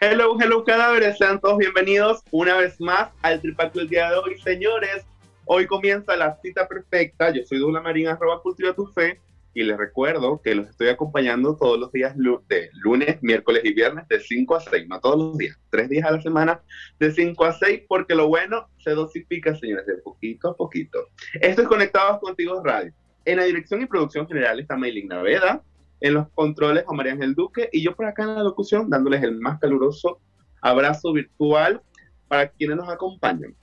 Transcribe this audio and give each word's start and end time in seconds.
Hello, 0.00 0.36
hello 0.40 0.62
cadáveres, 0.62 1.18
sean 1.18 1.40
todos 1.40 1.58
bienvenidos 1.58 2.22
una 2.30 2.56
vez 2.56 2.80
más 2.80 3.10
al 3.20 3.40
Tripac 3.40 3.72
del 3.72 3.88
día 3.88 4.08
de 4.08 4.16
hoy, 4.18 4.38
señores. 4.38 5.04
Hoy 5.44 5.66
comienza 5.66 6.14
la 6.14 6.38
cita 6.40 6.68
perfecta. 6.68 7.32
Yo 7.34 7.42
soy 7.42 7.58
Dula 7.58 7.80
Marín, 7.80 8.06
arroba 8.06 8.40
cultura 8.40 8.72
tu 8.72 8.86
fe. 8.86 9.18
Y 9.54 9.64
les 9.64 9.76
recuerdo 9.76 10.40
que 10.40 10.54
los 10.54 10.68
estoy 10.68 10.88
acompañando 10.88 11.56
todos 11.56 11.80
los 11.80 11.90
días 11.90 12.14
de 12.16 12.70
lunes, 12.74 13.20
miércoles 13.22 13.62
y 13.64 13.74
viernes 13.74 14.06
de 14.06 14.20
5 14.20 14.54
a 14.54 14.60
6, 14.60 14.86
no 14.86 15.00
todos 15.00 15.18
los 15.18 15.36
días, 15.36 15.58
tres 15.68 15.88
días 15.88 16.06
a 16.06 16.12
la 16.12 16.22
semana 16.22 16.60
de 17.00 17.10
5 17.10 17.44
a 17.44 17.52
6, 17.54 17.82
porque 17.88 18.14
lo 18.14 18.28
bueno 18.28 18.68
se 18.78 18.90
dosifica, 18.90 19.56
señores, 19.56 19.84
de 19.84 19.94
poquito 19.94 20.50
a 20.50 20.56
poquito. 20.56 21.08
Esto 21.40 21.62
es 21.62 21.66
Conectados 21.66 22.20
Contigo 22.20 22.62
Radio. 22.62 22.92
En 23.24 23.38
la 23.38 23.44
dirección 23.44 23.82
y 23.82 23.86
producción 23.86 24.28
general 24.28 24.60
está 24.60 24.76
Maylin 24.76 25.08
Naveda, 25.08 25.60
en 26.00 26.14
los 26.14 26.28
controles 26.30 26.84
a 26.88 26.92
María 26.92 27.12
Ángel 27.12 27.34
Duque 27.34 27.68
y 27.72 27.82
yo 27.82 27.94
por 27.94 28.06
acá 28.06 28.22
en 28.22 28.36
la 28.36 28.42
locución 28.42 28.88
dándoles 28.88 29.22
el 29.22 29.38
más 29.40 29.58
caluroso 29.58 30.20
abrazo 30.60 31.12
virtual 31.12 31.82
para 32.28 32.48
quienes 32.48 32.76
nos 32.76 32.88
acompañan. 32.88 33.54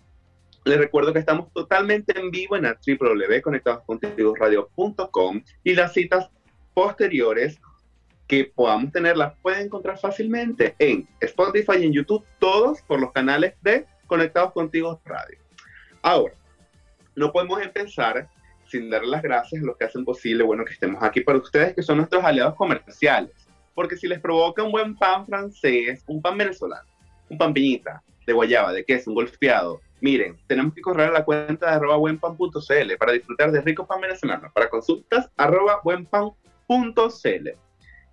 Les 0.66 0.78
recuerdo 0.78 1.14
que 1.14 1.20
estamos 1.20 1.52
totalmente 1.54 2.20
en 2.20 2.32
vivo 2.32 2.56
en 2.56 2.64
la 2.64 2.80
www.conectadoscontigoradio.com 2.86 5.44
y 5.64 5.76
las 5.76 5.94
citas 5.94 6.30
posteriores 6.74 7.60
que 8.28 8.46
podamos 8.46 8.92
tener 8.92 9.18
las 9.18 9.36
pueden 9.42 9.68
encontrar 9.68 10.00
fácilmente 10.00 10.76
en 10.80 11.08
Spotify 11.22 11.74
y 11.80 11.86
en 11.86 11.94
YouTube, 11.94 12.26
todos 12.40 12.82
por 12.82 13.00
los 13.00 13.12
canales 13.12 13.54
de 13.62 13.86
Conectados 14.08 14.54
Contigo 14.54 15.00
Radio. 15.06 15.38
Ahora, 16.02 16.34
no 17.16 17.32
podemos 17.32 17.62
empezar 17.62 18.28
sin 18.68 18.90
dar 18.90 19.04
las 19.06 19.22
gracias 19.22 19.62
a 19.62 19.66
los 19.66 19.78
que 19.78 19.86
hacen 19.86 20.06
posible, 20.06 20.44
bueno, 20.44 20.66
que 20.66 20.74
estemos 20.74 21.02
aquí 21.04 21.22
para 21.22 21.38
ustedes, 21.38 21.74
que 21.76 21.84
son 21.84 21.98
nuestros 21.98 22.24
aliados 22.24 22.56
comerciales. 22.56 23.48
Porque 23.74 23.98
si 23.98 24.08
les 24.08 24.20
provoca 24.20 24.64
un 24.64 24.72
buen 24.72 24.96
pan 24.96 25.26
francés, 25.26 26.04
un 26.08 26.22
pan 26.22 26.38
venezolano, 26.38 26.88
un 27.30 27.38
pan 27.38 27.54
piñita, 27.54 28.02
de 28.26 28.34
guayaba, 28.34 28.74
de 28.74 28.86
queso, 28.86 29.12
un 29.12 29.16
golfeado, 29.16 29.82
Miren, 30.02 30.38
tenemos 30.48 30.74
que 30.74 30.82
correr 30.82 31.10
a 31.10 31.14
la 31.14 31.26
cuenta 31.26 31.68
de 31.68 31.72
arroba 31.78 31.98
buenpan.cl 31.98 32.98
para 33.00 33.14
disfrutar 33.14 33.52
de 33.52 33.62
rico 33.62 33.88
pan 33.88 34.02
venezolano. 34.02 34.52
Para 34.54 34.70
consultas, 34.70 35.32
arroba 35.38 35.80
buenpan.cl. 35.84 37.50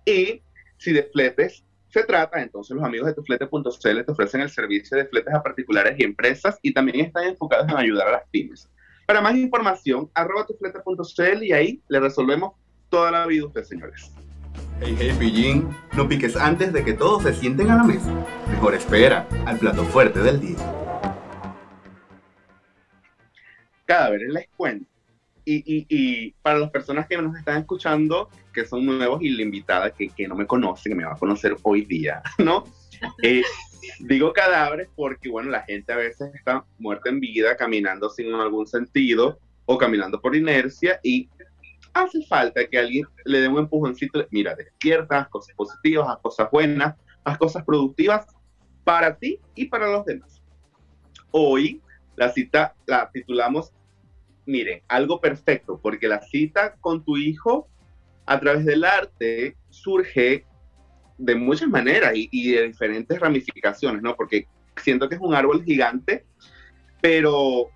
Y 0.05 0.41
si 0.77 0.91
de 0.91 1.03
fletes 1.03 1.63
se 1.89 2.03
trata, 2.03 2.41
entonces 2.41 2.75
los 2.75 2.83
amigos 2.83 3.07
de 3.07 3.13
tuflete.cl 3.13 4.05
te 4.05 4.11
ofrecen 4.11 4.41
el 4.41 4.49
servicio 4.49 4.97
de 4.97 5.05
fletes 5.05 5.33
a 5.33 5.43
particulares 5.43 5.95
y 5.99 6.03
empresas 6.03 6.57
y 6.63 6.73
también 6.73 7.05
están 7.05 7.25
enfocados 7.25 7.69
en 7.69 7.77
ayudar 7.77 8.07
a 8.07 8.11
las 8.13 8.29
pymes. 8.31 8.67
Para 9.05 9.21
más 9.21 9.35
información, 9.35 10.09
arroba 10.13 10.45
tuflete.cl 10.45 11.43
y 11.43 11.51
ahí 11.51 11.81
le 11.87 11.99
resolvemos 11.99 12.53
toda 12.89 13.11
la 13.11 13.25
vida 13.25 13.43
a 13.43 13.47
ustedes, 13.47 13.67
señores. 13.67 14.11
Hey, 14.79 14.95
hey, 14.97 15.15
pillín, 15.17 15.69
no 15.93 16.07
piques 16.07 16.35
antes 16.35 16.73
de 16.73 16.83
que 16.83 16.93
todos 16.93 17.23
se 17.23 17.33
sienten 17.33 17.71
a 17.71 17.77
la 17.77 17.83
mesa. 17.83 18.11
Mejor 18.49 18.75
espera 18.75 19.27
al 19.45 19.57
plato 19.57 19.83
fuerte 19.85 20.19
del 20.19 20.39
día 20.39 20.83
cadáveres, 23.85 24.29
les 24.29 24.47
cuento. 24.55 24.89
Y, 25.45 25.55
y, 25.55 25.85
y, 25.89 26.31
para 26.41 26.57
las 26.57 26.71
personas 26.71 27.05
que 27.07 27.17
nos 27.17 27.35
están 27.35 27.59
escuchando, 27.59 28.29
que 28.53 28.65
son 28.65 28.85
nuevos 28.85 29.21
y 29.21 29.29
la 29.29 29.41
invitada 29.41 29.91
que, 29.91 30.07
que 30.07 30.27
no 30.27 30.35
me 30.35 30.47
conoce, 30.47 30.89
que 30.89 30.95
me 30.95 31.03
va 31.03 31.13
a 31.13 31.17
conocer 31.17 31.57
hoy 31.63 31.83
día, 31.83 32.21
¿no? 32.37 32.63
Eh, 33.21 33.43
digo 33.99 34.33
cadáveres 34.33 34.89
porque, 34.95 35.29
bueno, 35.29 35.49
la 35.49 35.61
gente 35.61 35.91
a 35.93 35.97
veces 35.97 36.33
está 36.33 36.65
muerta 36.79 37.09
en 37.09 37.19
vida, 37.19 37.55
caminando 37.55 38.09
sin 38.09 38.33
algún 38.33 38.67
sentido 38.67 39.39
o 39.65 39.77
caminando 39.77 40.19
por 40.19 40.35
inercia 40.35 40.99
y 41.03 41.29
hace 41.93 42.25
falta 42.25 42.67
que 42.67 42.77
alguien 42.77 43.05
le 43.25 43.41
dé 43.41 43.47
un 43.47 43.59
empujoncito, 43.59 44.25
mira, 44.31 44.55
despierta, 44.55 45.19
haz 45.19 45.29
cosas 45.29 45.55
positivas, 45.55 46.07
haz 46.09 46.17
cosas 46.21 46.49
buenas, 46.51 46.95
haz 47.23 47.37
cosas 47.37 47.63
productivas 47.63 48.25
para 48.83 49.15
ti 49.15 49.39
y 49.55 49.65
para 49.65 49.91
los 49.91 50.05
demás. 50.05 50.41
Hoy 51.31 51.81
la 52.15 52.29
cita 52.31 52.75
la 52.85 53.09
titulamos, 53.11 53.71
miren, 54.45 54.81
algo 54.87 55.21
perfecto, 55.21 55.79
porque 55.81 56.07
la 56.07 56.21
cita 56.21 56.75
con 56.81 57.03
tu 57.03 57.17
hijo 57.17 57.67
a 58.25 58.39
través 58.39 58.65
del 58.65 58.83
arte 58.83 59.55
surge 59.69 60.45
de 61.17 61.35
muchas 61.35 61.69
maneras 61.69 62.13
y, 62.15 62.51
de 62.51 62.67
diferentes 62.67 63.19
ramificaciones, 63.19 64.01
¿no? 64.01 64.15
Porque 64.15 64.47
siento 64.77 65.07
que 65.07 65.15
es 65.15 65.21
un 65.21 65.33
árbol 65.33 65.63
gigante, 65.63 66.25
pero 67.01 67.69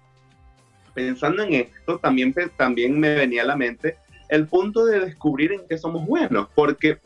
pensando 0.94 1.44
en 1.44 1.54
esto, 1.54 2.00
también, 2.00 2.34
también 2.56 3.00
me 3.00 3.16
venía 3.16 3.44
a 3.44 3.46
la 3.46 3.56
mente 3.56 3.98
el 4.30 4.48
punto 4.48 4.86
de 4.86 5.00
descubrir 5.00 5.54
en 5.54 5.62
qué 5.70 5.78
somos 5.78 6.06
buenos, 6.06 6.48
porque 6.54 7.00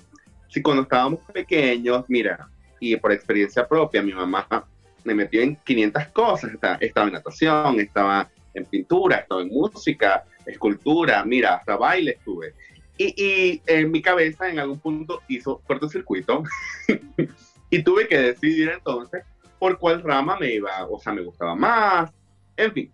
si 0.48 0.62
cuando 0.62 0.84
estábamos 0.84 1.20
pequeños, 1.32 2.06
mira, 2.08 2.50
y 2.80 2.96
por 2.96 3.12
experiencia 3.12 3.68
propia, 3.68 4.02
mi 4.02 4.14
mamá 4.14 4.48
me 5.04 5.14
metió 5.14 5.42
en 5.42 5.56
500 5.56 6.08
cosas. 6.08 6.52
Estaba, 6.80 7.08
en 7.08 7.14
natación, 7.14 7.80
estaba 7.80 8.30
en 8.54 8.66
pintura, 8.66 9.18
estaba 9.18 9.42
en 9.42 9.50
música, 9.50 10.24
escultura, 10.46 11.24
mira, 11.24 11.56
hasta 11.56 11.78
baile 11.78 12.12
estuve. 12.12 12.54
Y, 13.02 13.14
y 13.18 13.62
en 13.66 13.90
mi 13.90 14.02
cabeza 14.02 14.50
en 14.50 14.60
algún 14.60 14.80
punto 14.80 15.22
hizo 15.28 15.60
cortocircuito 15.66 16.44
y 17.70 17.84
tuve 17.84 18.08
que 18.08 18.18
decidir 18.18 18.70
entonces 18.70 19.24
por 19.58 19.80
cuál 19.80 20.04
rama 20.04 20.38
me 20.40 20.54
iba, 20.54 20.86
o 20.88 21.00
sea, 21.00 21.14
me 21.14 21.24
gustaba 21.24 21.56
más. 21.56 22.12
En 22.58 22.72
fin, 22.74 22.92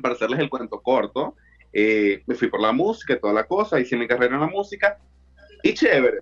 para 0.00 0.14
hacerles 0.14 0.40
el 0.40 0.50
cuento 0.50 0.80
corto, 0.80 1.36
eh, 1.72 2.22
me 2.26 2.34
fui 2.34 2.48
por 2.48 2.60
la 2.60 2.72
música, 2.72 3.18
toda 3.18 3.32
la 3.32 3.44
cosa, 3.44 3.80
hice 3.80 3.96
mi 3.96 4.06
carrera 4.06 4.34
en 4.34 4.40
la 4.40 4.46
música 4.46 4.98
y 5.62 5.74
chévere. 5.74 6.20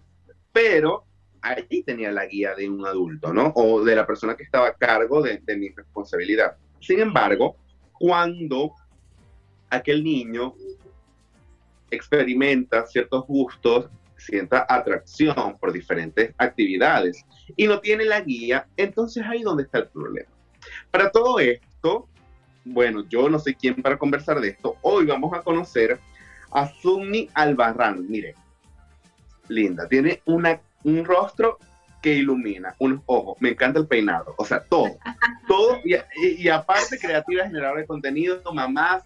Pero 0.53 1.05
ahí 1.43 1.83
tenía 1.83 2.13
la 2.13 2.27
guía 2.27 2.55
de 2.55 2.69
un 2.69 2.87
adulto, 2.87 3.33
¿no? 3.33 3.53
O 3.55 3.83
de 3.83 3.97
la 3.97 4.07
persona 4.07 4.37
que 4.37 4.45
estaba 4.45 4.69
a 4.69 4.75
cargo 4.75 5.23
de, 5.23 5.41
mi 5.57 5.71
responsabilidad. 5.71 6.57
Sin 6.81 7.01
embargo, 7.01 7.57
cuando 7.99 8.73
aquel 9.71 10.05
niño 10.05 10.55
experimenta 11.91 12.87
ciertos 12.87 13.27
gustos, 13.27 13.89
sienta 14.17 14.67
atracción 14.69 15.59
por 15.59 15.73
diferentes 15.73 16.35
actividades 16.39 17.25
y 17.57 17.67
no 17.67 17.81
tiene 17.81 18.05
la 18.05 18.21
guía, 18.21 18.67
entonces 18.77 19.25
ahí 19.27 19.43
donde 19.43 19.65
está 19.65 19.79
el 19.79 19.89
problema. 19.89 20.29
Para 20.91 21.11
todo 21.11 21.39
esto, 21.39 22.09
bueno, 22.65 23.05
yo 23.09 23.29
no 23.29 23.39
sé 23.39 23.55
quién 23.55 23.77
para 23.77 23.99
conversar 23.99 24.41
de 24.41 24.49
esto, 24.49 24.77
hoy 24.83 25.07
vamos 25.07 25.33
a 25.33 25.43
conocer 25.43 25.99
a 26.53 26.69
Sunni 26.69 27.29
Albarrán. 27.35 28.09
Mire, 28.09 28.35
linda, 29.49 29.89
tiene 29.89 30.23
una 30.27 30.61
un 30.83 31.05
rostro 31.05 31.59
que 32.03 32.15
ilumina, 32.15 32.75
unos 32.79 33.03
ojos, 33.07 33.37
me 33.41 33.51
encanta 33.51 33.79
el 33.79 33.87
peinado, 33.87 34.35
o 34.39 34.45
sea, 34.45 34.63
todo, 34.65 34.97
todo, 35.47 35.79
y, 35.85 36.49
aparte 36.49 36.99
creativa, 36.99 37.45
generadora 37.45 37.83
de 37.83 37.87
contenido, 37.87 38.41
mamás, 38.55 39.05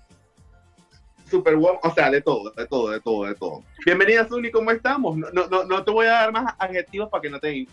super 1.29 1.57
wow, 1.57 1.79
o 1.83 1.95
sea, 1.95 2.11
de 2.11 2.21
todo, 2.21 2.51
de 2.51 2.67
todo, 2.67 2.91
de 2.91 3.01
todo, 3.01 3.25
de 3.25 3.35
todo. 3.35 3.63
Bienvenida, 3.85 4.27
Zuni, 4.27 4.51
¿cómo 4.51 4.71
estamos? 4.71 5.17
No, 5.17 5.31
no, 5.33 5.65
no 5.65 5.85
te 5.85 5.91
voy 5.91 6.07
a 6.07 6.11
dar 6.11 6.33
más 6.33 6.55
adjetivos 6.59 7.09
para 7.11 7.23
que 7.23 7.31
no 7.31 7.41
te... 7.41 7.67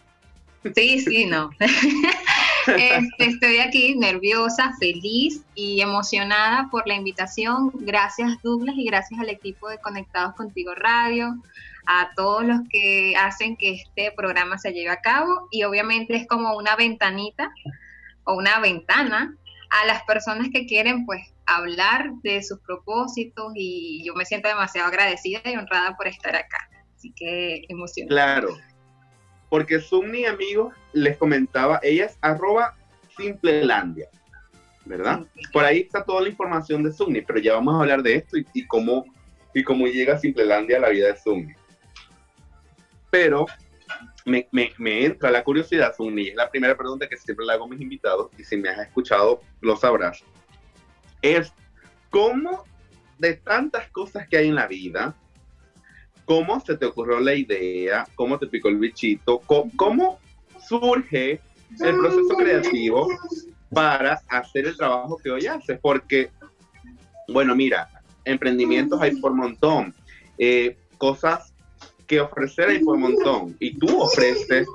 Sí, 0.75 0.99
sí, 0.99 1.25
no. 1.25 1.49
Este, 2.67 3.25
estoy 3.25 3.57
aquí 3.57 3.95
nerviosa, 3.95 4.73
feliz 4.79 5.41
y 5.55 5.81
emocionada 5.81 6.67
por 6.69 6.87
la 6.87 6.93
invitación. 6.93 7.71
Gracias 7.73 8.39
Douglas 8.43 8.75
y 8.77 8.85
gracias 8.85 9.19
al 9.19 9.29
equipo 9.29 9.67
de 9.67 9.79
Conectados 9.79 10.35
Contigo 10.35 10.75
Radio, 10.75 11.41
a 11.87 12.11
todos 12.15 12.45
los 12.45 12.59
que 12.69 13.15
hacen 13.15 13.57
que 13.57 13.73
este 13.73 14.11
programa 14.11 14.59
se 14.59 14.73
lleve 14.73 14.89
a 14.89 15.01
cabo 15.01 15.47
y 15.49 15.63
obviamente 15.63 16.15
es 16.15 16.27
como 16.27 16.55
una 16.55 16.75
ventanita 16.75 17.51
o 18.25 18.35
una 18.35 18.59
ventana 18.59 19.35
a 19.71 19.85
las 19.87 20.03
personas 20.03 20.49
que 20.53 20.67
quieren 20.67 21.05
pues 21.05 21.30
hablar 21.57 22.11
de 22.23 22.41
sus 22.43 22.59
propósitos 22.59 23.51
y 23.55 24.03
yo 24.05 24.13
me 24.15 24.25
siento 24.25 24.47
demasiado 24.47 24.87
agradecida 24.87 25.41
y 25.45 25.55
honrada 25.55 25.95
por 25.95 26.07
estar 26.07 26.35
acá. 26.35 26.69
Así 26.95 27.13
que 27.15 27.65
emocionada. 27.69 28.39
Claro, 28.41 28.57
porque 29.51 29.81
Sumni, 29.81 30.25
amigos, 30.25 30.73
les 30.93 31.17
comentaba, 31.17 31.79
ella 31.83 32.05
es 32.05 32.17
arroba 32.21 32.73
simplelandia, 33.17 34.07
¿verdad? 34.85 35.25
Por 35.51 35.65
ahí 35.65 35.79
está 35.79 36.05
toda 36.05 36.21
la 36.21 36.29
información 36.29 36.83
de 36.83 36.93
Sumni, 36.93 37.21
pero 37.21 37.37
ya 37.37 37.55
vamos 37.55 37.75
a 37.75 37.81
hablar 37.81 38.01
de 38.01 38.15
esto 38.15 38.37
y, 38.37 38.65
cómo, 38.65 39.05
y 39.53 39.61
cómo 39.63 39.87
llega 39.87 40.17
Simplelandia 40.17 40.77
a 40.77 40.79
la 40.79 40.89
vida 40.89 41.07
de 41.07 41.17
Sumni. 41.17 41.53
Pero 43.09 43.45
me, 44.25 44.47
me, 44.51 45.05
entra 45.05 45.29
la 45.29 45.43
curiosidad, 45.43 45.93
y 45.99 46.29
es 46.29 46.35
la 46.35 46.49
primera 46.49 46.77
pregunta 46.77 47.09
que 47.09 47.17
siempre 47.17 47.45
le 47.45 47.51
hago 47.51 47.65
a 47.65 47.67
mis 47.67 47.81
invitados, 47.81 48.31
y 48.37 48.45
si 48.45 48.55
me 48.55 48.69
has 48.69 48.79
escuchado 48.79 49.41
lo 49.59 49.75
sabrás, 49.75 50.23
es 51.21 51.53
cómo 52.09 52.63
de 53.17 53.33
tantas 53.35 53.89
cosas 53.89 54.27
que 54.27 54.37
hay 54.37 54.47
en 54.47 54.55
la 54.55 54.67
vida, 54.67 55.15
cómo 56.25 56.59
se 56.59 56.75
te 56.77 56.85
ocurrió 56.85 57.19
la 57.19 57.35
idea, 57.35 58.07
cómo 58.15 58.39
te 58.39 58.47
picó 58.47 58.69
el 58.69 58.77
bichito, 58.77 59.39
cómo, 59.39 60.19
surge 60.67 61.41
el 61.79 61.97
proceso 61.97 62.35
creativo 62.37 63.07
para 63.73 64.21
hacer 64.29 64.67
el 64.67 64.77
trabajo 64.77 65.17
que 65.17 65.31
hoy 65.31 65.47
haces, 65.47 65.79
porque, 65.81 66.29
bueno, 67.27 67.55
mira, 67.55 67.89
emprendimientos 68.25 69.01
hay 69.01 69.15
por 69.17 69.33
montón, 69.33 69.93
eh, 70.37 70.77
cosas 70.97 71.53
que 72.07 72.19
ofrecer 72.19 72.69
hay 72.69 72.79
por 72.79 72.97
montón, 72.97 73.55
y 73.59 73.77
tú 73.77 74.01
ofreces 74.01 74.67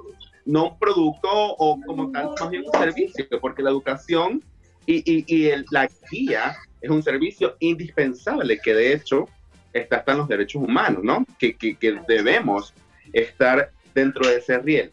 no 0.45 0.71
un 0.71 0.79
producto 0.79 1.29
o 1.31 1.81
como 1.85 2.11
tal, 2.13 2.31
más 2.41 2.51
bien 2.51 2.65
un 2.65 2.81
servicio, 2.81 3.27
porque 3.41 3.63
la 3.63 3.71
educación 3.71 4.43
y, 4.87 5.03
y, 5.05 5.25
y 5.27 5.47
el, 5.49 5.67
la 5.71 5.89
guía 6.11 6.57
es 6.81 6.91
un 6.91 7.03
servicio 7.03 7.57
indispensable 7.61 8.61
que 8.61 8.75
de 8.75 8.93
hecho 8.93 9.29
está 9.73 9.97
hasta 9.97 10.13
en 10.13 10.19
los 10.19 10.29
derechos 10.29 10.63
humanos, 10.63 11.03
¿no? 11.03 11.27
Que, 11.39 11.57
que, 11.57 11.77
que 11.77 12.01
debemos 12.09 12.73
estar 13.13 13.71
dentro 13.95 14.27
de 14.27 14.37
ese 14.37 14.59
riel. 14.59 14.91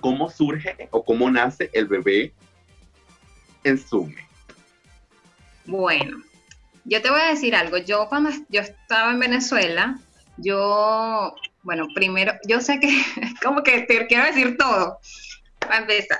¿Cómo 0.00 0.30
surge 0.30 0.88
o 0.90 1.04
cómo 1.04 1.30
nace 1.30 1.70
el 1.72 1.86
bebé 1.86 2.32
en 3.64 3.78
Zoom? 3.78 4.14
Bueno, 5.66 6.22
yo 6.84 7.02
te 7.02 7.10
voy 7.10 7.20
a 7.20 7.30
decir 7.30 7.54
algo. 7.54 7.76
Yo 7.78 8.08
cuando 8.08 8.30
yo 8.48 8.62
estaba 8.62 9.12
en 9.12 9.20
Venezuela, 9.20 9.98
yo, 10.38 11.34
bueno, 11.62 11.86
primero, 11.94 12.32
yo 12.48 12.60
sé 12.60 12.80
que 12.80 12.88
como 13.42 13.62
que 13.62 13.82
te 13.82 14.06
quiero 14.06 14.24
decir 14.24 14.56
todo. 14.56 14.98
Para 15.58 15.78
empezar, 15.78 16.18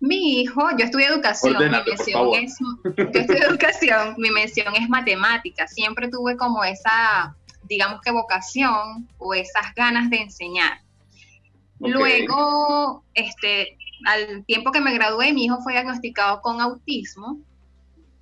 mi 0.00 0.40
hijo, 0.40 0.62
yo 0.76 0.84
estudié 0.84 1.06
educación, 1.06 1.56
mi 1.58 1.68
mención 1.68 2.34
es, 2.34 2.56
yo 2.96 3.20
estudié 3.20 3.42
educación, 3.42 4.14
mi 4.16 4.30
mención 4.30 4.74
es 4.74 4.88
matemática. 4.88 5.66
Siempre 5.66 6.08
tuve 6.08 6.36
como 6.36 6.62
esa, 6.62 7.34
digamos 7.64 8.00
que 8.02 8.12
vocación 8.12 9.08
o 9.18 9.34
esas 9.34 9.74
ganas 9.74 10.08
de 10.10 10.18
enseñar. 10.18 10.80
Luego, 11.80 13.04
este, 13.14 13.76
al 14.06 14.44
tiempo 14.44 14.72
que 14.72 14.80
me 14.80 14.94
gradué, 14.94 15.32
mi 15.32 15.44
hijo 15.44 15.60
fue 15.62 15.72
diagnosticado 15.72 16.40
con 16.42 16.60
autismo. 16.60 17.38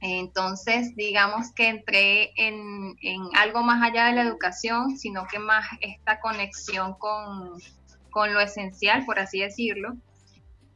Entonces, 0.01 0.95
digamos 0.95 1.53
que 1.53 1.69
entré 1.69 2.33
en, 2.37 2.97
algo 3.35 3.63
más 3.63 3.83
allá 3.83 4.07
de 4.07 4.13
la 4.13 4.23
educación, 4.23 4.97
sino 4.97 5.27
que 5.27 5.39
más 5.39 5.67
esta 5.81 6.21
conexión 6.21 6.95
con, 6.95 7.53
con 8.11 8.33
lo 8.33 8.41
esencial, 8.41 9.05
por 9.05 9.19
así 9.19 9.41
decirlo. 9.41 9.97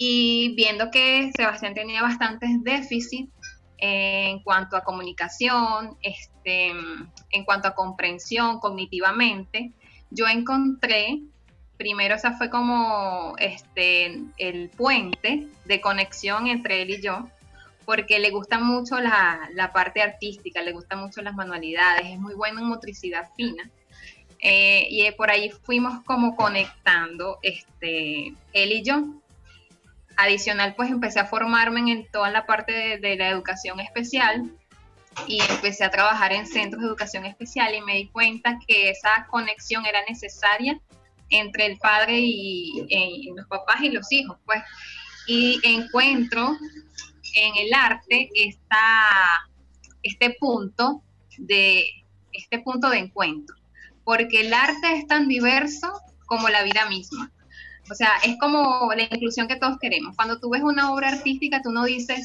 Y 0.02 0.54
viendo 0.54 0.90
que 0.90 1.30
Sebastián 1.36 1.74
tenía 1.74 2.00
bastantes 2.00 2.48
déficits 2.64 3.30
en 3.76 4.42
cuanto 4.42 4.78
a 4.78 4.82
comunicación, 4.82 5.98
este, 6.00 6.72
en 7.30 7.44
cuanto 7.44 7.68
a 7.68 7.74
comprensión 7.74 8.60
cognitivamente, 8.60 9.72
yo 10.10 10.26
encontré 10.26 11.20
primero 11.76 12.14
esa 12.14 12.32
fue 12.32 12.48
como 12.48 13.34
este, 13.36 14.22
el 14.38 14.70
puente 14.70 15.48
de 15.66 15.80
conexión 15.82 16.46
entre 16.46 16.80
él 16.80 16.90
y 16.90 17.02
yo, 17.02 17.28
porque 17.84 18.18
le 18.18 18.30
gusta 18.30 18.58
mucho 18.58 19.00
la, 19.00 19.70
parte 19.74 20.00
artística, 20.00 20.62
le 20.62 20.72
gustan 20.72 21.00
mucho 21.00 21.20
las 21.20 21.34
manualidades, 21.34 22.06
es 22.06 22.18
muy 22.18 22.32
bueno 22.32 22.60
en 22.60 22.68
motricidad 22.68 23.28
fina. 23.36 23.70
Eh, 24.42 24.86
y 24.88 25.10
por 25.12 25.30
ahí 25.30 25.50
fuimos 25.50 26.02
como 26.04 26.36
conectando 26.36 27.38
este, 27.42 28.32
él 28.54 28.72
y 28.72 28.82
yo. 28.82 29.19
Adicional, 30.22 30.74
pues 30.74 30.90
empecé 30.90 31.18
a 31.18 31.24
formarme 31.24 31.80
en 31.90 32.06
toda 32.10 32.30
la 32.30 32.44
parte 32.44 32.98
de, 32.98 33.16
la 33.16 33.30
educación 33.30 33.80
especial 33.80 34.54
y 35.26 35.40
empecé 35.40 35.82
a 35.82 35.90
trabajar 35.90 36.34
en 36.34 36.46
centros 36.46 36.82
de 36.82 36.88
educación 36.88 37.24
especial 37.24 37.74
y 37.74 37.80
me 37.80 37.94
di 37.94 38.08
cuenta 38.08 38.58
que 38.68 38.90
esa 38.90 39.26
conexión 39.30 39.86
era 39.86 40.00
necesaria 40.06 40.78
entre 41.30 41.64
el 41.64 41.78
padre 41.78 42.18
y, 42.20 43.30
los 43.34 43.46
papás 43.46 43.80
y 43.80 43.88
los 43.88 44.12
hijos, 44.12 44.36
pues. 44.44 44.62
Y 45.26 45.58
encuentro 45.64 46.54
en 47.36 47.56
el 47.56 47.72
arte 47.72 48.28
esta, 48.34 49.48
este 50.02 50.36
punto 50.38 51.02
de 51.38 51.86
este 52.32 52.58
punto 52.58 52.90
de 52.90 52.98
encuentro, 52.98 53.56
porque 54.04 54.42
el 54.42 54.52
arte 54.52 54.98
es 54.98 55.06
tan 55.06 55.28
diverso 55.28 55.98
como 56.26 56.50
la 56.50 56.62
vida 56.62 56.86
misma. 56.90 57.32
O 57.90 57.94
sea, 57.94 58.12
es 58.24 58.38
como 58.38 58.90
la 58.94 59.02
inclusión 59.02 59.48
que 59.48 59.56
todos 59.56 59.78
queremos. 59.78 60.14
Cuando 60.16 60.38
tú 60.38 60.50
ves 60.50 60.62
una 60.62 60.92
obra 60.92 61.08
artística, 61.08 61.60
tú 61.62 61.70
no 61.70 61.84
dices, 61.84 62.22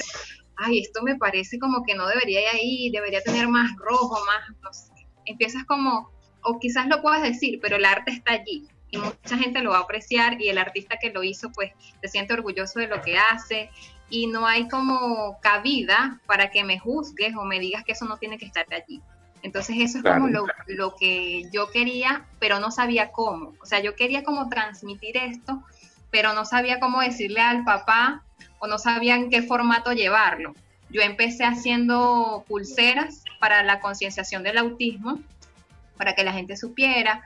ay, 0.57 0.79
esto 0.79 1.01
me 1.01 1.15
parece 1.15 1.59
como 1.59 1.83
que 1.83 1.95
no 1.95 2.07
debería 2.07 2.41
ir 2.41 2.47
ahí, 2.47 2.89
debería 2.91 3.21
tener 3.21 3.47
más 3.47 3.75
rojo, 3.77 4.17
más, 4.25 4.57
no 4.61 4.71
sé. 4.73 4.93
Empiezas 5.25 5.63
como, 5.65 6.11
o 6.43 6.59
quizás 6.59 6.87
lo 6.87 7.01
puedas 7.01 7.23
decir, 7.23 7.59
pero 7.61 7.77
el 7.77 7.85
arte 7.85 8.11
está 8.11 8.33
allí 8.33 8.67
y 8.91 8.97
mucha 8.97 9.37
gente 9.37 9.61
lo 9.61 9.71
va 9.71 9.77
a 9.77 9.81
apreciar 9.81 10.39
y 10.41 10.49
el 10.49 10.57
artista 10.57 10.97
que 11.01 11.09
lo 11.09 11.23
hizo 11.23 11.51
pues 11.51 11.71
se 12.01 12.07
siente 12.07 12.33
orgulloso 12.33 12.79
de 12.79 12.87
lo 12.87 13.01
que 13.01 13.17
hace 13.17 13.69
y 14.09 14.27
no 14.27 14.45
hay 14.45 14.67
como 14.67 15.39
cabida 15.41 16.21
para 16.27 16.51
que 16.51 16.63
me 16.63 16.79
juzgues 16.79 17.35
o 17.35 17.43
me 17.43 17.59
digas 17.59 17.83
que 17.83 17.93
eso 17.93 18.05
no 18.05 18.17
tiene 18.17 18.37
que 18.37 18.45
estar 18.45 18.65
allí. 18.71 19.01
Entonces 19.45 19.75
eso 19.77 19.99
es 19.99 20.03
como 20.03 20.27
lo, 20.27 20.47
lo, 20.65 20.95
que 20.95 21.43
yo 21.51 21.69
quería, 21.69 22.25
pero 22.39 22.59
no 22.59 22.71
sabía 22.71 23.11
cómo. 23.11 23.53
O 23.61 23.65
sea, 23.67 23.79
yo 23.79 23.95
quería 23.95 24.23
como 24.23 24.49
transmitir 24.49 25.17
esto, 25.17 25.63
pero 26.09 26.33
no 26.33 26.45
sabía 26.45 26.79
cómo 26.79 26.99
decirle 26.99 27.41
al 27.41 27.63
papá 27.63 28.23
o 28.57 28.65
no 28.65 28.79
sabía 28.79 29.15
en 29.15 29.29
qué 29.29 29.43
formato 29.43 29.93
llevarlo. 29.93 30.55
Yo 30.89 31.01
empecé 31.03 31.43
haciendo 31.45 32.43
pulseras 32.47 33.23
para 33.39 33.61
la 33.61 33.81
concienciación 33.81 34.41
del 34.41 34.57
autismo, 34.57 35.19
para 35.95 36.15
que 36.15 36.23
la 36.23 36.33
gente 36.33 36.57
supiera, 36.57 37.21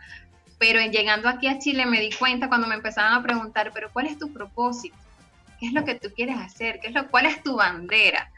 pero 0.58 0.82
en 0.82 0.92
llegando 0.92 1.30
aquí 1.30 1.48
a 1.48 1.58
Chile 1.58 1.86
me 1.86 2.02
di 2.02 2.10
cuenta 2.12 2.50
cuando 2.50 2.68
me 2.68 2.76
empezaban 2.76 3.14
a 3.14 3.24
preguntar, 3.24 3.72
pero 3.74 3.92
¿cuál 3.94 4.08
es 4.08 4.20
tu 4.20 4.34
propósito? 4.34 4.98
¿Qué 5.58 5.68
es 5.68 5.72
lo 5.74 5.86
que 5.86 5.96
tú 5.96 6.10
quieres 6.14 6.36
hacer? 6.36 6.82
¿Qué 6.82 6.88
es 6.88 6.94
lo, 6.94 7.08
¿Cuál 7.08 7.28
es 7.28 7.42
tu 7.44 7.56
bandera? 7.56 8.30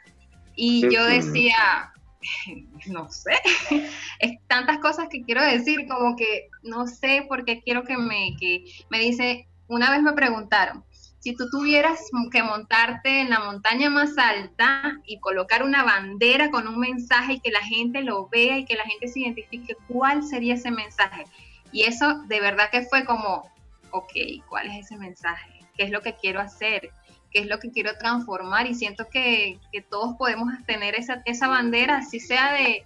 Y 0.56 0.88
yo 0.94 1.04
decía, 1.06 1.92
no 2.88 3.10
sé, 3.12 3.40
es 4.20 4.32
tantas 4.48 4.80
cosas 4.80 5.08
que 5.10 5.24
quiero 5.24 5.44
decir, 5.44 5.88
como 5.88 6.16
que 6.16 6.50
no 6.64 6.88
sé 6.88 7.26
por 7.28 7.46
qué 7.46 7.62
quiero 7.62 7.84
que 7.84 7.98
me, 7.98 8.36
que 8.40 8.66
me 8.90 9.00
dice, 9.00 9.48
una 9.68 9.92
vez 9.92 10.02
me 10.02 10.14
preguntaron, 10.14 10.84
si 11.22 11.36
tú 11.36 11.50
tuvieras 11.52 12.00
que 12.32 12.42
montarte 12.42 13.22
en 13.22 13.30
la 13.30 13.40
montaña 13.40 13.92
más 13.92 14.18
alta 14.18 14.98
y 15.06 15.20
colocar 15.20 15.64
una 15.64 15.84
bandera 15.84 16.50
con 16.50 16.68
un 16.68 16.80
mensaje 16.80 17.34
y 17.34 17.40
que 17.40 17.52
la 17.52 17.62
gente 17.62 18.02
lo 18.02 18.28
vea 18.28 18.58
y 18.58 18.66
que 18.66 18.76
la 18.76 18.86
gente 18.86 19.08
se 19.08 19.20
identifique, 19.20 19.78
¿cuál 19.88 20.24
sería 20.24 20.56
ese 20.56 20.72
mensaje? 20.72 21.26
Y 21.72 21.84
eso 21.84 22.24
de 22.28 22.42
verdad 22.42 22.72
que 22.72 22.82
fue 22.82 23.06
como, 23.06 23.52
ok, 23.92 24.12
¿cuál 24.50 24.68
es 24.68 24.86
ese 24.86 24.98
mensaje? 24.98 25.60
¿Qué 25.78 25.84
es 25.84 25.92
lo 25.92 26.02
que 26.02 26.16
quiero 26.16 26.40
hacer? 26.40 26.90
¿Qué 27.32 27.40
es 27.40 27.48
lo 27.48 27.60
que 27.60 27.72
quiero 27.72 27.98
transformar? 27.98 28.68
Y 28.68 28.76
siento 28.76 29.08
que, 29.10 29.60
todos 29.90 30.16
podemos 30.18 30.54
tener 30.66 30.96
esa, 30.96 31.22
esa 31.26 31.48
bandera, 31.48 31.98
así 31.98 32.20
sea 32.20 32.54
de, 32.54 32.84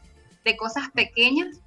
cosas 0.57 0.89
pequeñas. 0.93 1.59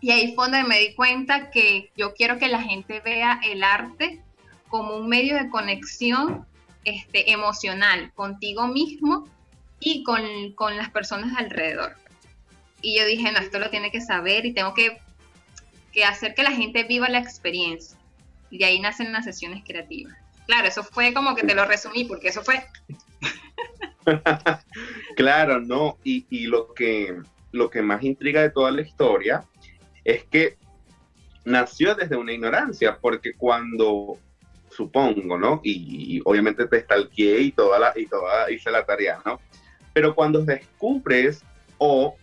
Y 0.00 0.10
ahí 0.10 0.34
fue 0.34 0.46
donde 0.46 0.64
me 0.64 0.78
di 0.78 0.94
cuenta 0.94 1.50
que 1.50 1.90
yo 1.96 2.14
quiero 2.14 2.38
que 2.38 2.48
la 2.48 2.62
gente 2.62 3.00
vea 3.00 3.40
el 3.44 3.62
arte 3.62 4.20
como 4.68 4.96
un 4.96 5.08
medio 5.08 5.36
de 5.36 5.48
conexión 5.48 6.46
este, 6.84 7.30
emocional 7.32 8.12
contigo 8.14 8.66
mismo 8.66 9.28
y 9.80 10.02
con, 10.02 10.22
con, 10.54 10.76
las 10.76 10.90
personas 10.90 11.36
alrededor. 11.36 11.96
Y 12.82 12.98
yo 12.98 13.06
dije, 13.06 13.32
no, 13.32 13.38
esto 13.38 13.58
lo 13.58 13.70
tiene 13.70 13.90
que 13.90 14.00
saber 14.00 14.46
y 14.46 14.52
tengo 14.52 14.74
que 14.74 14.98
que 15.92 16.04
hacer 16.04 16.34
que 16.34 16.42
la 16.42 16.52
gente 16.52 16.84
viva 16.84 17.08
la 17.08 17.18
experiencia. 17.18 17.98
Y 18.50 18.58
de 18.58 18.64
ahí 18.64 18.80
nacen 18.80 19.12
las 19.12 19.24
sesiones 19.24 19.62
creativas. 19.64 20.16
Claro, 20.48 20.66
eso 20.66 20.82
fue 20.82 21.12
como 21.12 21.36
que 21.36 21.42
te 21.42 21.54
lo 21.54 21.66
resumí, 21.66 22.06
porque 22.06 22.28
eso 22.28 22.42
fue... 22.42 22.64
claro, 25.16 25.60
no, 25.60 25.98
y, 26.02 26.24
y, 26.30 26.46
lo, 26.46 26.72
que, 26.72 27.20
lo 27.52 27.68
que 27.68 27.82
más 27.82 28.02
intriga 28.02 28.40
de 28.40 28.48
toda 28.48 28.70
la 28.70 28.80
historia 28.80 29.44
es 30.04 30.24
que 30.24 30.56
nació 31.44 31.94
desde 31.94 32.16
una 32.16 32.32
ignorancia, 32.32 32.96
porque 32.98 33.34
cuando, 33.34 34.16
supongo, 34.70 35.36
¿no? 35.36 35.60
Y, 35.62 36.22
obviamente 36.24 36.66
te 36.66 36.80
stalkeé 36.80 37.40
y 37.40 37.52
toda 37.52 37.78
la, 37.78 37.92
y 37.94 38.06
toda, 38.06 38.50
hice 38.50 38.70
la 38.70 38.86
tarea, 38.86 39.20
¿no? 39.26 39.42
Pero 39.92 40.14
cuando 40.14 40.46
descubres, 40.46 41.44
o 41.76 42.16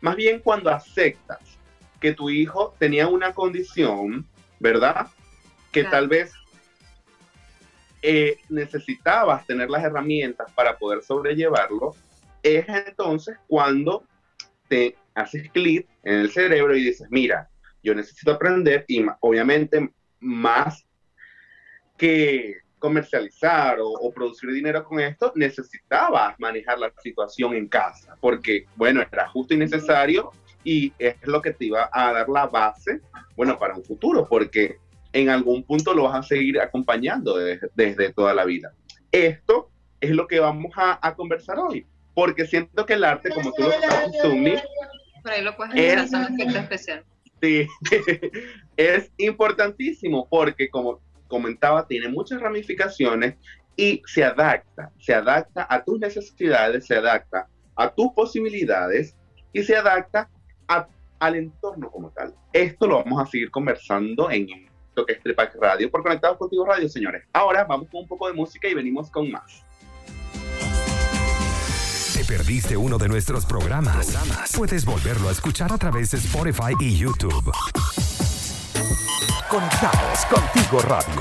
más 0.00 0.16
bien 0.16 0.40
cuando 0.40 0.70
aceptas 0.70 1.40
que 2.00 2.14
tu 2.14 2.30
hijo 2.30 2.74
tenía 2.78 3.06
una 3.06 3.34
condición, 3.34 4.26
¿verdad? 4.60 5.08
Que 5.72 5.84
tal 5.84 6.08
vez 6.08 6.32
eh, 8.08 8.38
necesitabas 8.50 9.44
tener 9.48 9.68
las 9.68 9.82
herramientas 9.82 10.52
para 10.52 10.78
poder 10.78 11.02
sobrellevarlo, 11.02 11.96
es 12.40 12.64
entonces 12.68 13.36
cuando 13.48 14.04
te 14.68 14.94
haces 15.12 15.50
clic 15.50 15.88
en 16.04 16.20
el 16.20 16.30
cerebro 16.30 16.76
y 16.76 16.84
dices, 16.84 17.08
mira, 17.10 17.50
yo 17.82 17.96
necesito 17.96 18.30
aprender 18.30 18.84
y 18.86 19.04
obviamente 19.18 19.90
más 20.20 20.86
que 21.96 22.58
comercializar 22.78 23.78
o, 23.80 24.12
producir 24.12 24.52
dinero 24.52 24.84
con 24.84 25.00
esto, 25.00 25.32
necesitabas 25.34 26.38
manejar 26.38 26.78
la 26.78 26.92
situación 27.02 27.54
en 27.54 27.66
casa, 27.66 28.16
porque, 28.20 28.66
bueno, 28.76 29.00
era 29.00 29.26
justo 29.30 29.52
y 29.52 29.56
necesario 29.56 30.30
y 30.62 30.92
es 30.96 31.16
lo 31.24 31.42
que 31.42 31.54
te 31.54 31.64
iba 31.64 31.90
a 31.92 32.12
dar 32.12 32.28
la 32.28 32.46
base, 32.46 33.00
bueno, 33.34 33.58
para 33.58 33.74
un 33.74 33.82
futuro, 33.82 34.28
porque 34.28 34.78
en 35.16 35.30
algún 35.30 35.62
punto 35.62 35.94
lo 35.94 36.04
vas 36.04 36.14
a 36.14 36.22
seguir 36.22 36.60
acompañando 36.60 37.36
desde, 37.36 38.12
toda 38.12 38.34
la 38.34 38.44
vida. 38.44 38.72
Esto 39.10 39.70
es 39.98 40.10
lo 40.10 40.26
que 40.26 40.40
vamos 40.40 40.72
a, 40.76 41.14
conversar 41.14 41.58
hoy, 41.58 41.86
porque 42.14 42.46
siento 42.46 42.84
que 42.84 42.92
el 42.92 43.04
arte, 43.04 43.30
como 43.30 43.50
tú 43.52 43.62
lo 43.62 43.70
sabes, 43.70 44.10
puedes 45.56 45.74
es, 45.74 46.12
especial. 46.54 47.04
Sí, 47.40 47.66
es 48.76 49.10
importantísimo 49.16 50.28
porque 50.28 50.68
como 50.68 51.00
comentaba, 51.28 51.86
tiene 51.86 52.08
muchas 52.08 52.40
ramificaciones 52.40 53.36
y 53.74 54.02
se 54.06 54.22
adapta, 54.22 54.92
se 54.98 55.14
adapta 55.14 55.66
a 55.68 55.82
tus 55.82 55.98
necesidades, 55.98 56.86
se 56.86 56.94
adapta 56.94 57.48
a 57.74 57.90
tus 57.90 58.12
posibilidades 58.12 59.16
y 59.54 59.62
se 59.62 59.76
adapta 59.76 60.28
al 61.18 61.36
entorno 61.36 61.90
como 61.90 62.10
tal. 62.10 62.34
Esto 62.52 62.86
lo 62.86 63.02
vamos 63.02 63.22
a 63.22 63.26
seguir 63.26 63.50
conversando 63.50 64.30
en 64.30 64.65
lo 64.96 65.04
que 65.04 65.12
es 65.12 65.22
Tripac 65.22 65.54
Radio 65.60 65.90
por 65.90 66.02
Conectados 66.02 66.38
Contigo 66.38 66.64
Radio, 66.64 66.88
señores. 66.88 67.24
Ahora 67.32 67.64
vamos 67.64 67.88
con 67.90 68.00
un 68.00 68.08
poco 68.08 68.26
de 68.26 68.32
música 68.32 68.66
y 68.66 68.74
venimos 68.74 69.10
con 69.10 69.30
más. 69.30 69.62
¿Te 72.14 72.24
perdiste 72.24 72.76
uno 72.76 72.96
de 72.96 73.08
nuestros 73.08 73.44
programas? 73.44 74.16
Puedes 74.56 74.86
volverlo 74.86 75.28
a 75.28 75.32
escuchar 75.32 75.70
a 75.72 75.76
través 75.76 76.10
de 76.10 76.18
Spotify 76.18 76.72
y 76.80 76.96
YouTube. 76.96 77.52
Conectados 79.50 80.24
Contigo 80.26 80.80
Radio. 80.80 81.20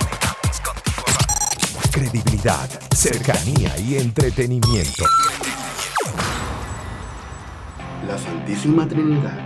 Credibilidad, 1.91 2.70
cercanía 2.94 3.77
y 3.77 3.98
entretenimiento. 3.98 5.03
La 8.08 8.17
Santísima 8.17 8.88
Trinidad. 8.88 9.38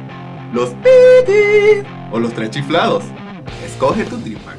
Los 0.54 0.70
piti 0.70 1.88
o 2.12 2.20
los 2.20 2.34
tres 2.34 2.52
chiflados. 2.52 3.04
Escoge 3.80 4.04
tu 4.04 4.18
tripa. 4.20 4.58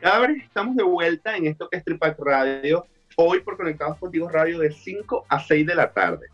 Ahora 0.00 0.32
estamos 0.40 0.76
de 0.76 0.84
vuelta 0.84 1.36
en 1.36 1.48
esto 1.48 1.68
que 1.68 1.78
es 1.78 1.84
Tripac 1.84 2.16
Radio. 2.20 2.86
Hoy 3.16 3.40
por 3.40 3.56
Conectados 3.56 3.98
Contigo 3.98 4.28
Radio 4.28 4.60
de 4.60 4.70
5 4.70 5.26
a 5.28 5.40
6 5.40 5.66
de 5.66 5.74
la 5.74 5.92
tarde. 5.92 6.28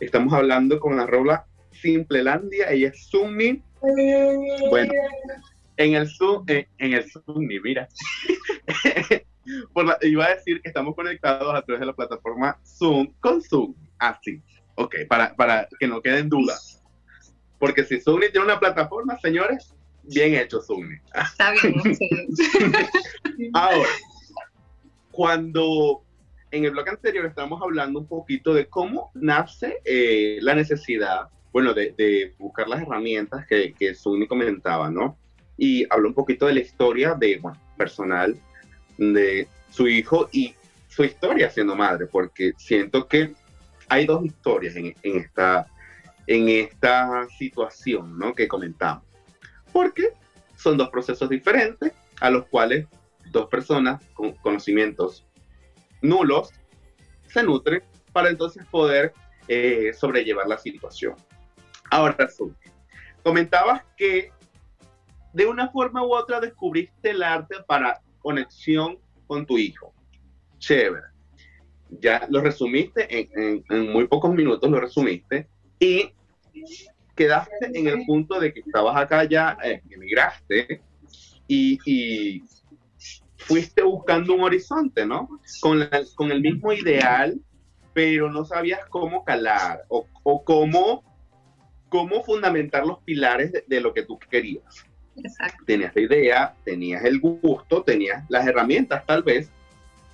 Estamos 0.00 0.32
hablando 0.32 0.80
con 0.80 0.96
la 0.96 1.06
rola 1.06 1.46
Simplelandia. 1.70 2.72
Ella 2.72 2.88
es 2.88 3.06
Sumi 3.06 3.62
bueno, 4.68 4.92
en 5.76 5.94
el 5.94 6.08
Zoom, 6.08 6.44
en, 6.48 6.66
el 6.92 7.08
Zoom, 7.08 7.46
mira. 7.62 7.88
iba 10.02 10.24
a 10.24 10.34
decir 10.34 10.60
que 10.62 10.68
estamos 10.68 10.96
conectados 10.96 11.54
a 11.54 11.62
través 11.62 11.78
de 11.78 11.86
la 11.86 11.92
plataforma 11.92 12.58
Zoom 12.66 13.12
con 13.20 13.40
Zoom. 13.40 13.72
Así. 14.00 14.42
Ok, 14.74 14.96
para, 15.08 15.32
para 15.36 15.68
que 15.78 15.86
no 15.86 16.02
queden 16.02 16.28
dudas. 16.28 16.71
Porque 17.62 17.84
si 17.84 18.00
Zoom 18.00 18.18
tiene 18.18 18.40
una 18.40 18.58
plataforma, 18.58 19.16
señores, 19.20 19.72
bien 20.02 20.34
hecho 20.34 20.60
Zoom. 20.60 20.98
Está 21.14 21.52
bien, 21.52 21.80
Ahora, 23.54 23.88
cuando 25.12 26.02
en 26.50 26.64
el 26.64 26.72
blog 26.72 26.88
anterior 26.88 27.24
estábamos 27.24 27.62
hablando 27.62 28.00
un 28.00 28.08
poquito 28.08 28.52
de 28.52 28.66
cómo 28.66 29.12
nace 29.14 29.80
eh, 29.84 30.38
la 30.40 30.56
necesidad 30.56 31.28
bueno, 31.52 31.72
de, 31.72 32.34
buscar 32.36 32.66
las 32.66 32.82
herramientas 32.82 33.46
que, 33.46 33.74
que 33.74 33.94
comentaba, 34.28 34.90
¿no? 34.90 35.16
Y 35.56 35.86
habló 35.88 36.08
un 36.08 36.14
poquito 36.14 36.46
de 36.46 36.54
la 36.54 36.60
historia 36.62 37.14
de, 37.14 37.38
bueno, 37.38 37.60
personal 37.76 38.36
de 38.98 39.46
su 39.70 39.86
hijo 39.86 40.28
y 40.32 40.52
su 40.88 41.04
historia 41.04 41.48
siendo 41.48 41.76
madre, 41.76 42.06
porque 42.06 42.54
siento 42.56 43.06
que 43.06 43.34
hay 43.88 44.04
dos 44.04 44.24
historias 44.24 44.74
en, 44.74 44.96
en 45.04 45.18
esta, 45.18 45.68
en 46.26 46.48
esta 46.48 47.26
situación, 47.38 48.18
¿no? 48.18 48.34
Que 48.34 48.48
comentamos. 48.48 49.04
Porque 49.72 50.12
son 50.56 50.76
dos 50.76 50.90
procesos 50.90 51.28
diferentes 51.28 51.92
a 52.20 52.30
los 52.30 52.46
cuales 52.46 52.86
dos 53.30 53.48
personas 53.48 54.04
con 54.14 54.32
conocimientos 54.32 55.26
nulos 56.02 56.52
se 57.26 57.42
nutren 57.42 57.82
para 58.12 58.28
entonces 58.28 58.64
poder 58.66 59.12
eh, 59.48 59.92
sobrellevar 59.94 60.46
la 60.46 60.58
situación. 60.58 61.16
Ahora, 61.90 62.28
tú, 62.36 62.54
comentabas 63.22 63.82
que 63.96 64.30
de 65.32 65.46
una 65.46 65.68
forma 65.70 66.04
u 66.04 66.14
otra 66.14 66.40
descubriste 66.40 67.10
el 67.10 67.22
arte 67.22 67.56
para 67.66 68.00
conexión 68.20 68.98
con 69.26 69.46
tu 69.46 69.58
hijo. 69.58 69.94
Chévere. 70.58 71.06
Ya 72.00 72.26
lo 72.30 72.40
resumiste 72.40 73.06
en, 73.10 73.92
muy 73.92 74.06
pocos 74.06 74.32
minutos, 74.34 74.70
lo 74.70 74.80
resumiste 74.80 75.48
y 75.82 76.12
quedaste 77.16 77.70
en 77.74 77.88
el 77.88 78.04
punto 78.06 78.38
de 78.38 78.52
que 78.52 78.60
estabas 78.60 78.96
acá 78.96 79.24
ya, 79.24 79.58
eh, 79.64 79.82
emigraste 79.90 80.80
y, 81.48 82.42
fuiste 83.36 83.82
buscando 83.82 84.34
un 84.34 84.42
horizonte, 84.42 85.04
¿no? 85.04 85.28
Con, 85.60 85.88
con 86.14 86.30
el 86.30 86.40
mismo 86.40 86.72
ideal, 86.72 87.40
pero 87.92 88.30
no 88.30 88.44
sabías 88.44 88.84
cómo 88.88 89.24
calar 89.24 89.82
o, 89.88 90.06
o 90.22 90.44
cómo 90.44 91.02
cómo 91.88 92.24
fundamentar 92.24 92.86
los 92.86 93.00
pilares 93.00 93.52
de, 93.66 93.80
lo 93.80 93.92
que 93.92 94.02
tú 94.04 94.18
querías. 94.18 94.86
Exacto. 95.14 95.64
Tenías 95.66 95.94
la 95.94 96.00
idea, 96.00 96.54
tenías 96.64 97.04
el 97.04 97.20
gusto, 97.20 97.82
tenías 97.82 98.24
las 98.30 98.46
herramientas 98.46 99.04
tal 99.04 99.22
vez, 99.22 99.50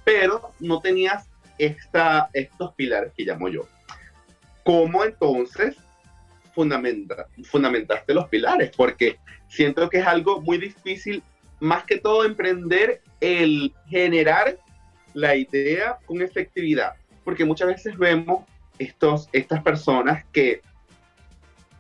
pero 0.02 0.50
no 0.58 0.80
tenías 0.80 1.28
esta, 1.56 2.30
estos 2.32 2.75
pilares 2.75 3.12
que 3.16 3.22
llamo 3.22 3.48
yo. 3.48 3.68
¿Cómo 4.68 5.02
entonces 5.02 5.78
fundamenta, 6.54 7.26
fundamentaste 7.44 8.12
los 8.12 8.28
pilares? 8.28 8.70
Porque 8.76 9.16
siento 9.48 9.88
que 9.88 10.00
es 10.00 10.06
algo 10.06 10.42
muy 10.42 10.58
difícil, 10.58 11.22
más 11.58 11.84
que 11.84 11.96
todo 11.96 12.22
emprender 12.26 13.00
el 13.22 13.72
generar 13.88 14.58
la 15.14 15.37
idea 15.37 15.96
con 16.04 16.20
efectividad, 16.20 16.92
porque 17.25 17.46
muchas 17.46 17.68
veces 17.68 17.96
vemos 17.96 18.44
estos, 18.78 19.30
estas 19.32 19.62
personas 19.62 20.26
que 20.32 20.60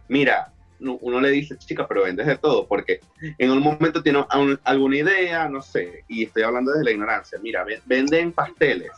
mira, 0.08 0.50
uno 0.80 1.20
le 1.20 1.28
dice, 1.28 1.58
chica, 1.58 1.86
pero 1.86 2.04
vendes 2.04 2.26
de 2.26 2.38
todo, 2.38 2.66
porque 2.66 3.00
en 3.36 3.50
un 3.50 3.60
momento 3.60 4.02
tiene 4.02 4.24
alguna 4.64 4.96
idea, 4.96 5.46
no 5.46 5.60
sé, 5.60 6.04
y 6.08 6.24
estoy 6.24 6.42
hablando 6.42 6.72
desde 6.72 6.84
la 6.84 6.92
ignorancia, 6.92 7.38
mira, 7.42 7.66
venden 7.84 8.32
pasteles, 8.32 8.92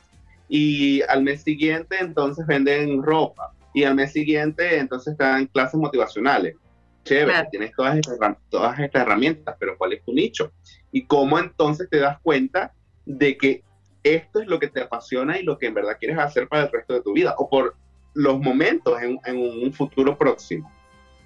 y 0.49 1.03
al 1.03 1.25
mes 1.25 1.43
siguiente 1.43 1.97
entonces 1.99 2.47
venden 2.47 3.03
ropa, 3.03 3.53
y 3.73 3.85
al 3.85 3.95
mes 3.95 4.13
siguiente 4.13 4.79
entonces 4.79 5.13
están 5.13 5.47
clases 5.47 5.81
motivacionales. 5.81 6.57
Chévere, 7.05 7.49
tienes 7.51 7.73
todas 7.75 7.97
estas, 7.97 8.37
todas 8.51 8.79
estas 8.79 9.03
herramientas, 9.03 9.57
pero 9.59 9.77
¿cuál 9.79 9.95
es 9.95 10.05
tu 10.05 10.13
nicho? 10.13 10.53
Y 10.93 11.07
cómo 11.07 11.39
entonces 11.39 11.89
te 11.91 11.99
das 11.99 12.19
cuenta 12.21 12.75
de 13.07 13.37
que 13.37 13.63
esto 14.03 14.41
es 14.41 14.47
lo 14.47 14.59
que 14.59 14.69
te 14.69 14.83
apasiona 14.83 15.39
y 15.39 15.43
lo 15.43 15.59
que 15.59 15.67
en 15.67 15.75
verdad 15.75 15.97
quieres 15.99 16.19
hacer 16.19 16.49
para 16.49 16.65
el 16.65 16.73
resto 16.73 16.95
de 16.95 17.03
tu 17.03 17.13
vida, 17.13 17.35
o 17.39 17.49
por 17.49 17.75
los 18.15 18.39
momentos 18.39 19.01
en, 19.03 19.19
en 19.25 19.39
un 19.39 19.73
futuro 19.73 20.17
próximo. 20.17 20.71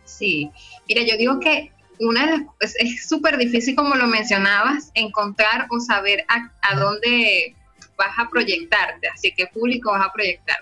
Sí, 0.05 0.51
mira, 0.87 1.03
yo 1.03 1.17
digo 1.17 1.41
que 1.41 1.73
una 1.99 2.47
es 2.61 3.07
súper 3.07 3.37
difícil, 3.37 3.75
como 3.77 3.95
lo 3.95 4.07
mencionabas, 4.07 4.91
encontrar 4.95 5.67
o 5.71 5.81
saber 5.81 6.25
a, 6.29 6.77
dónde 6.77 7.55
vas 7.97 8.19
a 8.19 8.29
proyectarte, 8.29 9.09
así 9.09 9.33
que 9.33 9.47
público 9.47 9.93
vas 9.93 10.07
a 10.07 10.13
proyectar. 10.13 10.59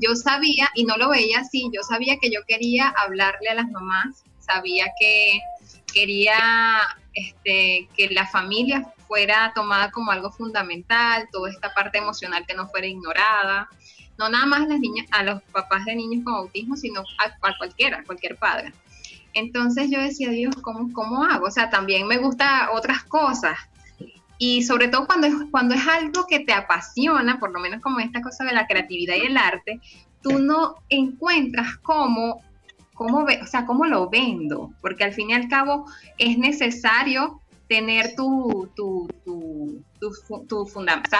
Yo 0.00 0.14
sabía, 0.14 0.68
y 0.74 0.84
no 0.84 0.96
lo 0.96 1.08
veía 1.08 1.40
así, 1.40 1.70
yo 1.72 1.82
sabía 1.82 2.18
que 2.20 2.30
yo 2.30 2.40
quería 2.46 2.88
hablarle 2.88 3.48
a 3.50 3.54
las 3.54 3.70
mamás, 3.70 4.24
sabía 4.38 4.86
que 4.98 5.40
quería 5.92 6.38
este, 7.14 7.88
que 7.96 8.08
la 8.10 8.26
familia 8.26 8.92
fuera 9.08 9.52
tomada 9.54 9.90
como 9.90 10.10
algo 10.10 10.30
fundamental, 10.30 11.28
toda 11.32 11.50
esta 11.50 11.74
parte 11.74 11.98
emocional 11.98 12.44
que 12.46 12.54
no 12.54 12.68
fuera 12.68 12.86
ignorada, 12.86 13.68
no 14.18 14.28
nada 14.28 14.46
más 14.46 14.62
a 14.62 14.66
las 14.66 14.80
niñas, 14.80 15.06
a 15.10 15.22
los 15.22 15.42
papás 15.44 15.84
de 15.84 15.94
niños 15.94 16.24
con 16.24 16.34
autismo, 16.34 16.76
sino 16.76 17.02
a, 17.18 17.56
cualquiera, 17.58 18.04
cualquier 18.04 18.36
padre. 18.36 18.72
Entonces 19.34 19.90
yo 19.90 20.00
decía, 20.00 20.30
Dios, 20.30 20.56
¿cómo, 20.56 20.92
¿cómo 20.92 21.24
hago? 21.24 21.46
O 21.46 21.50
sea, 21.50 21.70
también 21.70 22.06
me 22.06 22.18
gusta 22.18 22.70
otras 22.72 23.04
cosas. 23.04 23.56
Y 24.38 24.62
sobre 24.62 24.88
todo 24.88 25.06
cuando 25.06 25.26
es, 25.26 25.34
cuando 25.50 25.74
es 25.74 25.86
algo 25.86 26.26
que 26.26 26.40
te 26.40 26.52
apasiona, 26.52 27.40
por 27.40 27.52
lo 27.52 27.60
menos 27.60 27.82
como 27.82 27.98
esta 27.98 28.22
cosa 28.22 28.44
de 28.44 28.52
la 28.52 28.66
creatividad 28.66 29.16
y 29.16 29.26
el 29.26 29.36
arte, 29.36 29.80
tú 30.22 30.38
no 30.38 30.76
encuentras 30.88 31.76
cómo, 31.78 32.42
cómo, 32.94 33.24
o 33.24 33.46
sea, 33.46 33.66
cómo 33.66 33.84
lo 33.84 34.08
vendo, 34.08 34.72
porque 34.80 35.04
al 35.04 35.12
fin 35.12 35.30
y 35.30 35.34
al 35.34 35.48
cabo 35.48 35.86
es 36.18 36.38
necesario 36.38 37.40
tener 37.68 38.14
tu, 38.14 38.70
tu, 38.74 39.08
tu, 39.24 39.82
tu, 40.00 40.12
tu, 40.46 40.66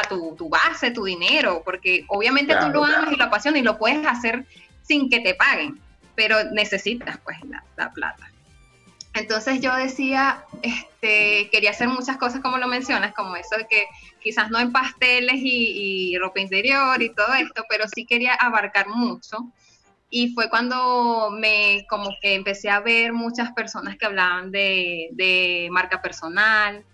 tu, 0.08 0.34
tu 0.37 0.48
base, 0.48 0.90
tu 0.90 1.04
dinero, 1.04 1.62
porque 1.64 2.04
obviamente 2.08 2.54
tú 2.56 2.70
lo 2.70 2.84
amas 2.84 3.12
y 3.12 3.16
lo 3.16 3.25
apasionas 3.25 3.60
y 3.60 3.64
lo 3.64 3.78
puedes 3.78 4.06
hacer 4.06 4.46
sin 4.82 5.10
que 5.10 5.20
te 5.20 5.34
paguen, 5.34 5.78
pero 6.14 6.37
necesitas 6.52 7.18
pues 7.18 7.37
la, 7.48 7.62
la 7.76 7.92
plata. 7.92 8.30
Entonces 9.18 9.60
yo 9.60 9.75
decía, 9.75 10.44
este, 10.62 11.50
quería 11.50 11.70
hacer 11.70 11.88
muchas 11.88 12.16
cosas 12.18 12.40
como 12.40 12.56
lo 12.58 12.68
mencionas, 12.68 13.12
como 13.14 13.34
eso 13.34 13.56
de 13.56 13.66
que 13.66 13.87
quizás 14.22 14.48
no 14.50 14.60
en 14.60 14.70
pasteles 14.70 15.37
y, 15.38 16.16
ropa 16.18 16.40
interior 16.40 17.02
y 17.02 17.12
todo 17.12 17.34
esto, 17.34 17.64
pero 17.68 17.84
sí 17.92 18.06
quería 18.06 18.34
abarcar 18.34 18.88
mucho. 18.88 19.38
Y 20.08 20.32
fue 20.34 20.48
cuando 20.48 21.30
me 21.30 21.84
como 21.90 22.10
que 22.22 22.34
empecé 22.34 22.70
a 22.70 22.80
ver 22.80 23.12
muchas 23.12 23.52
personas 23.52 23.96
que 23.98 24.06
hablaban 24.06 24.52
de, 24.52 25.08
de 25.12 25.68
marca 25.70 26.00
personal, 26.00 26.84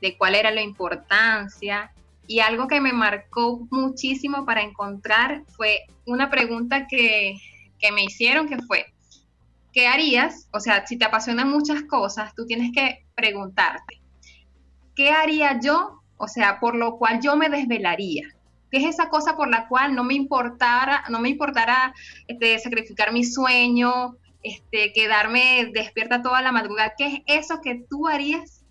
de 0.00 0.16
cuál 0.16 0.36
era 0.36 0.52
la 0.52 0.62
importancia. 0.62 1.92
Y 2.28 2.38
algo 2.38 2.68
que 2.68 2.80
me 2.80 2.92
marcó 2.92 3.66
muchísimo 3.70 4.46
para 4.46 4.62
encontrar 4.62 5.42
fue 5.56 5.80
una 6.06 6.30
pregunta 6.30 6.86
que, 6.86 7.34
que 7.80 7.90
me 7.90 8.04
hicieron, 8.04 8.48
que 8.48 8.58
fue, 8.58 8.91
¿qué 9.72 9.86
harías? 9.86 10.48
O 10.52 10.60
sea, 10.60 10.86
si 10.86 10.96
te 10.96 11.04
apasionan 11.04 11.50
muchas 11.50 11.82
cosas, 11.84 12.34
tú 12.34 12.46
tienes 12.46 12.72
que 12.72 13.06
preguntarte, 13.14 14.00
¿qué 14.94 15.10
haría 15.10 15.58
yo? 15.60 16.02
O 16.16 16.28
sea, 16.28 16.60
por 16.60 16.74
lo 16.74 16.98
cual 16.98 17.20
yo 17.20 17.36
me 17.36 17.48
desvelaría. 17.48 18.28
¿Qué 18.70 18.78
es 18.78 18.84
esa 18.84 19.08
cosa 19.08 19.36
por 19.36 19.48
la 19.48 19.68
cual 19.68 19.94
no 19.94 20.04
me 20.04 20.14
importara, 20.14 21.04
no 21.10 21.20
me 21.20 21.28
importara 21.28 21.94
este, 22.26 22.58
sacrificar 22.58 23.12
mi 23.12 23.24
sueño, 23.24 24.16
este, 24.42 24.92
quedarme 24.92 25.70
despierta 25.72 26.22
toda 26.22 26.40
la 26.42 26.52
madrugada? 26.52 26.94
¿Qué 26.96 27.06
es 27.26 27.42
eso 27.44 27.60
que 27.60 27.84
tú 27.90 28.08
harías 28.08 28.64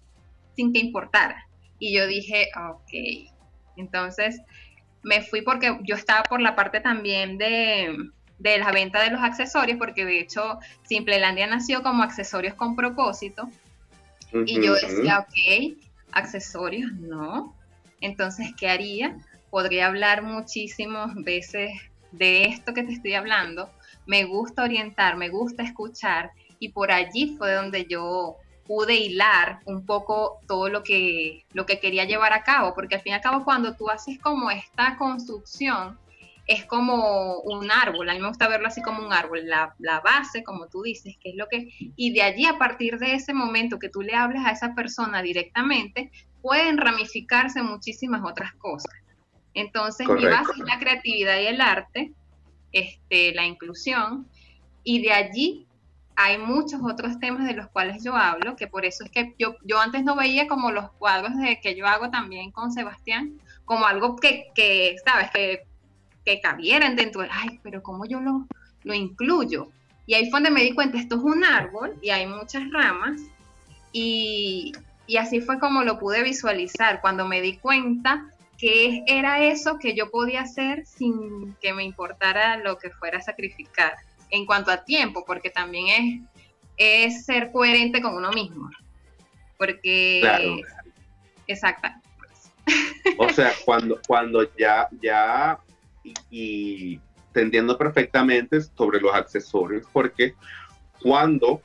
sin 0.55 0.73
que 0.73 0.79
importara? 0.79 1.47
Y 1.77 1.95
yo 1.95 2.07
dije, 2.07 2.49
ok. 2.55 3.31
Entonces 3.77 4.41
me 5.03 5.21
fui 5.21 5.41
porque 5.41 5.77
yo 5.83 5.95
estaba 5.95 6.23
por 6.23 6.41
la 6.41 6.55
parte 6.55 6.79
también 6.79 7.37
de, 7.37 7.95
de 8.41 8.57
la 8.57 8.71
venta 8.71 9.01
de 9.01 9.11
los 9.11 9.21
accesorios, 9.21 9.77
porque 9.77 10.03
de 10.03 10.19
hecho 10.19 10.59
Simplelandia 10.83 11.45
nació 11.45 11.83
como 11.83 12.03
accesorios 12.03 12.55
con 12.55 12.75
propósito. 12.75 13.49
Y 14.45 14.61
yo 14.61 14.73
decía, 14.73 15.19
ok, 15.19 15.77
accesorios, 16.11 16.91
no. 16.93 17.53
Entonces, 17.99 18.53
¿qué 18.57 18.69
haría? 18.69 19.17
Podría 19.49 19.87
hablar 19.87 20.23
muchísimas 20.23 21.13
veces 21.15 21.71
de 22.11 22.45
esto 22.45 22.73
que 22.73 22.83
te 22.83 22.93
estoy 22.93 23.13
hablando. 23.13 23.69
Me 24.07 24.23
gusta 24.23 24.63
orientar, 24.63 25.17
me 25.17 25.29
gusta 25.29 25.63
escuchar. 25.63 26.31
Y 26.59 26.69
por 26.69 26.91
allí 26.91 27.35
fue 27.37 27.53
donde 27.53 27.85
yo 27.85 28.37
pude 28.65 28.95
hilar 28.95 29.59
un 29.65 29.85
poco 29.85 30.39
todo 30.47 30.69
lo 30.69 30.81
que, 30.81 31.45
lo 31.53 31.65
que 31.65 31.79
quería 31.79 32.05
llevar 32.05 32.33
a 32.33 32.43
cabo, 32.43 32.73
porque 32.73 32.95
al 32.95 33.01
fin 33.01 33.11
y 33.11 33.15
al 33.15 33.21
cabo 33.21 33.43
cuando 33.43 33.75
tú 33.75 33.89
haces 33.89 34.17
como 34.19 34.49
esta 34.49 34.95
construcción, 34.97 35.99
es 36.47 36.65
como 36.65 37.39
un 37.41 37.71
árbol, 37.71 38.09
a 38.09 38.13
mí 38.13 38.19
me 38.19 38.27
gusta 38.27 38.47
verlo 38.47 38.67
así 38.67 38.81
como 38.81 39.05
un 39.05 39.13
árbol, 39.13 39.41
la, 39.45 40.01
base, 40.01 40.43
como 40.43 40.67
tú 40.67 40.81
dices, 40.81 41.15
que 41.21 41.29
es 41.29 41.35
lo 41.35 41.47
que, 41.47 41.69
y 41.95 42.13
de 42.13 42.23
allí 42.23 42.45
a 42.45 42.57
partir 42.57 42.97
de 42.97 43.13
ese 43.13 43.33
momento 43.33 43.79
que 43.79 43.89
tú 43.89 44.01
le 44.01 44.15
hables 44.15 44.43
a 44.45 44.51
esa 44.51 44.73
persona 44.73 45.21
directamente, 45.21 46.11
pueden 46.41 46.77
ramificarse 46.77 47.61
muchísimas 47.61 48.23
otras 48.23 48.53
cosas. 48.55 48.93
Entonces, 49.53 50.07
mi 50.07 50.25
base 50.25 50.51
es 50.53 50.65
la 50.65 50.79
creatividad 50.79 51.39
y 51.39 51.47
el 51.47 51.61
arte, 51.61 52.13
este, 52.71 53.33
la 53.33 53.45
inclusión, 53.45 54.27
y 54.83 55.01
de 55.01 55.13
allí 55.13 55.67
hay 56.15 56.37
muchos 56.37 56.81
otros 56.83 57.19
temas 57.19 57.47
de 57.47 57.53
los 57.53 57.67
cuales 57.69 58.03
yo 58.03 58.15
hablo, 58.15 58.55
que 58.55 58.67
por 58.67 58.85
eso 58.85 59.03
es 59.03 59.11
que 59.11 59.35
yo, 59.37 59.55
yo 59.63 59.79
antes 59.79 60.03
no 60.03 60.15
veía 60.15 60.47
como 60.47 60.71
los 60.71 60.91
cuadros 60.93 61.37
de, 61.37 61.59
que 61.61 61.75
yo 61.75 61.87
hago 61.87 62.09
también 62.09 62.51
con 62.51 62.71
Sebastián, 62.71 63.39
como 63.65 63.85
algo 63.85 64.17
que, 64.17 64.47
que 64.53 64.95
sabes, 65.05 65.31
que 65.31 65.70
que 66.25 66.39
cabieran 66.41 66.95
dentro 66.95 67.21
de, 67.21 67.29
ay, 67.31 67.59
pero 67.63 67.81
¿cómo 67.81 68.05
yo 68.05 68.19
lo, 68.19 68.47
lo 68.83 68.93
incluyo? 68.93 69.69
Y 70.05 70.13
ahí 70.13 70.29
fue 70.29 70.39
donde 70.39 70.51
me 70.51 70.63
di 70.63 70.73
cuenta, 70.73 70.97
esto 70.97 71.15
es 71.15 71.21
un 71.21 71.43
árbol 71.43 71.97
y 72.01 72.09
hay 72.09 72.27
muchas 72.27 72.63
ramas 72.71 73.21
y, 73.91 74.73
y 75.07 75.17
así 75.17 75.41
fue 75.41 75.59
como 75.59 75.83
lo 75.83 75.99
pude 75.99 76.23
visualizar, 76.23 77.01
cuando 77.01 77.27
me 77.27 77.41
di 77.41 77.57
cuenta 77.57 78.29
que 78.57 79.03
era 79.07 79.43
eso 79.43 79.79
que 79.79 79.95
yo 79.95 80.11
podía 80.11 80.41
hacer 80.41 80.85
sin 80.85 81.55
que 81.61 81.73
me 81.73 81.83
importara 81.83 82.57
lo 82.57 82.77
que 82.77 82.91
fuera 82.91 83.17
a 83.17 83.21
sacrificar 83.21 83.95
en 84.29 84.45
cuanto 84.45 84.71
a 84.71 84.83
tiempo, 84.83 85.25
porque 85.25 85.49
también 85.49 86.21
es, 86.77 87.13
es 87.13 87.25
ser 87.25 87.51
coherente 87.51 88.01
con 88.01 88.15
uno 88.15 88.31
mismo. 88.31 88.69
Porque... 89.57 90.19
Claro. 90.21 90.57
Exacto. 91.47 91.89
O 93.17 93.29
sea, 93.29 93.51
cuando, 93.65 93.99
cuando 94.07 94.55
ya, 94.55 94.87
ya 95.01 95.59
y, 96.03 96.99
te 97.33 97.41
entiendo 97.41 97.77
perfectamente 97.77 98.59
sobre 98.59 98.99
los 98.99 99.13
accesorios, 99.13 99.87
porque 99.93 100.35
cuando 101.01 101.61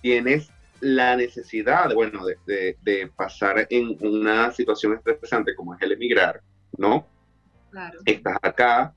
tienes 0.00 0.50
la 0.80 1.14
necesidad, 1.14 1.92
bueno, 1.92 2.24
de, 2.24 2.76
de, 2.80 3.06
pasar 3.14 3.66
en 3.68 3.98
una 4.00 4.50
situación 4.50 4.94
estresante 4.94 5.54
como 5.54 5.74
es 5.74 5.82
el 5.82 5.92
emigrar, 5.92 6.40
¿no? 6.78 7.06
Claro. 7.70 8.00
Estás 8.06 8.38
acá, 8.40 8.94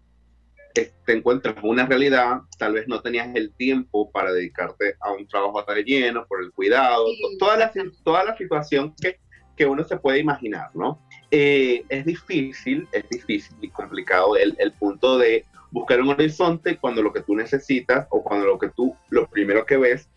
te 0.74 0.92
encuentras 1.08 1.56
una 1.62 1.86
realidad, 1.86 2.42
tal 2.58 2.74
vez 2.74 2.88
no 2.88 3.02
tenías 3.02 3.34
el 3.36 3.54
tiempo 3.54 4.12
para 4.12 4.32
dedicarte 4.32 4.96
a 5.00 5.12
un 5.12 5.28
trabajo 5.28 5.64
de 5.64 5.84
lleno, 5.84 6.26
por 6.26 6.42
el 6.42 6.52
cuidado, 6.52 7.06
toda, 7.38 7.58
la, 7.58 7.72
toda 8.04 8.24
la 8.24 8.36
situación 8.36 8.96
que, 9.00 9.20
que 9.56 9.66
uno 9.66 9.84
se 9.84 9.98
puede 9.98 10.20
imaginar, 10.20 10.70
¿no? 10.74 11.00
Eh, 11.36 11.84
es 11.90 12.06
difícil, 12.06 12.88
es 12.92 13.10
difícil 13.10 13.58
y 13.60 13.68
complicado 13.70 14.38
el, 14.38 14.56
el, 14.60 14.72
punto 14.72 15.18
de 15.18 15.46
buscar 15.72 16.00
un 16.00 16.10
horizonte 16.10 16.78
cuando 16.78 17.02
lo 17.02 17.12
que 17.12 17.24
tú 17.24 17.36
necesitas 17.36 18.06
o 18.12 18.22
cuando 18.22 18.46
lo 18.46 18.60
que 18.60 18.70
tú, 18.70 18.96
lo 19.10 19.28
primero 19.28 19.66
que 19.66 19.78
ves 19.78 20.08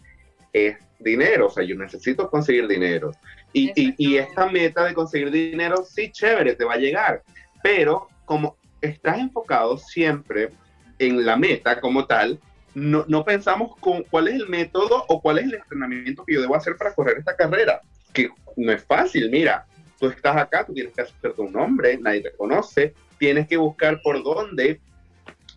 es 0.52 0.76
dinero, 0.98 1.46
o 1.46 1.50
sea, 1.50 1.64
yo 1.64 1.74
necesito 1.74 2.28
conseguir 2.28 2.68
dinero. 2.68 3.12
Y, 3.54 3.72
y, 3.74 3.94
y, 3.96 4.18
esta 4.18 4.50
meta 4.50 4.84
de 4.84 4.92
conseguir 4.92 5.30
dinero, 5.30 5.86
sí, 5.86 6.12
chévere, 6.12 6.54
te 6.54 6.66
va 6.66 6.74
a 6.74 6.76
llegar, 6.76 7.22
pero 7.62 8.08
como 8.26 8.58
estás 8.82 9.18
enfocado 9.18 9.78
siempre 9.78 10.50
en 10.98 11.24
la 11.24 11.38
meta 11.38 11.80
como 11.80 12.04
tal, 12.04 12.38
no, 12.74 13.06
no 13.08 13.24
pensamos 13.24 13.74
con 13.80 14.02
cuál 14.02 14.28
es 14.28 14.34
el 14.34 14.50
método 14.50 15.06
o 15.08 15.22
cuál 15.22 15.38
es 15.38 15.46
el 15.46 15.54
entrenamiento 15.54 16.26
que 16.26 16.34
yo 16.34 16.42
debo 16.42 16.56
hacer 16.56 16.76
para 16.76 16.94
correr 16.94 17.16
esta 17.16 17.34
carrera, 17.34 17.80
que 18.12 18.28
no 18.54 18.70
es 18.70 18.84
fácil, 18.84 19.30
mira, 19.30 19.66
tú 19.98 20.08
estás 20.08 20.36
acá, 20.36 20.64
tú 20.64 20.74
tienes 20.74 20.92
que 20.94 21.02
hacerte 21.02 21.40
un 21.40 21.52
nombre, 21.52 21.98
nadie 21.98 22.22
te 22.22 22.32
conoce, 22.32 22.94
tienes 23.18 23.48
que 23.48 23.56
buscar 23.56 24.00
por 24.02 24.22
dónde 24.22 24.80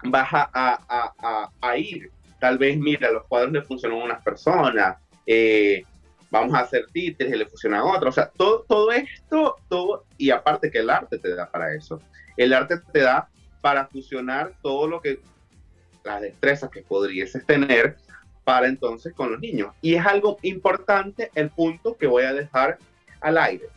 vas 0.04 0.28
a, 0.32 1.78
ir. 1.78 2.12
Tal 2.40 2.58
vez, 2.58 2.78
mira, 2.78 3.12
los 3.12 3.26
cuadros 3.26 3.52
le 3.52 3.62
funcionan 3.62 4.00
a 4.00 4.04
unas 4.06 4.24
personas, 4.24 4.98
eh, 5.26 5.84
vamos 6.32 6.54
a 6.56 6.60
hacer 6.60 6.86
títeres 6.92 7.34
y 7.34 7.38
le 7.38 7.46
funcionan 7.46 7.82
a 7.82 7.86
otros. 7.86 8.10
O 8.10 8.16
sea, 8.16 8.30
todo, 8.30 8.66
todo 8.68 8.92
esto, 8.92 9.58
todo, 9.68 10.06
y 10.18 10.30
aparte 10.30 10.72
que 10.72 10.80
el 10.80 10.90
arte 10.90 11.18
te 11.20 11.36
da 11.36 11.50
para 11.50 11.74
eso. 11.74 12.02
El 12.38 12.54
arte 12.54 12.78
te 12.94 13.00
da 13.00 13.28
para 13.62 13.88
fusionar 13.88 14.54
todo 14.62 14.88
lo 14.88 15.02
que, 15.02 15.20
las 16.06 16.22
destrezas 16.22 16.70
que 16.70 16.82
podrías 16.82 17.34
tener 17.46 17.98
para 18.46 18.68
entonces 18.68 19.14
con 19.14 19.34
los 19.34 19.42
niños. 19.42 19.74
Y 19.82 19.96
es 19.96 20.06
algo 20.06 20.38
importante 20.44 21.30
el 21.36 21.50
punto 21.50 21.98
que 21.98 22.08
voy 22.08 22.24
a 22.24 22.34
dejar 22.34 22.78
al 23.20 23.38
aire 23.38 23.68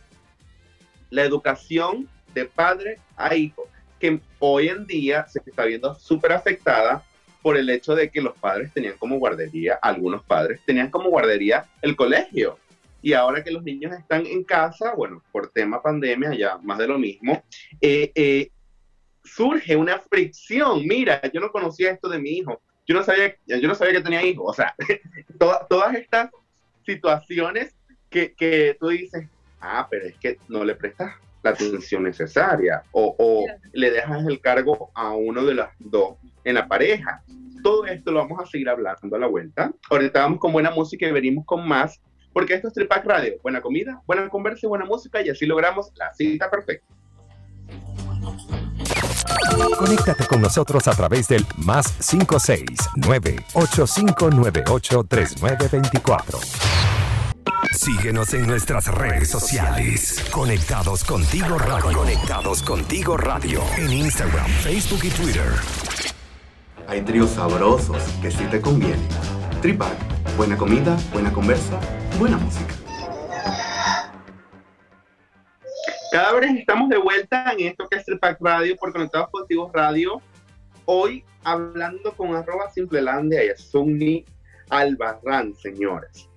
la 1.13 1.23
educación 1.23 2.09
de 2.33 2.45
padre 2.45 2.97
a 3.15 3.35
hijo, 3.35 3.69
que 3.99 4.19
hoy 4.39 4.69
en 4.69 4.87
día 4.87 5.27
se 5.27 5.39
está 5.45 5.65
viendo 5.65 5.93
súper 5.93 6.31
afectada 6.31 7.05
por 7.43 7.55
el 7.55 7.69
hecho 7.69 7.93
de 7.93 8.09
que 8.09 8.19
los 8.19 8.35
padres 8.35 8.73
tenían 8.73 8.97
como 8.97 9.19
guardería, 9.19 9.77
algunos 9.79 10.23
padres 10.23 10.59
tenían 10.65 10.89
como 10.89 11.09
guardería 11.09 11.65
el 11.83 11.95
colegio. 11.95 12.57
Y 13.03 13.13
ahora 13.13 13.43
que 13.43 13.51
los 13.51 13.63
niños 13.63 13.91
están 13.93 14.25
en 14.25 14.43
casa, 14.43 14.95
bueno, 14.95 15.21
por 15.31 15.51
tema 15.51 15.83
pandemia, 15.83 16.33
ya 16.33 16.57
más 16.63 16.79
de 16.79 16.87
lo 16.87 16.97
mismo, 16.97 17.43
eh, 17.79 18.11
eh, 18.15 18.49
surge 19.23 19.75
una 19.75 19.99
fricción. 19.99 20.87
Mira, 20.87 21.21
yo 21.31 21.39
no 21.41 21.51
conocía 21.51 21.91
esto 21.91 22.09
de 22.09 22.17
mi 22.17 22.31
hijo. 22.31 22.59
Yo 22.87 22.95
no 22.95 23.03
sabía, 23.03 23.35
yo 23.45 23.67
no 23.67 23.75
sabía 23.75 23.93
que 23.93 24.01
tenía 24.01 24.25
hijo. 24.25 24.45
O 24.45 24.53
sea, 24.53 24.73
todas 25.69 25.93
estas 25.95 26.31
situaciones 26.85 27.75
que, 28.09 28.33
que 28.33 28.77
tú 28.79 28.87
dices, 28.87 29.27
ah, 29.63 29.87
pero 29.89 30.05
es 30.05 30.15
que 30.17 30.37
no 30.49 30.63
le 30.63 30.75
prestas 30.75 31.13
la 31.41 31.51
atención 31.51 32.03
necesaria 32.03 32.83
o, 32.91 33.45
le 33.73 33.91
dejas 33.91 34.25
el 34.27 34.39
cargo 34.39 34.91
a 34.93 35.11
uno 35.13 35.43
de 35.43 35.55
las 35.55 35.69
dos 35.79 36.15
en 36.43 36.55
la 36.55 36.67
pareja. 36.67 37.23
Todo 37.63 37.85
esto 37.85 38.11
lo 38.11 38.19
vamos 38.19 38.41
a 38.41 38.45
seguir 38.45 38.69
hablando 38.69 39.15
a 39.15 39.19
la 39.19 39.27
vuelta. 39.27 39.71
Ahorita 39.89 40.21
vamos 40.21 40.39
con 40.39 40.51
buena 40.51 40.71
música 40.71 41.07
y 41.07 41.11
venimos 41.11 41.45
con 41.45 41.67
más, 41.67 42.01
porque 42.33 42.53
esto 42.53 42.67
es 42.67 42.73
Tripac 42.73 43.05
Radio. 43.05 43.35
Buena 43.41 43.61
comida, 43.61 44.01
buena 44.05 44.27
conversa 44.29 44.65
y 44.65 44.69
buena 44.69 44.85
música 44.85 45.21
y 45.21 45.29
así 45.29 45.45
logramos 45.45 45.91
la 45.95 46.13
cita 46.13 46.49
perfecta. 46.49 46.93
Conéctate 49.77 50.25
con 50.25 50.41
nosotros 50.41 50.87
a 50.87 50.91
través 50.91 51.27
del 51.27 51.45
más 51.57 51.91
569 52.09 53.35
8598 53.53 55.03
3924. 55.03 56.39
Síguenos 57.73 58.33
en 58.35 58.45
nuestras 58.45 58.87
redes 58.87 59.29
sociales. 59.29 60.23
Conectados 60.31 61.03
contigo 61.03 61.57
radio. 61.57 61.97
Conectados 61.97 62.61
contigo 62.61 63.17
radio. 63.17 63.61
En 63.77 63.91
Instagram, 63.91 64.45
Facebook 64.45 64.99
y 65.03 65.09
Twitter. 65.09 65.51
Hay 66.87 67.01
tríos 67.01 67.31
sabrosos 67.31 67.97
que 68.21 68.29
sí 68.29 68.45
te 68.51 68.61
convienen. 68.61 69.07
Tripac, 69.61 69.97
buena 70.37 70.55
comida, 70.55 70.95
buena 71.11 71.33
conversa, 71.33 71.79
buena 72.19 72.37
música. 72.37 72.75
Cadáveres, 76.11 76.59
estamos 76.59 76.89
de 76.89 76.97
vuelta 76.99 77.53
en 77.53 77.67
esto 77.67 77.87
que 77.89 77.97
es 77.97 78.05
Pack 78.21 78.37
Radio 78.39 78.75
por 78.75 78.93
Conectados 78.93 79.29
Positivos 79.31 79.71
Radio. 79.73 80.21
Hoy 80.85 81.25
hablando 81.43 82.13
con 82.15 82.35
arroba 82.35 82.69
simplelandia 82.69 83.43
y 83.43 83.57
Sunni 83.57 84.23
Albarrán, 84.69 85.55
señores. 85.55 86.29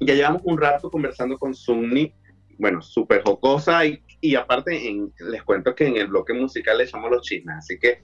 Ya 0.00 0.14
llevamos 0.14 0.42
un 0.44 0.58
rato 0.58 0.90
conversando 0.90 1.38
con 1.38 1.54
Sunni, 1.54 2.12
bueno, 2.58 2.82
súper 2.82 3.22
jocosa 3.22 3.84
y, 3.86 4.02
y 4.20 4.34
aparte 4.34 4.88
en, 4.88 5.12
les 5.30 5.42
cuento 5.42 5.74
que 5.74 5.86
en 5.86 5.96
el 5.96 6.08
bloque 6.08 6.32
musical 6.32 6.78
le 6.78 6.84
echamos 6.84 7.10
los 7.10 7.22
chismes, 7.22 7.56
así 7.58 7.78
que 7.78 8.02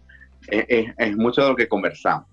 es, 0.49 1.17
mucho 1.17 1.43
de 1.43 1.49
lo 1.49 1.57
que 1.57 1.69
conversamos. 1.69 2.27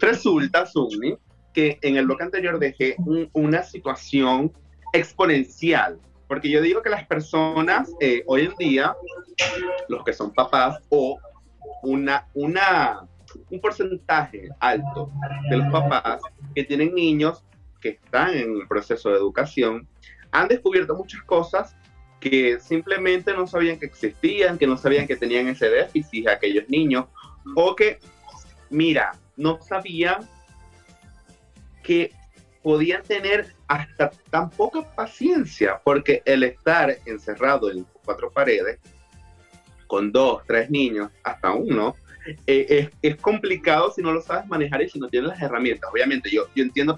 Resulta, 0.00 0.66
Sunni, 0.66 1.16
que 1.52 1.78
en 1.82 1.96
el 1.96 2.06
bloque 2.06 2.24
anterior 2.24 2.58
dejé 2.58 2.96
una 3.32 3.62
situación 3.62 4.52
exponencial, 4.92 5.98
porque 6.26 6.50
yo 6.50 6.60
digo 6.60 6.82
que 6.82 6.90
las 6.90 7.06
personas 7.06 7.92
eh, 8.00 8.22
hoy 8.26 8.42
en 8.42 8.54
día, 8.58 8.96
los 9.88 10.02
que 10.04 10.12
son 10.12 10.32
papás 10.32 10.78
o 10.88 11.18
una, 11.82 12.26
una, 12.34 13.00
un 13.50 13.60
porcentaje 13.60 14.48
alto 14.60 15.10
de 15.50 15.56
los 15.58 15.70
papás 15.70 16.22
que 16.54 16.64
tienen 16.64 16.94
niños 16.94 17.44
que 17.82 17.90
están 17.90 18.34
en 18.34 18.56
el 18.60 18.68
proceso 18.68 19.10
de 19.10 19.16
educación, 19.16 19.86
han 20.30 20.48
descubierto 20.48 20.94
muchas 20.94 21.22
cosas 21.24 21.76
que 22.20 22.58
simplemente 22.60 23.34
no 23.34 23.46
sabían 23.46 23.78
que 23.78 23.86
existían, 23.86 24.56
que 24.56 24.66
no 24.66 24.78
sabían 24.78 25.06
que 25.06 25.16
tenían 25.16 25.48
ese 25.48 25.68
déficit 25.68 26.28
aquellos 26.28 26.68
niños, 26.68 27.06
o 27.56 27.74
que, 27.74 27.98
mira, 28.70 29.12
no 29.36 29.60
sabían 29.60 30.28
que 31.82 32.12
podían 32.62 33.02
tener 33.02 33.52
hasta 33.66 34.10
tan 34.30 34.48
poca 34.50 34.82
paciencia, 34.94 35.80
porque 35.82 36.22
el 36.24 36.44
estar 36.44 36.96
encerrado 37.06 37.70
en 37.70 37.84
cuatro 38.04 38.30
paredes, 38.30 38.78
con 39.88 40.12
dos, 40.12 40.42
tres 40.46 40.70
niños, 40.70 41.10
hasta 41.24 41.52
uno, 41.52 41.96
eh, 42.46 42.88
es, 43.02 43.16
complicado 43.16 43.92
si 43.92 44.00
no 44.00 44.12
lo 44.12 44.22
sabes 44.22 44.46
manejar 44.46 44.80
y 44.82 44.88
si 44.88 44.98
no 45.00 45.08
tienes 45.08 45.30
las 45.30 45.42
herramientas. 45.42 45.90
Obviamente, 45.92 46.30
yo, 46.30 46.46
yo 46.54 46.62
entiendo 46.62 46.94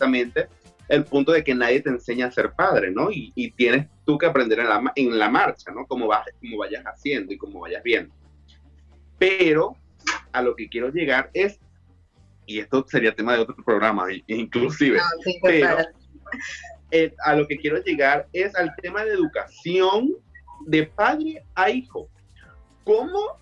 perfectamente 0.00 0.48
el 0.88 1.04
punto 1.04 1.32
de 1.32 1.44
que 1.44 1.54
nadie 1.54 1.80
te 1.80 1.90
enseña 1.90 2.26
a 2.26 2.32
ser 2.32 2.52
padre, 2.52 2.90
¿no? 2.90 3.12
Y, 3.12 3.32
y 3.36 3.52
tienes 3.52 3.86
tú 4.04 4.18
que 4.18 4.26
aprender 4.26 4.58
en 4.58 4.68
la, 4.68 4.92
en 4.96 5.18
la 5.18 5.28
marcha, 5.28 5.70
¿no? 5.70 5.86
Como, 5.86 6.08
vas, 6.08 6.26
como 6.40 6.58
vayas 6.58 6.84
haciendo 6.84 7.32
y 7.32 7.38
como 7.38 7.60
vayas 7.60 7.82
viendo. 7.84 8.12
Pero 9.18 9.76
a 10.32 10.42
lo 10.42 10.56
que 10.56 10.68
quiero 10.68 10.90
llegar 10.90 11.30
es 11.32 11.60
y 12.46 12.58
esto 12.58 12.84
sería 12.88 13.14
tema 13.14 13.34
de 13.34 13.40
otro 13.40 13.54
programa, 13.64 14.06
inclusive. 14.26 14.98
pero 15.40 15.76
eh, 16.90 17.14
a 17.24 17.36
lo 17.36 17.46
que 17.46 17.56
quiero 17.56 17.80
llegar 17.84 18.26
es 18.32 18.52
al 18.56 18.74
tema 18.82 19.04
de 19.04 19.12
educación 19.12 20.16
de 20.66 20.84
padre 20.86 21.44
a 21.54 21.70
hijo. 21.70 22.08
¿Cómo, 22.82 23.38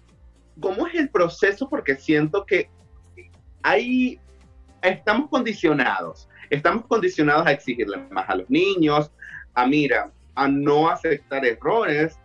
cómo 0.61 0.87
es 0.87 0.94
el 0.97 1.09
proceso? 1.09 1.71
Porque 1.71 1.97
siento 1.97 2.44
que 2.44 2.68
hay, 3.62 4.21
estamos 4.83 5.31
condicionados, 5.31 6.27
estamos 6.50 6.87
condicionados 6.87 7.46
a 7.46 7.52
exigirle 7.52 7.98
más 8.11 8.28
a 8.28 8.37
los 8.37 8.50
niños, 8.50 9.11
a 9.54 9.66
mira, 9.66 10.11
a 10.34 10.48
no 10.48 10.88
aceptar 10.88 11.44
errores, 11.44 12.16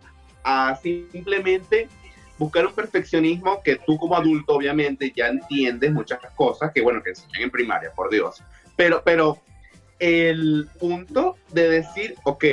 a 0.44 0.76
simplemente 0.76 1.88
buscar 2.38 2.66
un 2.66 2.72
perfeccionismo 2.72 3.62
que 3.62 3.76
tú 3.76 3.96
como 3.96 4.16
adulto 4.16 4.54
obviamente 4.54 5.12
ya 5.14 5.28
entiendes 5.28 5.92
muchas 5.92 6.18
cosas 6.34 6.72
que 6.72 6.80
bueno, 6.80 7.02
que 7.02 7.10
enseñan 7.10 7.42
en 7.42 7.50
primaria, 7.50 7.92
por 7.92 8.10
Dios. 8.10 8.42
Pero, 8.76 9.02
pero 9.04 9.38
el 9.98 10.68
punto 10.78 11.36
de 11.52 11.68
decir, 11.68 12.16
ok, 12.24 12.44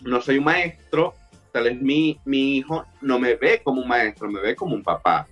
no 0.00 0.20
soy 0.20 0.38
un 0.38 0.44
maestro, 0.44 1.14
tal 1.52 1.64
vez 1.64 1.80
mi, 1.80 2.18
mi 2.24 2.56
hijo 2.56 2.84
no 3.00 3.18
me 3.18 3.34
ve 3.34 3.60
como 3.62 3.82
un 3.82 3.88
maestro, 3.88 4.30
me 4.30 4.40
ve 4.40 4.54
como 4.54 4.74
un 4.74 4.82
papá. 4.82 5.26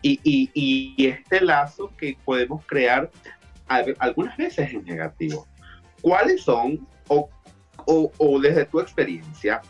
Y, 0.00 0.20
y, 0.22 0.50
y 0.96 1.06
este 1.06 1.40
lazo 1.40 1.92
que 1.96 2.16
podemos 2.24 2.64
crear 2.66 3.10
algunas 3.68 4.36
veces 4.36 4.72
es 4.72 4.84
negativo. 4.84 5.46
¿Cuáles 6.00 6.42
son, 6.42 6.86
o, 7.08 7.28
o, 7.86 8.12
o 8.18 8.40
desde 8.40 8.64
tu 8.64 8.80
experiencia, 8.80 9.60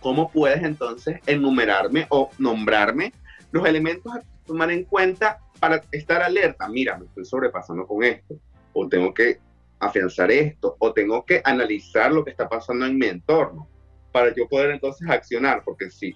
¿cómo 0.00 0.30
puedes 0.30 0.62
entonces 0.62 1.20
enumerarme 1.26 2.06
o 2.10 2.30
nombrarme 2.38 3.12
los 3.50 3.66
elementos 3.66 4.14
a 4.14 4.22
tomar 4.46 4.70
en 4.70 4.84
cuenta 4.84 5.40
para 5.60 5.82
estar 5.92 6.22
alerta? 6.22 6.68
Mira, 6.68 6.98
me 6.98 7.06
estoy 7.06 7.24
sobrepasando 7.24 7.86
con 7.86 8.02
esto, 8.02 8.36
o 8.72 8.88
tengo 8.88 9.12
que 9.14 9.40
afianzar 9.78 10.30
esto, 10.30 10.76
o 10.78 10.92
tengo 10.92 11.24
que 11.24 11.40
analizar 11.44 12.12
lo 12.12 12.24
que 12.24 12.30
está 12.30 12.48
pasando 12.48 12.86
en 12.86 12.96
mi 12.96 13.06
entorno 13.06 13.68
para 14.12 14.34
yo 14.34 14.48
poder 14.48 14.70
entonces 14.70 15.08
accionar, 15.08 15.62
porque 15.64 15.90
sí, 15.90 16.14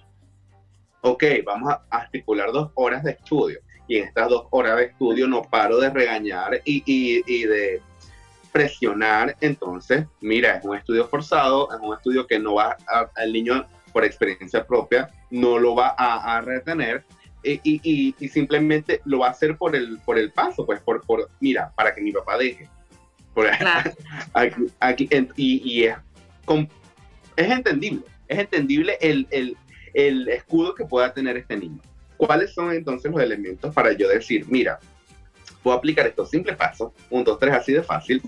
ok, 1.01 1.23
vamos 1.45 1.73
a, 1.89 2.03
estipular 2.03 2.51
dos 2.51 2.71
horas 2.75 3.03
de 3.03 3.11
estudio, 3.11 3.59
y 3.87 3.97
en 3.97 4.05
estas 4.05 4.29
dos 4.29 4.47
horas 4.51 4.77
de 4.77 4.85
estudio 4.85 5.27
no 5.27 5.43
paro 5.43 5.79
de 5.79 5.89
regañar 5.89 6.61
y, 6.65 6.83
y, 6.85 7.23
y 7.25 7.45
de 7.45 7.81
presionar, 8.51 9.35
entonces, 9.41 10.05
mira, 10.21 10.55
es 10.55 10.65
un 10.65 10.75
estudio 10.75 11.07
forzado, 11.07 11.69
es 11.71 11.79
un 11.79 11.93
estudio 11.93 12.25
que 12.25 12.39
no 12.39 12.55
va 12.55 12.75
al 13.15 13.31
niño 13.31 13.65
por 13.93 14.03
experiencia 14.03 14.65
propia, 14.65 15.09
no 15.29 15.59
lo 15.59 15.75
va 15.75 15.89
a, 15.97 16.41
retener 16.41 17.03
y, 17.43 17.59
y, 17.63 18.15
y, 18.19 18.27
simplemente 18.27 19.01
lo 19.05 19.19
va 19.19 19.27
a 19.27 19.31
hacer 19.31 19.57
por 19.57 19.75
el, 19.75 19.99
por 19.99 20.17
el 20.17 20.31
paso, 20.31 20.65
pues, 20.65 20.81
por, 20.81 21.05
por 21.05 21.29
mira, 21.39 21.71
para 21.75 21.93
que 21.93 22.01
mi 22.01 22.11
papá 22.11 22.37
deje. 22.37 22.67
Por, 23.33 23.47
aquí, 24.33 24.71
aquí, 24.79 25.09
y, 25.35 25.61
y 25.63 25.83
es, 25.83 25.95
es 27.35 27.51
entendible, 27.51 28.01
es 28.27 28.39
entendible 28.39 28.97
el, 29.01 29.27
el, 29.29 29.55
el 29.93 30.27
escudo 30.29 30.73
que 30.73 30.85
pueda 30.85 31.13
tener 31.13 31.37
este 31.37 31.57
niño. 31.57 31.81
¿Cuáles 32.17 32.53
son 32.53 32.71
entonces 32.71 33.11
los 33.11 33.21
elementos 33.21 33.73
para 33.73 33.93
yo 33.93 34.09
decir, 34.09 34.45
mira, 34.49 34.79
puedo 35.61 35.77
aplicar 35.77 36.07
estos 36.07 36.29
simples 36.29 36.55
pasos, 36.55 36.91
un, 37.09 37.23
dos, 37.23 37.39
tres, 37.39 37.53
así 37.53 37.73
de 37.73 37.83
fácil, 37.83 38.21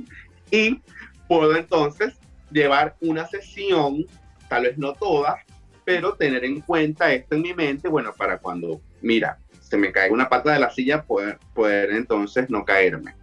y 0.51 0.79
puedo 1.27 1.55
entonces 1.55 2.13
llevar 2.51 2.95
una 3.01 3.27
sesión, 3.27 4.05
tal 4.47 4.63
vez 4.63 4.77
no 4.77 4.93
todas, 4.93 5.35
pero 5.85 6.13
tener 6.13 6.45
en 6.45 6.61
cuenta 6.61 7.11
esto 7.11 7.35
en 7.35 7.41
mi 7.41 7.53
mente, 7.53 7.87
bueno, 7.87 8.13
para 8.13 8.37
cuando, 8.37 8.81
mira, 9.01 9.39
se 9.59 9.77
me 9.77 9.91
cae 9.91 10.11
una 10.11 10.29
pata 10.29 10.53
de 10.53 10.59
la 10.59 10.69
silla, 10.69 11.03
poder, 11.03 11.39
poder 11.53 11.91
entonces 11.91 12.49
no 12.49 12.65
caerme. 12.65 13.15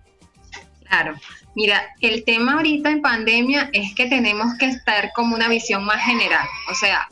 Claro, 0.85 1.14
mira, 1.55 1.83
el 2.00 2.24
tema 2.24 2.55
ahorita 2.55 2.90
en 2.90 3.02
pandemia 3.02 3.70
es 3.72 3.94
que 3.94 4.09
tenemos 4.09 4.55
que 4.59 4.66
estar 4.66 5.12
como 5.14 5.35
una 5.35 5.48
visión 5.48 5.85
más 5.85 6.02
general, 6.05 6.46
o 6.70 6.74
sea, 6.74 7.09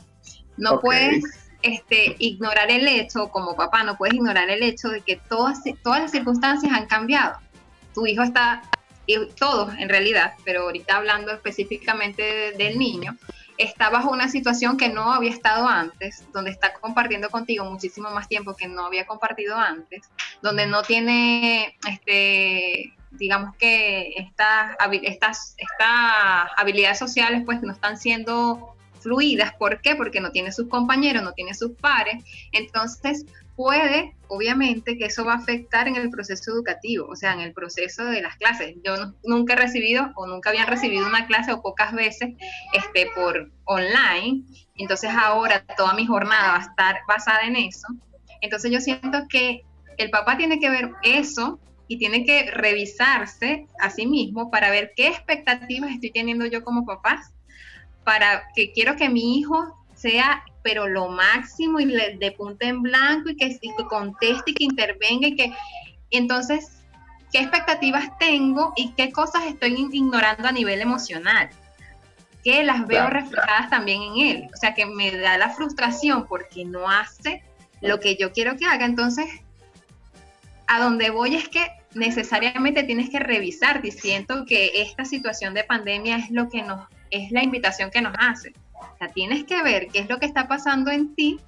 no 0.57 0.79
puedes 0.79 1.44
este, 1.65 2.15
ignorar 2.19 2.69
el 2.69 2.87
hecho, 2.87 3.29
como 3.29 3.55
papá, 3.55 3.83
no 3.83 3.97
puedes 3.97 4.13
ignorar 4.13 4.51
el 4.51 4.61
hecho 4.61 4.89
de 4.89 5.01
que 5.01 5.15
todas, 5.15 5.61
todas 5.81 5.99
las 5.99 6.11
circunstancias 6.11 6.71
han 6.71 6.85
cambiado. 6.85 7.39
Tu 7.95 8.05
hijo 8.05 8.21
está, 8.21 8.61
todos 9.35 9.73
en 9.79 9.89
realidad, 9.89 10.33
pero 10.43 10.61
ahorita 10.61 10.95
hablando 10.95 11.31
específicamente 11.31 12.53
del 12.55 12.77
niño, 12.77 13.17
está 13.57 13.89
bajo 13.89 14.11
una 14.11 14.29
situación 14.29 14.77
que 14.77 14.89
no 14.89 15.11
había 15.11 15.31
estado 15.31 15.67
antes, 15.67 16.23
donde 16.31 16.51
está 16.51 16.71
compartiendo 16.73 17.31
contigo 17.31 17.65
muchísimo 17.65 18.11
más 18.11 18.27
tiempo 18.27 18.55
que 18.55 18.67
no 18.67 18.85
había 18.85 19.07
compartido 19.07 19.57
antes, 19.57 20.07
donde 20.43 20.67
no 20.67 20.83
tiene, 20.83 21.75
este, 21.89 22.93
digamos 23.09 23.55
que 23.55 24.13
estas, 24.17 24.75
estas, 25.01 25.55
estas 25.57 26.51
habilidades 26.57 26.99
sociales 26.99 27.41
pues 27.43 27.63
no 27.63 27.71
están 27.71 27.97
siendo 27.97 28.74
fluidas. 29.05 29.53
¿Por 29.53 29.81
qué? 29.81 29.95
Porque 29.95 30.19
no 30.19 30.31
tiene 30.31 30.51
sus 30.51 30.67
compañeros, 30.67 31.21
no 31.21 31.33
tiene 31.33 31.53
sus 31.53 31.73
pares. 31.73 32.23
Entonces, 32.51 33.25
puede, 33.55 34.15
obviamente, 34.27 34.97
que 34.97 35.05
eso 35.05 35.23
va 35.23 35.33
a 35.33 35.37
afectar 35.37 35.87
en 35.87 35.95
el 35.95 36.09
proceso 36.09 36.51
educativo, 36.51 37.07
o 37.07 37.15
sea, 37.15 37.33
en 37.33 37.41
el 37.41 37.53
proceso 37.53 38.03
de 38.05 38.21
las 38.21 38.35
clases. 38.35 38.75
Yo 38.83 39.13
nunca 39.23 39.53
he 39.53 39.57
recibido 39.57 40.11
o 40.15 40.25
nunca 40.25 40.49
habían 40.49 40.67
recibido 40.67 41.05
una 41.05 41.27
clase 41.27 41.53
o 41.53 41.61
pocas 41.61 41.93
veces 41.93 42.33
este, 42.73 43.07
por 43.15 43.51
online, 43.65 44.43
entonces 44.75 45.11
ahora 45.11 45.63
toda 45.77 45.93
mi 45.93 46.05
jornada 46.05 46.51
va 46.51 46.57
a 46.57 46.67
estar 46.67 46.97
basada 47.07 47.41
en 47.43 47.55
eso. 47.55 47.87
Entonces 48.41 48.71
yo 48.71 48.81
siento 48.81 49.27
que 49.29 49.61
el 49.97 50.09
papá 50.09 50.35
tiene 50.35 50.59
que 50.59 50.69
ver 50.69 50.91
eso 51.03 51.59
y 51.87 51.97
tiene 51.97 52.25
que 52.25 52.51
revisarse 52.51 53.67
a 53.79 53.89
sí 53.89 54.07
mismo 54.07 54.49
para 54.49 54.71
ver 54.71 54.91
qué 54.95 55.07
expectativas 55.07 55.91
estoy 55.91 56.11
teniendo 56.11 56.45
yo 56.47 56.63
como 56.63 56.85
papá, 56.85 57.21
para 58.05 58.43
que 58.55 58.71
quiero 58.71 58.95
que 58.95 59.09
mi 59.09 59.37
hijo 59.37 59.75
sea 59.93 60.43
pero 60.63 60.87
lo 60.87 61.09
máximo 61.09 61.79
y 61.79 61.85
de 61.85 62.31
punta 62.31 62.65
en 62.65 62.81
blanco 62.81 63.29
y 63.29 63.35
que, 63.35 63.59
conteste 63.87 64.51
y 64.51 64.53
que 64.55 64.63
intervenga 64.63 65.27
y 65.27 65.35
que 65.35 65.53
entonces 66.09 66.81
qué 67.31 67.39
expectativas 67.39 68.17
tengo 68.17 68.73
y 68.75 68.91
qué 68.93 69.11
cosas 69.11 69.43
estoy 69.45 69.87
ignorando 69.91 70.47
a 70.47 70.51
nivel 70.51 70.81
emocional 70.81 71.49
que 72.43 72.63
las 72.63 72.87
veo 72.87 73.07
reflejadas 73.07 73.69
también 73.71 74.01
en 74.01 74.17
él. 74.17 74.47
O 74.53 74.57
sea 74.57 74.75
que 74.75 74.85
me 74.85 75.11
da 75.11 75.37
la 75.37 75.49
frustración 75.49 76.27
porque 76.27 76.63
no 76.63 76.89
hace 76.89 77.43
lo 77.81 77.99
que 77.99 78.15
yo 78.17 78.31
quiero 78.31 78.55
que 78.55 78.65
haga. 78.65 78.85
Entonces 78.85 79.27
a 80.67 80.79
donde 80.79 81.09
voy 81.09 81.35
es 81.35 81.47
que 81.49 81.67
necesariamente 81.93 82.83
tienes 82.83 83.09
que 83.09 83.19
revisar 83.19 83.81
diciendo 83.81 84.45
que 84.47 84.81
esta 84.81 85.05
situación 85.05 85.53
de 85.53 85.63
pandemia 85.63 86.17
es 86.17 86.31
lo 86.31 86.49
que 86.49 86.61
nos 86.63 86.87
es 87.15 87.31
la 87.31 87.43
invitación 87.43 87.91
que 87.91 88.01
nos 88.01 88.13
hace 88.17 88.53
O 88.73 88.97
sea, 88.97 89.07
tienes 89.09 89.43
que 89.45 89.61
ver 89.63 89.87
qué 89.87 89.99
es 89.99 90.09
lo 90.09 90.19
que 90.19 90.25
está 90.25 90.47
pasando 90.47 90.91
en 90.91 91.15
ti 91.15 91.39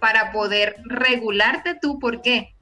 para 0.00 0.32
poder 0.32 0.76
regularte 0.84 1.78
tú. 1.80 1.98
¿Por 1.98 2.22
qué? 2.22 2.54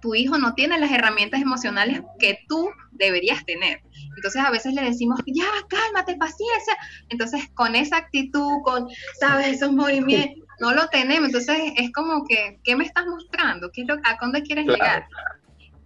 Tu 0.00 0.14
hijo 0.14 0.38
no 0.38 0.54
tiene 0.54 0.78
las 0.78 0.92
herramientas 0.92 1.40
emocionales 1.40 2.02
que 2.18 2.38
tú 2.48 2.70
deberías 2.92 3.44
tener. 3.44 3.82
Entonces 4.14 4.42
a 4.42 4.50
veces 4.50 4.72
le 4.72 4.82
decimos, 4.82 5.20
ya, 5.26 5.48
cálmate, 5.68 6.16
paciencia. 6.16 6.76
Entonces 7.08 7.48
con 7.54 7.74
esa 7.74 7.96
actitud, 7.96 8.62
con, 8.64 8.88
sabes, 9.18 9.48
esos 9.48 9.72
movimientos, 9.72 10.44
no 10.60 10.72
lo 10.72 10.88
tenemos. 10.88 11.28
Entonces 11.28 11.72
es 11.76 11.92
como 11.92 12.24
que, 12.24 12.58
¿qué 12.62 12.76
me 12.76 12.84
estás 12.84 13.06
mostrando? 13.06 13.70
¿Qué 13.72 13.82
es 13.82 13.88
lo, 13.88 13.94
¿A 13.94 14.16
dónde 14.20 14.42
quieres 14.42 14.66
llegar? 14.66 15.06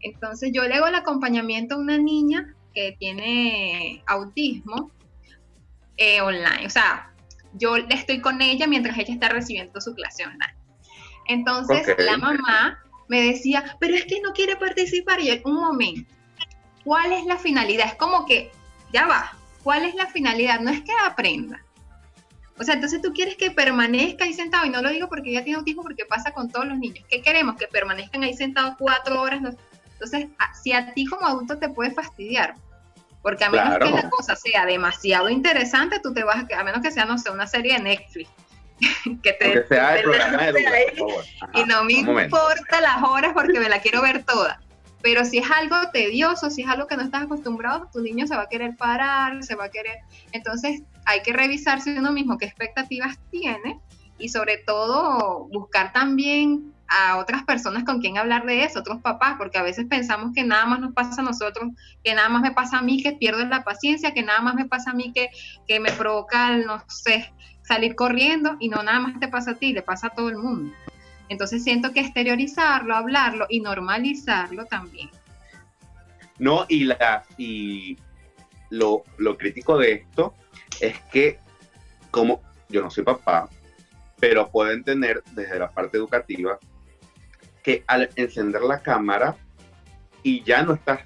Entonces 0.01 0.51
yo 0.53 0.65
le 0.65 0.75
hago 0.75 0.87
el 0.87 0.95
acompañamiento 0.95 1.75
a 1.75 1.79
una 1.79 1.99
niña 1.99 2.55
que 2.75 2.97
tiene 2.99 4.03
autismo 4.07 4.91
eh, 6.01 6.21
online. 6.23 6.67
O 6.67 6.71
sea, 6.71 7.13
yo 7.53 7.77
estoy 7.77 8.21
con 8.21 8.41
ella 8.41 8.67
mientras 8.67 8.99
ella 8.99 9.13
está 9.13 9.29
recibiendo 9.29 9.81
su 9.81 9.95
clase 9.95 10.25
online. 10.25 10.55
Entonces 11.29 11.87
la 11.99 12.17
mamá 12.17 12.83
me 13.09 13.21
decía, 13.21 13.77
pero 13.79 13.95
es 13.95 14.05
que 14.07 14.21
no 14.21 14.33
quiere 14.33 14.57
participar. 14.57 15.21
Y 15.21 15.27
yo, 15.27 15.35
un 15.45 15.57
momento, 15.61 16.13
¿cuál 16.85 17.13
es 17.13 17.27
la 17.27 17.37
finalidad? 17.37 17.87
Es 17.87 17.95
como 17.95 18.25
que, 18.25 18.51
ya 18.93 19.07
va, 19.07 19.33
¿cuál 19.63 19.85
es 19.85 19.95
la 19.95 20.07
finalidad? 20.07 20.61
No 20.61 20.71
es 20.71 20.81
que 20.81 20.93
aprenda. 21.07 21.63
O 22.59 22.65
sea, 22.65 22.75
entonces 22.75 23.03
tú 23.03 23.13
quieres 23.13 23.37
que 23.37 23.51
permanezca 23.51 24.25
ahí 24.25 24.33
sentado, 24.33 24.67
y 24.67 24.71
no 24.71 24.83
lo 24.83 24.91
digo 24.91 25.09
porque 25.09 25.31
ella 25.31 25.45
tiene 25.45 25.59
autismo, 25.59 25.83
porque 25.83 26.05
pasa 26.05 26.33
con 26.33 26.51
todos 26.51 26.67
los 26.67 26.79
niños. 26.79 27.05
¿Qué 27.09 27.21
queremos? 27.21 27.57
Que 27.57 27.67
permanezcan 27.67 28.23
ahí 28.23 28.35
sentados 28.35 28.75
cuatro 28.79 29.21
horas. 29.21 29.41
Entonces, 29.93 30.29
si 30.63 30.73
a 30.73 30.93
ti 30.95 31.05
como 31.05 31.27
adulto 31.27 31.59
te 31.59 31.69
puede 31.69 31.91
fastidiar, 31.91 32.55
porque 33.23 33.45
a 33.45 33.51
menos 33.51 33.79
que 33.79 33.91
la 33.91 34.11
cosa 34.11 34.37
sea 34.37 34.65
demasiado 34.67 35.29
interesante, 35.29 36.01
tú 36.01 36.13
te 36.13 36.25
vas 36.25 36.45
a, 36.51 36.61
a 36.61 36.65
menos 36.65 36.83
que 36.83 36.91
sea, 36.91 37.05
no 37.05 37.19
sé, 37.19 37.31
una 37.31 37.47
serie 37.47 37.75
de 37.75 37.81
Netflix. 37.81 38.31
que 39.23 39.33
te, 39.35 39.67
sea 39.69 39.97
el 39.97 40.05
programa 40.05 40.53
de 40.53 40.95
Y 41.55 41.65
no 41.65 41.85
me 41.85 41.93
importa 41.95 42.81
las 42.81 43.03
horas 43.03 43.33
porque 43.35 43.61
me 43.61 43.69
la 43.69 43.81
quiero 43.81 44.03
ver 44.03 44.25
toda. 44.25 44.61
Pero 45.03 45.25
si 45.25 45.39
es 45.39 45.51
algo 45.51 45.77
tedioso, 45.93 46.51
si 46.51 46.63
es 46.63 46.69
algo 46.69 46.87
que 46.87 46.97
no 46.97 47.03
estás 47.03 47.23
acostumbrado, 47.23 47.89
tu 47.93 48.01
niño 48.01 48.27
se 48.27 48.37
va 48.37 48.43
a 48.43 48.49
querer 48.49 48.77
parar, 48.77 49.43
se 49.43 49.55
va 49.55 49.65
a 49.65 49.71
querer. 49.71 49.99
Entonces 50.33 50.83
hay 51.07 51.23
que 51.23 51.33
revisarse 51.33 51.99
uno 51.99 52.13
mismo 52.13 52.37
qué 52.37 52.47
expectativas 52.47 53.19
tiene 53.31 53.81
y 54.19 54.29
sobre 54.29 54.59
todo 54.59 55.49
buscar 55.51 55.93
también 55.93 56.75
a 56.91 57.19
otras 57.19 57.45
personas 57.45 57.85
con 57.85 58.01
quien 58.01 58.19
hablar 58.19 58.45
de 58.45 58.65
eso, 58.65 58.81
otros 58.81 59.01
papás, 59.01 59.37
porque 59.39 59.59
a 59.59 59.63
veces 59.63 59.87
pensamos 59.89 60.33
que 60.35 60.43
nada 60.43 60.67
más 60.67 60.81
nos 60.81 60.93
pasa 60.93 61.23
a 61.23 61.25
nosotros, 61.25 61.71
que 62.03 62.15
nada 62.15 62.29
más 62.29 62.43
me 62.43 62.51
pasa 62.51 62.79
a 62.79 62.83
mí 62.83 63.01
que 63.01 63.13
pierdo 63.13 63.45
la 63.47 63.63
paciencia, 63.63 64.13
que 64.13 64.25
nada 64.25 64.41
más 64.41 64.57
me 64.57 64.67
pasa 64.67 64.91
a 64.91 64.95
mí 64.95 65.13
que, 65.13 65.31
que 65.69 65.79
me 65.79 65.93
provoca, 65.93 66.57
no 66.57 66.83
sé, 66.89 67.33
salir 67.63 67.95
corriendo 67.95 68.57
y 68.59 68.69
no 68.69 68.83
nada 68.83 68.99
más 68.99 69.21
te 69.21 69.29
pasa 69.29 69.53
a 69.53 69.55
ti, 69.55 69.73
le 69.73 69.83
pasa 69.83 70.09
a 70.09 70.11
todo 70.11 70.29
el 70.29 70.37
mundo. 70.37 70.75
Entonces 71.29 71.63
siento 71.63 71.93
que 71.93 72.01
exteriorizarlo, 72.01 72.97
hablarlo 72.97 73.47
y 73.49 73.61
normalizarlo 73.61 74.67
también. 74.67 75.11
No, 76.41 76.67
y, 76.69 76.85
la, 76.85 77.23
y 77.39 77.97
lo, 78.71 79.05
lo 79.17 79.39
crítico 79.39 79.79
de 79.79 79.93
esto 79.93 80.35
es 80.81 80.99
que 81.13 81.39
como 82.11 82.43
yo 82.69 82.83
no 82.83 82.91
soy 82.91 83.05
papá, 83.05 83.49
pero 84.19 84.51
pueden 84.51 84.83
tener 84.83 85.23
desde 85.33 85.59
la 85.59 85.71
parte 85.71 85.97
educativa 85.99 86.59
que 87.63 87.85
al 87.87 88.11
encender 88.17 88.63
la 88.63 88.81
cámara 88.81 89.37
y 90.23 90.43
ya 90.45 90.63
no 90.63 90.75
está, 90.75 91.05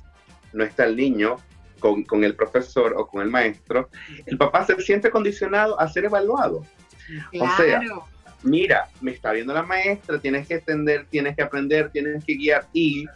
no 0.52 0.64
está 0.64 0.84
el 0.84 0.96
niño 0.96 1.36
con, 1.78 2.04
con, 2.04 2.24
el 2.24 2.34
profesor 2.34 2.94
o 2.96 3.06
con 3.06 3.22
el 3.22 3.30
maestro, 3.30 3.90
el 4.26 4.38
papá 4.38 4.64
se 4.64 4.80
siente 4.80 5.10
condicionado 5.10 5.78
a 5.78 5.88
ser 5.88 6.06
evaluado. 6.06 6.64
O 7.38 7.56
sea, 7.56 7.80
mira, 8.42 8.88
me 9.00 9.10
está 9.10 9.32
viendo 9.32 9.52
la 9.52 9.62
maestra, 9.62 10.18
tienes 10.18 10.46
que 10.48 10.54
entender, 10.54 11.06
tienes 11.10 11.36
que 11.36 11.42
aprender, 11.42 11.90
tienes 11.90 12.24
que 12.24 12.34
guiar 12.34 12.66
y 12.72 13.06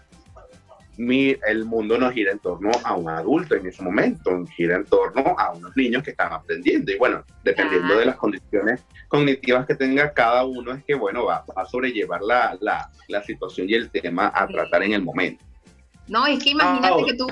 el 0.99 1.65
mundo 1.65 1.97
no 1.97 2.11
gira 2.11 2.33
en 2.33 2.41
torno 2.41 2.73
a 2.83 2.95
un 2.95 3.09
adulto 3.09 3.55
en 3.55 3.67
ese 3.67 3.83
momento, 3.83 4.45
gira 4.57 4.77
en 4.77 4.85
torno 4.85 5.37
a 5.39 5.53
unos 5.53 5.77
niños 5.77 6.03
que 6.03 6.11
están 6.11 6.33
aprendiendo. 6.33 6.91
Y 6.91 6.99
bueno, 6.99 7.25
dependiendo 7.45 7.97
de 7.97 8.07
las 8.07 8.17
condiciones 8.17 8.85
cognitivas 9.07 9.65
que 9.67 9.77
tenga 9.77 10.13
cada 10.13 10.45
uno, 10.45 10.73
es 10.73 10.85
que 10.85 10.95
bueno, 10.95 11.25
va, 11.25 11.45
a 11.55 11.65
sobrellevar 11.67 12.21
la, 12.23 12.59
la, 12.61 13.23
situación 13.23 13.69
y 13.71 13.75
el 13.75 13.91
tema 13.91 14.33
a 14.35 14.49
tratar 14.49 14.83
en 14.83 14.93
el 14.93 15.03
momento. 15.03 15.45
No, 16.09 16.27
es 16.27 16.43
que 16.43 16.51
imagínate 16.51 17.05
que 17.05 17.15
tú, 17.15 17.29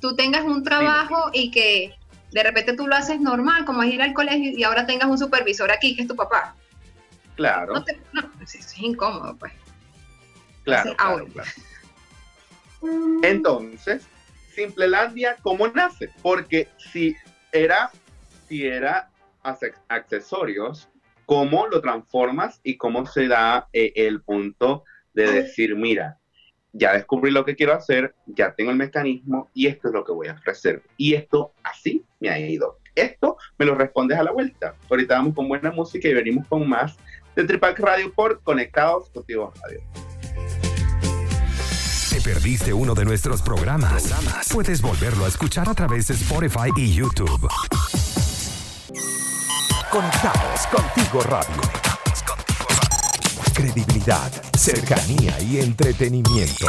tú 0.00 0.16
tengas 0.16 0.44
un 0.44 0.62
trabajo 0.62 1.30
y 1.34 1.50
que 1.50 1.94
de 2.30 2.42
repente 2.42 2.74
tú 2.74 2.86
lo 2.86 2.94
haces 2.94 3.20
normal, 3.20 3.66
como 3.66 3.82
es 3.82 3.92
ir 3.92 4.00
al 4.00 4.14
colegio 4.14 4.52
y 4.56 4.62
ahora 4.62 4.86
tengas 4.86 5.08
un 5.08 5.18
supervisor 5.18 5.70
aquí 5.70 5.94
que 5.94 6.02
es 6.02 6.08
tu 6.08 6.16
papá. 6.16 6.54
Claro. 7.36 7.74
No, 8.12 8.22
es, 8.42 8.78
incómodo, 8.78 9.36
pues. 9.36 9.52
Claro, 10.64 10.94
claro, 10.96 11.26
claro. 11.26 11.50
Entonces, 13.22 14.06
Simplelandia, 14.54 15.36
¿cómo 15.42 15.68
nace? 15.68 16.10
Porque 16.22 16.68
si 16.92 17.16
era, 17.52 17.90
si 18.48 18.66
era 18.66 19.10
accesorios, 19.88 20.88
¿cómo 21.26 21.66
lo 21.66 21.80
transformas 21.80 22.60
y 22.62 22.76
cómo 22.76 23.06
se 23.06 23.28
da 23.28 23.68
eh, 23.72 23.92
el 23.96 24.22
punto 24.22 24.84
de 25.14 25.30
decir, 25.30 25.76
mira, 25.76 26.18
ya 26.72 26.94
descubrí 26.94 27.30
lo 27.30 27.44
que 27.44 27.54
quiero 27.54 27.74
hacer, 27.74 28.14
ya 28.26 28.54
tengo 28.54 28.70
el 28.70 28.76
mecanismo 28.76 29.50
y 29.54 29.66
esto 29.66 29.88
es 29.88 29.94
lo 29.94 30.04
que 30.04 30.12
voy 30.12 30.28
a 30.28 30.34
ofrecer. 30.34 30.82
Y 30.96 31.14
esto 31.14 31.52
así 31.62 32.04
me 32.20 32.30
ha 32.30 32.38
ido. 32.38 32.78
Esto 32.94 33.36
me 33.58 33.66
lo 33.66 33.74
respondes 33.74 34.18
a 34.18 34.22
la 34.22 34.32
vuelta. 34.32 34.74
Ahorita 34.90 35.16
vamos 35.16 35.34
con 35.34 35.48
buena 35.48 35.70
música 35.70 36.08
y 36.08 36.14
venimos 36.14 36.46
con 36.46 36.68
más 36.68 36.96
de 37.36 37.44
Tripac 37.44 37.78
Radio 37.78 38.12
por 38.12 38.42
Conectados 38.42 39.10
Contigo 39.10 39.52
Radio 39.62 40.11
perdiste 42.22 42.72
uno 42.72 42.94
de 42.94 43.04
nuestros 43.04 43.42
programas, 43.42 44.14
puedes 44.52 44.80
volverlo 44.80 45.24
a 45.24 45.28
escuchar 45.28 45.68
a 45.68 45.74
través 45.74 46.06
de 46.06 46.14
Spotify 46.14 46.70
y 46.76 46.94
YouTube. 46.94 47.48
Conectados 49.90 50.66
contigo 50.68 51.20
radio. 51.24 51.60
Credibilidad, 53.54 54.30
cercanía 54.56 55.38
y 55.40 55.58
entretenimiento. 55.58 56.66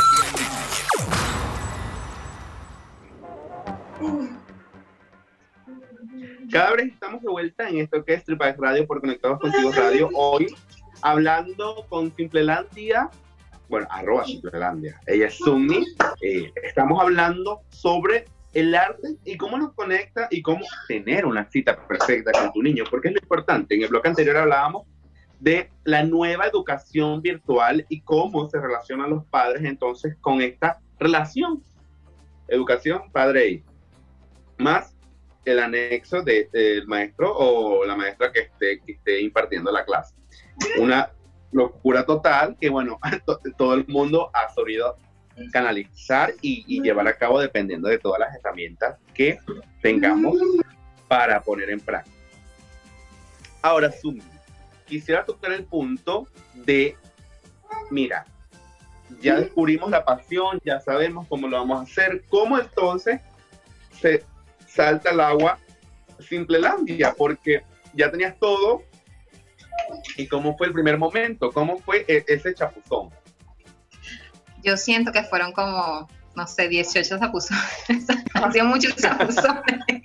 Cada 6.51 6.73
vez 6.73 6.93
estamos 6.93 7.21
de 7.21 7.29
vuelta 7.29 7.69
en 7.69 7.79
esto 7.79 8.03
que 8.03 8.15
es 8.15 8.23
Tripac 8.23 8.59
Radio 8.59 8.85
por 8.87 9.01
Conectados 9.01 9.39
Contigo 9.39 9.71
Radio. 9.71 10.09
Hoy 10.15 10.47
hablando 11.01 11.85
con 11.89 12.15
Simplelandia 12.15 13.09
bueno, 13.69 13.87
arroba 13.89 14.25
Simplelandia. 14.25 14.99
Ella 15.07 15.27
es 15.27 15.35
Sunny. 15.35 15.85
Eh, 16.21 16.51
estamos 16.63 17.01
hablando 17.01 17.61
sobre 17.69 18.25
el 18.53 18.75
arte 18.75 19.15
y 19.25 19.35
cómo 19.37 19.57
nos 19.57 19.73
conecta 19.73 20.27
y 20.29 20.41
cómo 20.41 20.65
tener 20.87 21.25
una 21.25 21.49
cita 21.49 21.75
perfecta 21.87 22.31
con 22.31 22.53
tu 22.53 22.61
niño, 22.61 22.83
porque 22.89 23.07
es 23.09 23.15
lo 23.15 23.19
importante. 23.21 23.75
En 23.75 23.83
el 23.83 23.89
bloque 23.89 24.09
anterior 24.09 24.37
hablábamos 24.37 24.87
de 25.39 25.69
la 25.83 26.03
nueva 26.03 26.45
educación 26.45 27.21
virtual 27.21 27.85
y 27.89 28.01
cómo 28.01 28.49
se 28.49 28.59
relacionan 28.61 29.09
los 29.09 29.25
padres 29.25 29.63
entonces 29.63 30.15
con 30.21 30.41
esta 30.41 30.79
relación. 30.99 31.63
Educación 32.47 33.11
padre 33.11 33.63
Más 34.57 34.95
el 35.45 35.59
anexo 35.59 36.21
del 36.21 36.87
maestro 36.87 37.35
o 37.35 37.85
la 37.85 37.95
maestra 37.95 38.31
que 38.31 38.41
esté, 38.41 38.79
que 38.81 38.93
esté 38.93 39.21
impartiendo 39.21 39.71
la 39.71 39.83
clase. 39.83 40.15
Una 40.79 41.11
locura 41.53 42.05
total 42.05 42.57
que, 42.59 42.69
bueno, 42.69 42.99
todo 43.57 43.75
el 43.75 43.87
mundo 43.87 44.29
ha 44.33 44.53
sabido 44.53 44.97
canalizar 45.51 46.33
y, 46.41 46.81
llevar 46.81 47.07
a 47.07 47.17
cabo 47.17 47.39
dependiendo 47.39 47.87
de 47.87 47.97
todas 47.97 48.19
las 48.19 48.35
herramientas 48.35 48.97
que 49.13 49.39
tengamos 49.81 50.37
para 51.07 51.41
poner 51.41 51.69
en 51.69 51.79
práctica. 51.79 52.15
Ahora, 53.61 53.91
Zoom, 53.91 54.19
quisiera 54.85 55.25
tocar 55.25 55.51
el 55.53 55.63
punto 55.63 56.27
de, 56.53 56.97
mira, 57.89 58.25
ya 59.21 59.39
descubrimos 59.39 59.89
la 59.89 60.03
pasión, 60.03 60.59
ya 60.63 60.79
sabemos 60.79 61.27
cómo 61.27 61.47
lo 61.47 61.57
vamos 61.57 61.79
a 61.79 61.83
hacer, 61.83 62.23
¿cómo 62.29 62.59
entonces 62.59 63.21
se 63.99 64.23
salta 64.67 65.11
el 65.11 65.19
agua 65.19 65.59
Simplelandia? 66.19 67.13
Porque 67.17 67.63
ya 67.93 68.11
tenías 68.11 68.37
todo, 68.39 68.83
¿Y 70.17 70.27
cómo 70.27 70.57
fue 70.57 70.67
el 70.67 70.73
primer 70.73 70.97
momento? 70.97 71.51
¿Cómo 71.51 71.77
fue 71.79 72.05
e-, 72.07 72.25
ese 72.27 72.53
chapuzón? 72.53 73.09
Yo 74.63 74.77
siento 74.77 75.11
que 75.11 75.23
fueron 75.23 75.51
como, 75.51 76.07
no 76.35 76.47
sé, 76.47 76.67
18 76.69 77.19
chapuzones. 77.19 77.63
Han 78.33 78.67
muchos 78.67 78.95
chapuzones. 78.95 80.03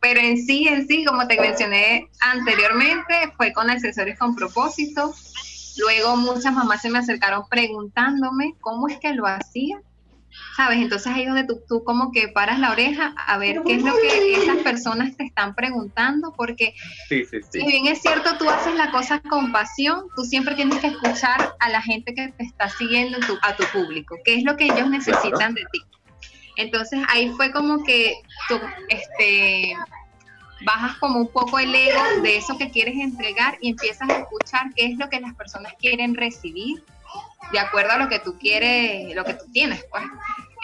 Pero 0.00 0.20
en 0.20 0.38
sí, 0.38 0.66
en 0.68 0.86
sí, 0.86 1.04
como 1.04 1.26
te 1.26 1.40
mencioné 1.40 2.08
anteriormente, 2.20 3.32
fue 3.36 3.52
con 3.52 3.70
accesorios 3.70 4.18
con 4.18 4.34
propósito. 4.34 5.14
Luego 5.76 6.16
muchas 6.16 6.52
mamás 6.52 6.82
se 6.82 6.90
me 6.90 6.98
acercaron 6.98 7.48
preguntándome 7.48 8.54
cómo 8.60 8.88
es 8.88 8.98
que 8.98 9.12
lo 9.12 9.26
hacía. 9.26 9.80
¿Sabes? 10.56 10.78
Entonces 10.78 11.12
ahí 11.12 11.22
es 11.22 11.28
donde 11.28 11.44
tú, 11.44 11.60
tú, 11.68 11.84
como 11.84 12.12
que 12.12 12.28
paras 12.28 12.58
la 12.58 12.72
oreja 12.72 13.14
a 13.16 13.38
ver 13.38 13.62
qué 13.64 13.74
es 13.74 13.82
lo 13.82 13.94
que 13.94 14.34
esas 14.34 14.58
personas 14.58 15.16
te 15.16 15.24
están 15.24 15.54
preguntando, 15.54 16.32
porque 16.36 16.74
sí, 17.08 17.24
sí, 17.24 17.38
sí. 17.42 17.60
si 17.60 17.66
bien 17.66 17.86
es 17.86 18.00
cierto, 18.00 18.36
tú 18.38 18.48
haces 18.48 18.74
la 18.74 18.90
cosa 18.90 19.20
con 19.20 19.52
pasión, 19.52 20.04
tú 20.16 20.24
siempre 20.24 20.54
tienes 20.54 20.78
que 20.78 20.88
escuchar 20.88 21.54
a 21.58 21.68
la 21.68 21.82
gente 21.82 22.14
que 22.14 22.28
te 22.28 22.44
está 22.44 22.68
siguiendo, 22.68 23.18
a 23.42 23.56
tu 23.56 23.64
público, 23.72 24.16
qué 24.24 24.36
es 24.36 24.44
lo 24.44 24.56
que 24.56 24.64
ellos 24.64 24.88
necesitan 24.90 25.54
de 25.54 25.62
ti. 25.72 25.80
Entonces 26.56 27.00
ahí 27.08 27.30
fue 27.30 27.52
como 27.52 27.84
que 27.84 28.14
tú, 28.48 28.58
este, 28.88 29.74
bajas 30.64 30.96
como 30.96 31.20
un 31.20 31.28
poco 31.28 31.58
el 31.58 31.74
ego 31.74 32.00
de 32.22 32.36
eso 32.36 32.58
que 32.58 32.70
quieres 32.70 32.96
entregar 32.96 33.56
y 33.60 33.70
empiezas 33.70 34.08
a 34.10 34.18
escuchar 34.18 34.72
qué 34.74 34.86
es 34.86 34.98
lo 34.98 35.08
que 35.08 35.20
las 35.20 35.34
personas 35.34 35.72
quieren 35.78 36.14
recibir 36.14 36.82
de 37.52 37.58
acuerdo 37.58 37.92
a 37.92 37.98
lo 37.98 38.08
que 38.08 38.18
tú 38.18 38.38
quieres, 38.38 39.14
lo 39.14 39.24
que 39.24 39.34
tú 39.34 39.46
tienes, 39.52 39.84
pues. 39.90 40.04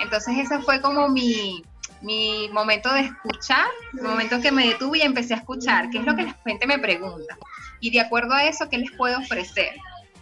Entonces 0.00 0.36
ese 0.38 0.60
fue 0.60 0.80
como 0.80 1.08
mi, 1.08 1.62
mi 2.02 2.48
momento 2.52 2.92
de 2.92 3.00
escuchar, 3.00 3.66
el 3.94 4.02
momento 4.02 4.40
que 4.40 4.52
me 4.52 4.66
detuve 4.68 4.98
y 4.98 5.02
empecé 5.02 5.34
a 5.34 5.38
escuchar 5.38 5.90
qué 5.90 5.98
es 5.98 6.04
lo 6.04 6.14
que 6.16 6.24
la 6.24 6.36
gente 6.44 6.66
me 6.66 6.78
pregunta 6.78 7.36
y 7.84 7.90
de 7.90 8.00
acuerdo 8.00 8.32
a 8.32 8.44
eso, 8.44 8.68
qué 8.70 8.78
les 8.78 8.90
puedo 8.92 9.18
ofrecer. 9.18 9.74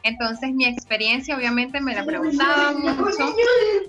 Entonces 0.03 0.53
mi 0.53 0.65
experiencia 0.67 1.37
obviamente 1.37 1.81
me 1.81 1.95
la 1.95 2.05
preguntaban 2.05 2.81
mucho 2.81 3.37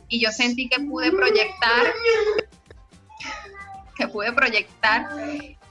y 0.08 0.20
yo 0.24 0.32
sentí 0.32 0.70
que 0.70 0.80
pude 0.80 1.12
proyectar, 1.12 1.92
que 3.96 4.08
pude 4.08 4.32
proyectar 4.32 5.08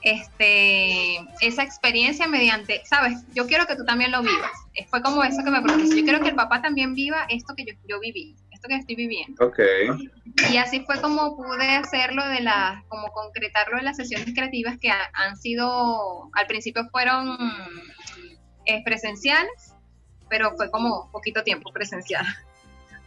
este, 0.03 1.17
esa 1.39 1.63
experiencia 1.63 2.27
mediante, 2.27 2.81
sabes, 2.85 3.23
yo 3.33 3.47
quiero 3.47 3.65
que 3.65 3.75
tú 3.75 3.85
también 3.85 4.11
lo 4.11 4.21
vivas. 4.21 4.51
Fue 4.89 5.01
como 5.01 5.23
eso 5.23 5.43
que 5.43 5.51
me 5.51 5.61
propuso. 5.61 5.95
Yo 5.95 6.03
quiero 6.03 6.19
que 6.19 6.29
el 6.29 6.35
papá 6.35 6.61
también 6.61 6.93
viva 6.93 7.25
esto 7.29 7.53
que 7.55 7.65
yo, 7.65 7.73
yo 7.87 7.99
viví, 7.99 8.35
esto 8.51 8.67
que 8.67 8.75
estoy 8.75 8.95
viviendo. 8.95 9.45
Ok. 9.45 9.59
Y 10.51 10.57
así 10.57 10.81
fue 10.81 10.99
como 10.99 11.37
pude 11.37 11.75
hacerlo 11.75 12.27
de 12.27 12.41
las, 12.41 12.83
como 12.85 13.07
concretarlo 13.13 13.77
en 13.77 13.85
las 13.85 13.97
sesiones 13.97 14.33
creativas 14.33 14.77
que 14.79 14.89
han 14.89 15.37
sido, 15.37 16.29
al 16.33 16.47
principio 16.47 16.83
fueron 16.91 17.37
eh, 18.65 18.83
presenciales, 18.83 19.75
pero 20.29 20.55
fue 20.57 20.69
como 20.69 21.09
poquito 21.11 21.43
tiempo 21.43 21.71
presencial 21.71 22.25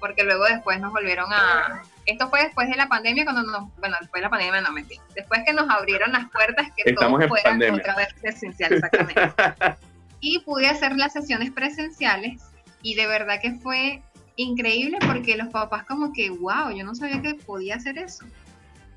porque 0.00 0.24
luego 0.24 0.44
después 0.44 0.80
nos 0.80 0.92
volvieron 0.92 1.32
a... 1.32 1.82
Esto 2.04 2.28
fue 2.28 2.42
después 2.42 2.68
de 2.68 2.76
la 2.76 2.88
pandemia, 2.88 3.24
cuando 3.24 3.42
nos... 3.42 3.74
Bueno, 3.76 3.96
después 4.00 4.20
de 4.20 4.22
la 4.22 4.30
pandemia 4.30 4.60
no 4.60 4.72
mentí. 4.72 5.00
Después 5.14 5.42
que 5.44 5.52
nos 5.52 5.68
abrieron 5.68 6.12
las 6.12 6.30
puertas, 6.30 6.68
que 6.76 6.90
Estamos 6.90 7.20
todo 7.20 7.28
fuera 7.28 7.50
pandemia. 7.50 7.80
otra 7.80 7.96
vez 7.96 8.12
presencial, 8.20 8.72
exactamente. 8.72 9.32
y 10.20 10.40
pude 10.40 10.68
hacer 10.68 10.96
las 10.96 11.12
sesiones 11.12 11.50
presenciales 11.50 12.42
y 12.82 12.94
de 12.94 13.06
verdad 13.06 13.40
que 13.40 13.52
fue 13.52 14.02
increíble 14.36 14.98
porque 15.06 15.36
los 15.36 15.48
papás 15.48 15.84
como 15.84 16.12
que, 16.12 16.30
wow, 16.30 16.70
yo 16.74 16.84
no 16.84 16.94
sabía 16.94 17.22
que 17.22 17.34
podía 17.34 17.76
hacer 17.76 17.98
eso. 17.98 18.24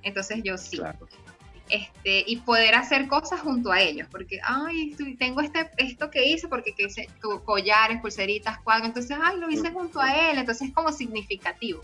Entonces 0.04 0.42
yo 0.44 0.58
sí. 0.58 0.78
Claro. 0.78 1.08
Este, 1.70 2.24
y 2.26 2.38
poder 2.38 2.74
hacer 2.74 3.08
cosas 3.08 3.42
junto 3.42 3.72
a 3.72 3.80
ellos, 3.80 4.08
porque, 4.10 4.40
ay, 4.44 4.96
tengo 5.20 5.42
este, 5.42 5.70
esto 5.78 6.10
que 6.10 6.26
hice, 6.26 6.48
porque 6.48 6.74
que 6.74 6.86
hice 6.86 7.08
collares, 7.46 8.02
pulseritas, 8.02 8.58
cuadros, 8.62 8.88
entonces, 8.88 9.16
ay, 9.22 9.38
lo 9.38 9.52
hice 9.52 9.70
junto 9.70 10.02
a 10.02 10.32
él, 10.32 10.40
entonces 10.40 10.70
es 10.70 10.74
como 10.74 10.92
significativo. 10.92 11.82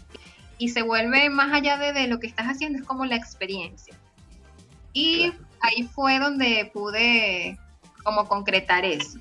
Y 0.58 0.69
se 0.69 0.82
vuelve 0.82 1.30
más 1.30 1.54
allá 1.54 1.78
de, 1.78 1.93
de 1.93 2.08
lo 2.08 2.19
que 2.19 2.26
estás 2.26 2.48
haciendo, 2.48 2.80
es 2.80 2.86
como 2.86 3.06
la 3.06 3.15
experiencia. 3.15 3.93
Y 4.91 5.32
ahí 5.60 5.84
fue 5.84 6.17
donde 6.17 6.71
pude 6.74 7.60
como 8.04 8.28
concretar 8.28 8.86
eso. 8.86 9.19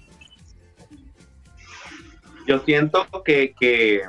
Yo 2.47 2.61
siento 2.61 3.07
que, 3.23 3.55
que, 3.59 4.03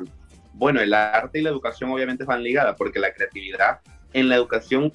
bueno, 0.53 0.79
el 0.79 0.93
arte 0.93 1.39
y 1.39 1.41
la 1.41 1.49
educación 1.49 1.91
obviamente 1.91 2.23
van 2.23 2.43
ligadas, 2.43 2.77
porque 2.77 2.99
la 2.99 3.13
creatividad 3.13 3.81
en 4.13 4.29
la 4.29 4.35
educación 4.35 4.93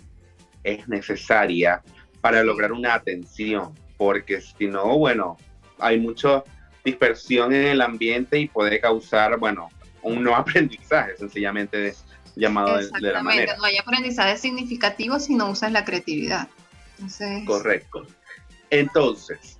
es 0.64 0.88
necesaria 0.88 1.82
para 2.20 2.42
lograr 2.42 2.72
una 2.72 2.94
atención, 2.94 3.74
porque 3.96 4.40
si 4.40 4.66
no, 4.66 4.98
bueno, 4.98 5.36
hay 5.78 5.98
mucha 5.98 6.44
dispersión 6.84 7.52
en 7.52 7.66
el 7.66 7.80
ambiente 7.80 8.38
y 8.38 8.48
puede 8.48 8.80
causar, 8.80 9.38
bueno, 9.38 9.68
un 10.02 10.22
no 10.22 10.34
aprendizaje, 10.36 11.16
sencillamente 11.16 11.94
llamado 12.36 12.76
de, 12.76 12.88
de, 13.00 13.12
la 13.12 13.22
manera. 13.22 13.56
No 13.56 13.64
hay 13.64 13.76
aprendizaje 13.76 14.36
significativo 14.36 15.18
si 15.18 15.34
no 15.34 15.50
usas 15.50 15.72
la 15.72 15.84
creatividad. 15.84 16.48
Entonces... 16.96 17.44
Correcto. 17.46 18.06
Entonces, 18.70 19.58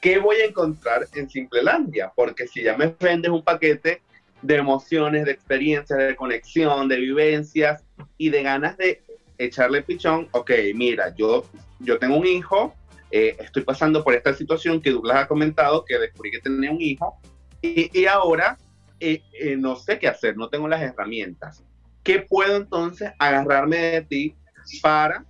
¿qué 0.00 0.18
voy 0.18 0.36
a 0.36 0.44
encontrar 0.44 1.08
en 1.14 1.28
Simplelandia? 1.28 2.12
Porque 2.14 2.46
si 2.46 2.62
ya 2.62 2.76
me 2.76 2.94
vendes 3.00 3.30
un 3.32 3.42
paquete 3.42 4.00
de 4.42 4.56
emociones, 4.56 5.24
de 5.24 5.32
experiencias, 5.32 5.98
de 5.98 6.16
conexión, 6.16 6.88
de 6.88 6.96
vivencias 6.98 7.82
y 8.18 8.30
de 8.30 8.42
ganas 8.42 8.76
de 8.76 9.02
echarle 9.38 9.82
pichón, 9.82 10.28
ok, 10.32 10.50
mira, 10.74 11.14
yo, 11.14 11.44
yo 11.80 11.98
tengo 11.98 12.16
un 12.16 12.26
hijo, 12.26 12.74
eh, 13.10 13.36
estoy 13.38 13.62
pasando 13.62 14.02
por 14.02 14.14
esta 14.14 14.34
situación 14.34 14.80
que 14.80 14.90
Douglas 14.90 15.24
ha 15.24 15.28
comentado, 15.28 15.84
que 15.84 15.98
descubrí 15.98 16.30
que 16.30 16.40
tenía 16.40 16.70
un 16.70 16.80
hijo, 16.80 17.18
y, 17.60 17.90
y 17.98 18.06
ahora 18.06 18.58
eh, 19.04 19.20
eh, 19.32 19.56
no 19.56 19.74
sé 19.74 19.98
qué 19.98 20.06
hacer, 20.06 20.36
no 20.36 20.48
tengo 20.48 20.68
las 20.68 20.80
herramientas. 20.80 21.62
¿Qué 22.04 22.20
puedo 22.20 22.56
entonces 22.56 23.10
agarrarme 23.18 23.76
de 23.76 24.02
ti 24.02 24.34
para 24.80 25.24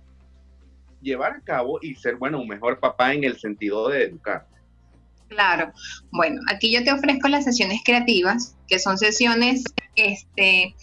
llevar 1.01 1.33
a 1.33 1.41
cabo 1.41 1.79
y 1.81 1.95
ser, 1.95 2.17
bueno, 2.17 2.39
un 2.39 2.47
mejor 2.47 2.79
papá 2.79 3.13
en 3.13 3.23
el 3.23 3.39
sentido 3.39 3.89
de 3.89 4.03
educar? 4.03 4.47
Claro. 5.27 5.73
Bueno, 6.11 6.39
aquí 6.51 6.71
yo 6.71 6.83
te 6.83 6.91
ofrezco 6.91 7.27
las 7.27 7.45
sesiones 7.45 7.81
creativas, 7.83 8.55
que 8.67 8.77
son 8.77 8.99
sesiones, 8.99 9.63
este, 9.95 10.75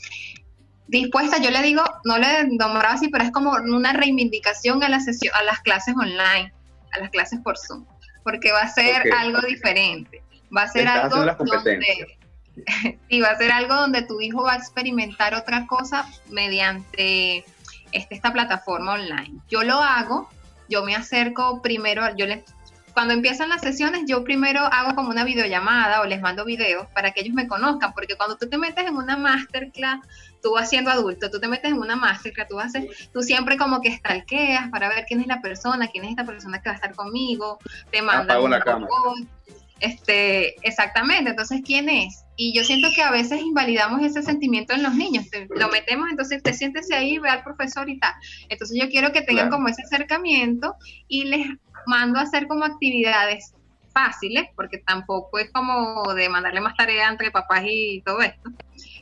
dispuesta, 0.90 1.38
yo 1.38 1.50
le 1.50 1.62
digo, 1.62 1.82
no 2.04 2.18
le 2.18 2.44
nombraba 2.48 2.94
así, 2.94 3.08
pero 3.08 3.24
es 3.24 3.30
como 3.30 3.52
una 3.52 3.92
reivindicación 3.92 4.82
a, 4.82 4.88
la 4.88 5.00
sesión, 5.00 5.34
a 5.34 5.42
las 5.44 5.60
clases 5.60 5.94
online, 5.96 6.52
a 6.92 7.00
las 7.00 7.10
clases 7.10 7.40
por 7.40 7.56
Zoom, 7.56 7.86
porque 8.24 8.52
va 8.52 8.62
a 8.62 8.68
ser 8.68 9.00
okay. 9.00 9.12
algo 9.12 9.40
diferente, 9.42 10.22
va 10.54 10.62
a 10.62 10.68
ser 10.68 10.86
Estás 10.86 11.12
algo 11.12 11.34
donde, 11.38 12.18
sí, 13.08 13.20
va 13.20 13.28
a 13.28 13.36
ser 13.36 13.52
algo 13.52 13.74
donde 13.74 14.02
tu 14.02 14.20
hijo 14.20 14.42
va 14.42 14.54
a 14.54 14.56
experimentar 14.56 15.34
otra 15.34 15.66
cosa 15.66 16.06
mediante 16.28 17.44
este, 17.92 18.14
esta 18.14 18.32
plataforma 18.32 18.94
online. 18.94 19.40
Yo 19.48 19.62
lo 19.62 19.80
hago, 19.80 20.28
yo 20.68 20.84
me 20.84 20.94
acerco 20.96 21.62
primero, 21.62 22.04
yo 22.16 22.26
les 22.26 22.44
cuando 22.92 23.14
empiezan 23.14 23.48
las 23.48 23.60
sesiones, 23.60 24.02
yo 24.06 24.24
primero 24.24 24.60
hago 24.60 24.94
como 24.94 25.10
una 25.10 25.24
videollamada 25.24 26.00
o 26.00 26.06
les 26.06 26.20
mando 26.20 26.44
videos 26.44 26.86
para 26.94 27.12
que 27.12 27.20
ellos 27.20 27.34
me 27.34 27.48
conozcan, 27.48 27.92
porque 27.92 28.16
cuando 28.16 28.36
tú 28.36 28.48
te 28.48 28.58
metes 28.58 28.86
en 28.86 28.96
una 28.96 29.16
masterclass, 29.16 30.00
tú 30.42 30.52
vas 30.52 30.68
siendo 30.68 30.90
adulto, 30.90 31.30
tú 31.30 31.40
te 31.40 31.48
metes 31.48 31.70
en 31.70 31.78
una 31.78 31.96
masterclass, 31.96 32.48
tú, 32.48 32.58
haces, 32.58 33.10
tú 33.12 33.22
siempre 33.22 33.56
como 33.56 33.80
que 33.80 33.96
stalkeas 33.96 34.68
para 34.70 34.88
ver 34.88 35.04
quién 35.06 35.20
es 35.20 35.26
la 35.26 35.40
persona, 35.40 35.88
quién 35.88 36.04
es 36.04 36.10
esta 36.10 36.24
persona 36.24 36.60
que 36.60 36.68
va 36.68 36.72
a 36.72 36.76
estar 36.76 36.94
conmigo, 36.94 37.58
te 37.90 38.02
mandan 38.02 38.40
voz, 38.40 39.20
este, 39.80 40.56
exactamente, 40.66 41.30
entonces 41.30 41.62
quién 41.64 41.88
es. 41.88 42.24
Y 42.36 42.54
yo 42.54 42.64
siento 42.64 42.88
que 42.94 43.02
a 43.02 43.10
veces 43.10 43.40
invalidamos 43.40 44.02
ese 44.02 44.22
sentimiento 44.22 44.72
en 44.72 44.82
los 44.82 44.94
niños, 44.94 45.28
te, 45.30 45.46
lo 45.50 45.68
metemos, 45.68 46.08
entonces 46.10 46.42
te 46.42 46.54
sientes 46.54 46.90
ahí, 46.90 47.18
ve 47.18 47.28
al 47.28 47.42
profesor 47.42 47.88
y 47.88 47.98
tal. 47.98 48.12
Entonces 48.48 48.78
yo 48.80 48.88
quiero 48.88 49.12
que 49.12 49.22
tengan 49.22 49.48
claro. 49.48 49.56
como 49.56 49.68
ese 49.68 49.82
acercamiento 49.82 50.74
y 51.08 51.24
les 51.24 51.46
mando 51.86 52.18
a 52.18 52.22
hacer 52.22 52.46
como 52.46 52.64
actividades 52.64 53.54
fáciles, 53.92 54.46
porque 54.54 54.78
tampoco 54.78 55.38
es 55.38 55.50
como 55.50 56.14
de 56.14 56.28
mandarle 56.28 56.60
más 56.60 56.76
tarea 56.76 57.08
entre 57.08 57.30
papás 57.30 57.62
y 57.64 58.02
todo 58.02 58.20
esto, 58.20 58.50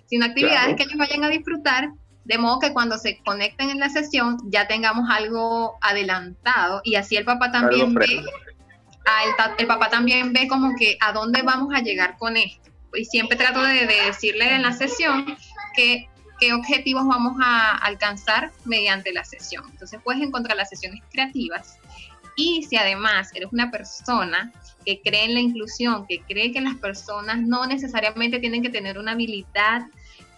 sino 0.06 0.26
actividades 0.26 0.60
claro. 0.60 0.76
que 0.76 0.82
ellos 0.84 0.96
vayan 0.96 1.24
a 1.24 1.28
disfrutar, 1.28 1.90
de 2.24 2.38
modo 2.38 2.58
que 2.58 2.72
cuando 2.72 2.98
se 2.98 3.18
conecten 3.24 3.70
en 3.70 3.78
la 3.78 3.88
sesión 3.88 4.38
ya 4.46 4.66
tengamos 4.66 5.08
algo 5.10 5.78
adelantado 5.80 6.80
y 6.84 6.96
así 6.96 7.16
el 7.16 7.24
papá 7.24 7.50
también 7.50 7.94
ve, 7.94 8.06
el, 8.06 8.24
el, 9.58 9.66
papá 9.66 9.88
también 9.88 10.32
ve 10.32 10.48
como 10.48 10.74
que 10.76 10.98
a 11.00 11.12
dónde 11.12 11.42
vamos 11.42 11.74
a 11.74 11.80
llegar 11.80 12.16
con 12.18 12.36
esto. 12.36 12.70
Y 12.94 13.04
siempre 13.04 13.36
trato 13.36 13.62
de, 13.62 13.86
de 13.86 14.06
decirle 14.06 14.54
en 14.54 14.62
la 14.62 14.72
sesión 14.72 15.36
que 15.74 16.08
qué 16.38 16.52
objetivos 16.54 17.06
vamos 17.06 17.36
a 17.42 17.76
alcanzar 17.76 18.52
mediante 18.64 19.12
la 19.12 19.24
sesión. 19.24 19.64
Entonces 19.70 20.00
puedes 20.02 20.22
encontrar 20.22 20.56
las 20.56 20.68
sesiones 20.68 21.02
creativas 21.10 21.78
y 22.38 22.62
si 22.62 22.76
además 22.76 23.30
eres 23.34 23.52
una 23.52 23.68
persona 23.72 24.52
que 24.86 25.02
cree 25.02 25.24
en 25.24 25.34
la 25.34 25.40
inclusión, 25.40 26.06
que 26.06 26.20
cree 26.20 26.52
que 26.52 26.60
las 26.60 26.76
personas 26.76 27.40
no 27.40 27.66
necesariamente 27.66 28.38
tienen 28.38 28.62
que 28.62 28.70
tener 28.70 28.96
una 28.96 29.12
habilidad 29.12 29.82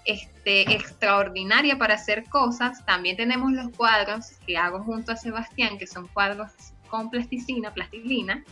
este, 0.07 0.63
extraordinaria 0.73 1.77
para 1.77 1.95
hacer 1.95 2.25
cosas, 2.25 2.85
también 2.87 3.19
tenemos 3.19 3.53
los 3.53 3.69
cuadros 3.77 4.31
que 4.47 4.57
hago 4.57 4.83
junto 4.83 5.13
a 5.13 5.17
Sebastián, 5.17 5.77
que 5.77 5.87
son 5.87 6.09
cuadros 6.09 6.51
con 6.89 7.11
plasticina, 7.11 7.75
plastilina, 7.75 8.43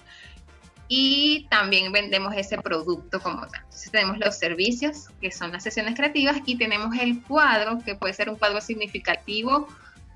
y 0.86 1.46
también 1.48 1.90
vendemos 1.90 2.34
ese 2.36 2.58
producto 2.58 3.18
como 3.18 3.46
tal. 3.46 3.62
Entonces 3.62 3.90
tenemos 3.90 4.18
los 4.18 4.36
servicios, 4.36 5.08
que 5.22 5.30
son 5.30 5.52
las 5.52 5.62
sesiones 5.62 5.94
creativas, 5.94 6.36
y 6.44 6.58
tenemos 6.58 6.94
el 6.98 7.22
cuadro, 7.22 7.78
que 7.82 7.94
puede 7.94 8.12
ser 8.12 8.28
un 8.28 8.36
cuadro 8.36 8.60
significativo 8.60 9.68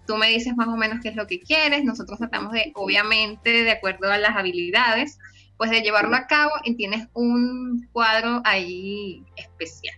tú 0.06 0.16
me 0.16 0.28
dices 0.28 0.54
más 0.56 0.68
o 0.68 0.76
menos 0.76 1.00
qué 1.02 1.08
es 1.08 1.16
lo 1.16 1.26
que 1.26 1.40
quieres, 1.40 1.84
nosotros 1.84 2.18
tratamos 2.18 2.52
de, 2.52 2.72
obviamente, 2.74 3.64
de 3.64 3.70
acuerdo 3.70 4.10
a 4.10 4.18
las 4.18 4.36
habilidades, 4.36 5.18
pues 5.56 5.70
de 5.70 5.82
llevarlo 5.82 6.16
a 6.16 6.26
cabo 6.26 6.52
y 6.64 6.74
tienes 6.74 7.08
un 7.12 7.88
cuadro 7.92 8.42
ahí 8.44 9.24
especial. 9.36 9.96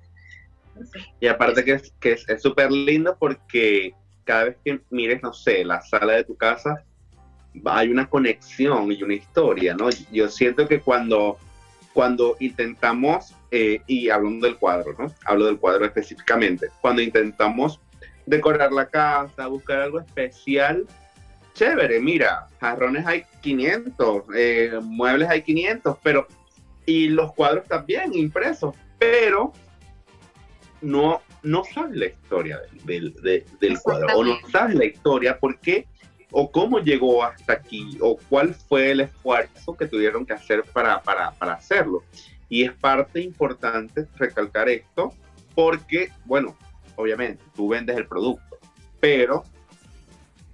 Y 1.20 1.26
aparte 1.26 1.64
que 1.64 1.72
es 1.72 1.92
que 2.00 2.12
es 2.12 2.42
súper 2.42 2.70
lindo 2.70 3.16
porque 3.18 3.94
cada 4.24 4.44
vez 4.44 4.56
que 4.64 4.80
mires, 4.90 5.22
no 5.22 5.32
sé, 5.32 5.64
la 5.64 5.80
sala 5.82 6.14
de 6.14 6.24
tu 6.24 6.36
casa, 6.36 6.82
hay 7.64 7.88
una 7.88 8.08
conexión 8.08 8.90
y 8.90 9.02
una 9.02 9.14
historia, 9.14 9.74
¿no? 9.74 9.88
Yo 10.10 10.28
siento 10.28 10.66
que 10.66 10.80
cuando, 10.80 11.38
cuando 11.92 12.36
intentamos, 12.40 13.34
eh, 13.50 13.80
y 13.86 14.08
hablando 14.10 14.46
del 14.46 14.56
cuadro, 14.56 14.94
¿no? 14.98 15.14
Hablo 15.24 15.46
del 15.46 15.58
cuadro 15.58 15.84
específicamente, 15.84 16.68
cuando 16.80 17.02
intentamos 17.02 17.80
decorar 18.26 18.72
la 18.72 18.86
casa, 18.86 19.46
buscar 19.46 19.80
algo 19.80 20.00
especial, 20.00 20.86
chévere, 21.54 22.00
mira, 22.00 22.48
jarrones 22.60 23.06
hay 23.06 23.24
500, 23.42 24.24
eh, 24.36 24.80
muebles 24.82 25.28
hay 25.28 25.42
500, 25.42 25.96
pero, 26.02 26.26
y 26.86 27.08
los 27.08 27.32
cuadros 27.32 27.66
también 27.66 28.12
impresos, 28.14 28.74
pero 28.98 29.52
no, 30.80 31.22
no 31.42 31.64
sabes 31.64 31.96
la 31.96 32.06
historia 32.06 32.60
del, 32.84 33.14
del, 33.14 33.78
cuadro, 33.80 34.08
o 34.16 34.24
no 34.24 34.36
sabes 34.50 34.74
la 34.74 34.84
historia, 34.84 35.38
por 35.38 35.58
qué 35.60 35.86
o 36.36 36.50
cómo 36.50 36.80
llegó 36.80 37.22
hasta 37.22 37.52
aquí, 37.52 37.96
o 38.00 38.18
cuál 38.28 38.54
fue 38.54 38.90
el 38.90 39.00
esfuerzo 39.00 39.76
que 39.76 39.86
tuvieron 39.86 40.26
que 40.26 40.32
hacer 40.32 40.64
para, 40.64 41.00
para, 41.00 41.30
para 41.30 41.52
hacerlo. 41.52 42.02
Y 42.48 42.64
es 42.64 42.72
parte 42.72 43.20
importante 43.20 44.08
recalcar 44.16 44.68
esto, 44.68 45.14
porque, 45.54 46.10
bueno, 46.24 46.56
obviamente, 46.96 47.42
tú 47.54 47.68
vendes 47.68 47.96
el 47.96 48.06
producto, 48.06 48.58
pero 49.00 49.44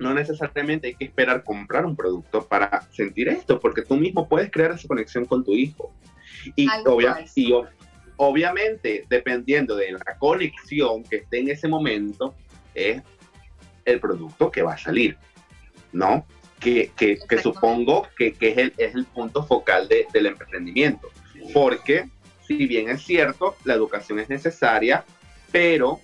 no 0.01 0.14
necesariamente 0.14 0.88
hay 0.88 0.95
que 0.95 1.05
esperar 1.05 1.45
comprar 1.45 1.84
un 1.84 1.95
producto 1.95 2.47
para 2.47 2.82
sentir 2.91 3.28
esto, 3.28 3.61
porque 3.61 3.82
tú 3.82 3.97
mismo 3.97 4.28
puedes 4.28 4.51
crear 4.51 4.72
esa 4.72 4.88
conexión 4.88 5.26
con 5.26 5.45
tu 5.45 5.53
hijo. 5.53 5.93
Y, 6.57 6.68
obviamente, 8.16 9.05
dependiendo 9.09 9.76
de 9.76 9.93
la 9.93 10.16
conexión 10.18 11.05
que 11.05 11.16
esté 11.16 11.41
en 11.41 11.51
ese 11.51 11.68
momento, 11.68 12.34
es 12.74 13.03
el 13.84 14.01
producto 14.01 14.51
que 14.51 14.62
va 14.62 14.74
a 14.74 14.78
salir, 14.78 15.18
¿no? 15.93 16.26
Que, 16.59 16.91
que, 16.97 17.18
supongo 17.43 18.07
que, 18.16 18.32
que, 18.32 18.51
es, 18.51 18.59
el, 18.59 18.74
es 18.78 18.95
el 18.95 19.05
punto 19.05 19.43
focal 19.45 19.86
de, 19.88 20.07
del 20.12 20.26
emprendimiento. 20.26 21.09
Porque, 21.53 22.09
si 22.47 22.66
bien 22.66 22.88
es 22.88 23.03
cierto, 23.03 23.57
la 23.64 23.74
educación 23.74 24.18
es 24.18 24.28
necesaria, 24.28 25.05
pero 25.53 26.01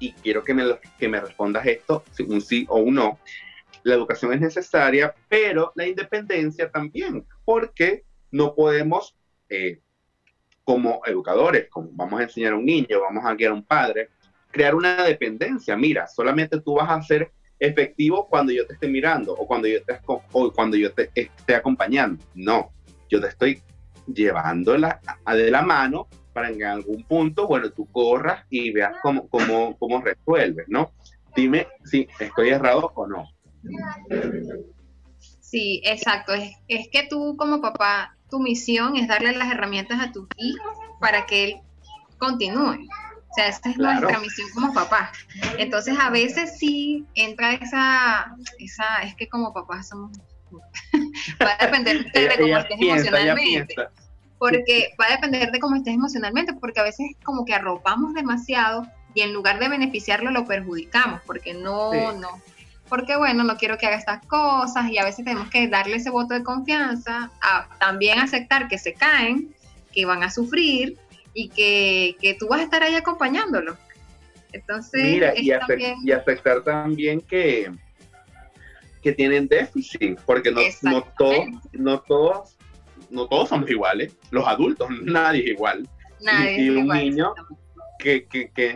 y 0.00 0.12
quiero 0.14 0.42
que 0.42 0.54
me, 0.54 0.64
que 0.98 1.08
me 1.08 1.20
respondas 1.20 1.64
esto, 1.66 2.02
un 2.26 2.40
sí 2.40 2.66
o 2.68 2.78
un 2.78 2.94
no. 2.94 3.18
La 3.84 3.94
educación 3.94 4.32
es 4.32 4.40
necesaria, 4.40 5.14
pero 5.28 5.72
la 5.76 5.86
independencia 5.86 6.70
también, 6.70 7.24
porque 7.44 8.04
no 8.32 8.54
podemos, 8.54 9.14
eh, 9.48 9.80
como 10.64 11.00
educadores, 11.06 11.68
como 11.70 11.90
vamos 11.92 12.20
a 12.20 12.24
enseñar 12.24 12.54
a 12.54 12.56
un 12.56 12.64
niño, 12.64 13.00
vamos 13.00 13.24
a 13.24 13.34
guiar 13.34 13.52
a 13.52 13.54
un 13.54 13.64
padre, 13.64 14.08
crear 14.50 14.74
una 14.74 15.04
dependencia. 15.04 15.76
Mira, 15.76 16.06
solamente 16.06 16.60
tú 16.60 16.74
vas 16.74 16.90
a 16.90 17.02
ser 17.02 17.30
efectivo 17.58 18.26
cuando 18.28 18.52
yo 18.52 18.66
te 18.66 18.74
esté 18.74 18.88
mirando 18.88 19.34
o 19.34 19.46
cuando 19.46 19.68
yo 19.68 19.82
te, 19.84 20.00
o 20.06 20.52
cuando 20.52 20.76
yo 20.76 20.92
te 20.92 21.10
esté 21.14 21.54
acompañando. 21.54 22.24
No, 22.34 22.72
yo 23.08 23.20
te 23.20 23.28
estoy 23.28 23.62
llevando 24.06 24.76
la, 24.76 25.00
de 25.26 25.50
la 25.50 25.62
mano 25.62 26.08
para 26.32 26.50
en 26.50 26.64
algún 26.64 27.02
punto, 27.04 27.46
bueno, 27.46 27.70
tú 27.70 27.86
corras 27.90 28.44
y 28.50 28.70
veas 28.72 28.94
cómo, 29.02 29.28
cómo, 29.28 29.76
cómo 29.78 30.00
resuelves, 30.00 30.66
¿no? 30.68 30.92
Dime 31.34 31.66
si 31.84 32.08
estoy 32.18 32.50
errado 32.50 32.92
o 32.94 33.06
no. 33.06 33.28
Sí, 35.40 35.82
exacto. 35.84 36.32
Es, 36.32 36.52
es 36.68 36.88
que 36.88 37.06
tú 37.08 37.36
como 37.36 37.60
papá, 37.60 38.16
tu 38.30 38.40
misión 38.40 38.96
es 38.96 39.08
darle 39.08 39.32
las 39.32 39.50
herramientas 39.50 40.00
a 40.00 40.12
tu 40.12 40.26
hijo 40.36 40.98
para 41.00 41.26
que 41.26 41.44
él 41.44 41.56
continúe. 42.18 42.86
O 43.30 43.34
sea, 43.34 43.48
esa 43.48 43.70
es 43.70 43.76
nuestra 43.76 44.18
misión 44.18 44.48
como 44.54 44.72
papá. 44.72 45.12
Entonces, 45.58 45.96
a 45.98 46.10
veces 46.10 46.58
sí 46.58 47.06
entra 47.14 47.54
esa, 47.54 48.34
esa 48.58 49.02
es 49.02 49.14
que 49.14 49.28
como 49.28 49.52
papás 49.52 49.88
somos... 49.88 50.16
va 51.40 51.56
a 51.58 51.66
depender 51.66 52.10
de 52.10 52.28
cómo 52.36 52.58
estés 52.58 52.80
emocionalmente 52.80 53.74
porque 54.40 54.94
va 54.98 55.04
a 55.04 55.10
depender 55.10 55.52
de 55.52 55.60
cómo 55.60 55.76
estés 55.76 55.92
emocionalmente, 55.92 56.54
porque 56.54 56.80
a 56.80 56.82
veces 56.82 57.08
como 57.22 57.44
que 57.44 57.52
arropamos 57.52 58.14
demasiado 58.14 58.86
y 59.12 59.20
en 59.20 59.34
lugar 59.34 59.58
de 59.58 59.68
beneficiarlo 59.68 60.30
lo 60.30 60.46
perjudicamos, 60.46 61.20
porque 61.26 61.52
no, 61.52 62.12
no, 62.12 62.40
porque 62.88 63.18
bueno, 63.18 63.44
no 63.44 63.58
quiero 63.58 63.76
que 63.76 63.86
haga 63.86 63.96
estas 63.96 64.24
cosas 64.24 64.90
y 64.90 64.96
a 64.96 65.04
veces 65.04 65.26
tenemos 65.26 65.50
que 65.50 65.68
darle 65.68 65.96
ese 65.96 66.08
voto 66.08 66.32
de 66.32 66.42
confianza, 66.42 67.30
a 67.42 67.68
también 67.78 68.18
aceptar 68.18 68.68
que 68.68 68.78
se 68.78 68.94
caen, 68.94 69.54
que 69.92 70.06
van 70.06 70.22
a 70.22 70.30
sufrir 70.30 70.96
y 71.34 71.50
que, 71.50 72.16
que 72.18 72.32
tú 72.32 72.48
vas 72.48 72.60
a 72.60 72.64
estar 72.64 72.82
ahí 72.82 72.94
acompañándolo. 72.94 73.76
Entonces, 74.54 75.02
Mira, 75.02 75.34
y, 75.36 75.50
y, 76.02 76.12
aceptar 76.12 76.64
también 76.64 77.20
que, 77.20 77.70
que 79.02 79.12
tienen 79.12 79.48
déficit, 79.48 80.18
porque 80.24 80.50
no, 80.50 80.62
no, 80.80 81.02
todos, 81.18 81.44
no 81.72 82.00
todos 82.00 82.56
no 83.10 83.26
todos 83.26 83.48
somos 83.48 83.70
iguales, 83.70 84.16
los 84.30 84.46
adultos, 84.46 84.88
nadie 85.02 85.42
es 85.42 85.50
igual. 85.50 85.88
y, 86.56 86.68
un 86.70 86.88
niño 86.88 87.34
que, 87.98 88.26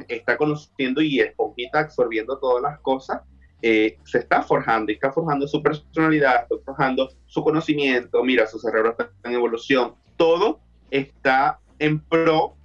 está 0.08 0.36
conociendo 0.36 1.00
y 1.02 1.20
esponjita 1.20 1.80
absorbiendo 1.80 2.38
todas 2.38 2.62
las 2.62 2.80
cosas, 2.80 3.20
eh, 3.62 3.98
se 4.04 4.18
está 4.18 4.42
forjando 4.42 4.92
y 4.92 4.96
está 4.96 5.10
forjando 5.10 5.48
su 5.48 5.62
personalidad, 5.62 6.42
está 6.42 6.56
forjando 6.64 7.08
su 7.26 7.42
conocimiento, 7.42 8.22
mira, 8.22 8.46
su 8.46 8.58
cerebro 8.58 8.90
está 8.90 9.10
en 9.24 9.32
evolución, 9.32 9.94
todo 10.16 10.60
está 10.90 11.58
en 11.78 11.98
pro 12.00 12.56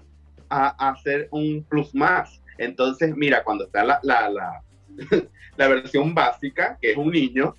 a, 0.50 0.90
hacer 0.90 1.30
un 1.32 1.64
plus 1.64 1.96
más. 1.96 2.42
Entonces, 2.58 3.16
mira, 3.16 3.44
cuando 3.44 3.66
está 3.66 3.84
la, 3.86 4.00
la, 4.04 4.62
la, 5.58 5.68
versión 5.68 6.14
básica, 6.14 6.78
que 6.82 6.92
es 6.92 6.98
un 6.98 7.12
niño, 7.12 7.56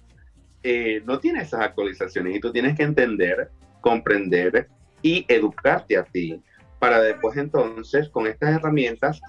eh, 0.62 1.02
no 1.06 1.18
tiene 1.18 1.40
esas 1.40 1.60
actualizaciones 1.62 2.36
y 2.36 2.40
tú 2.40 2.52
tienes 2.52 2.76
que 2.76 2.82
entender 2.82 3.50
comprender 3.80 4.68
y 5.02 5.24
educarte 5.28 5.96
a 5.96 6.04
ti 6.04 6.42
para 6.78 7.00
después 7.00 7.36
entonces 7.36 8.08
con 8.08 8.26
estas 8.26 8.56
herramientas 8.56 9.20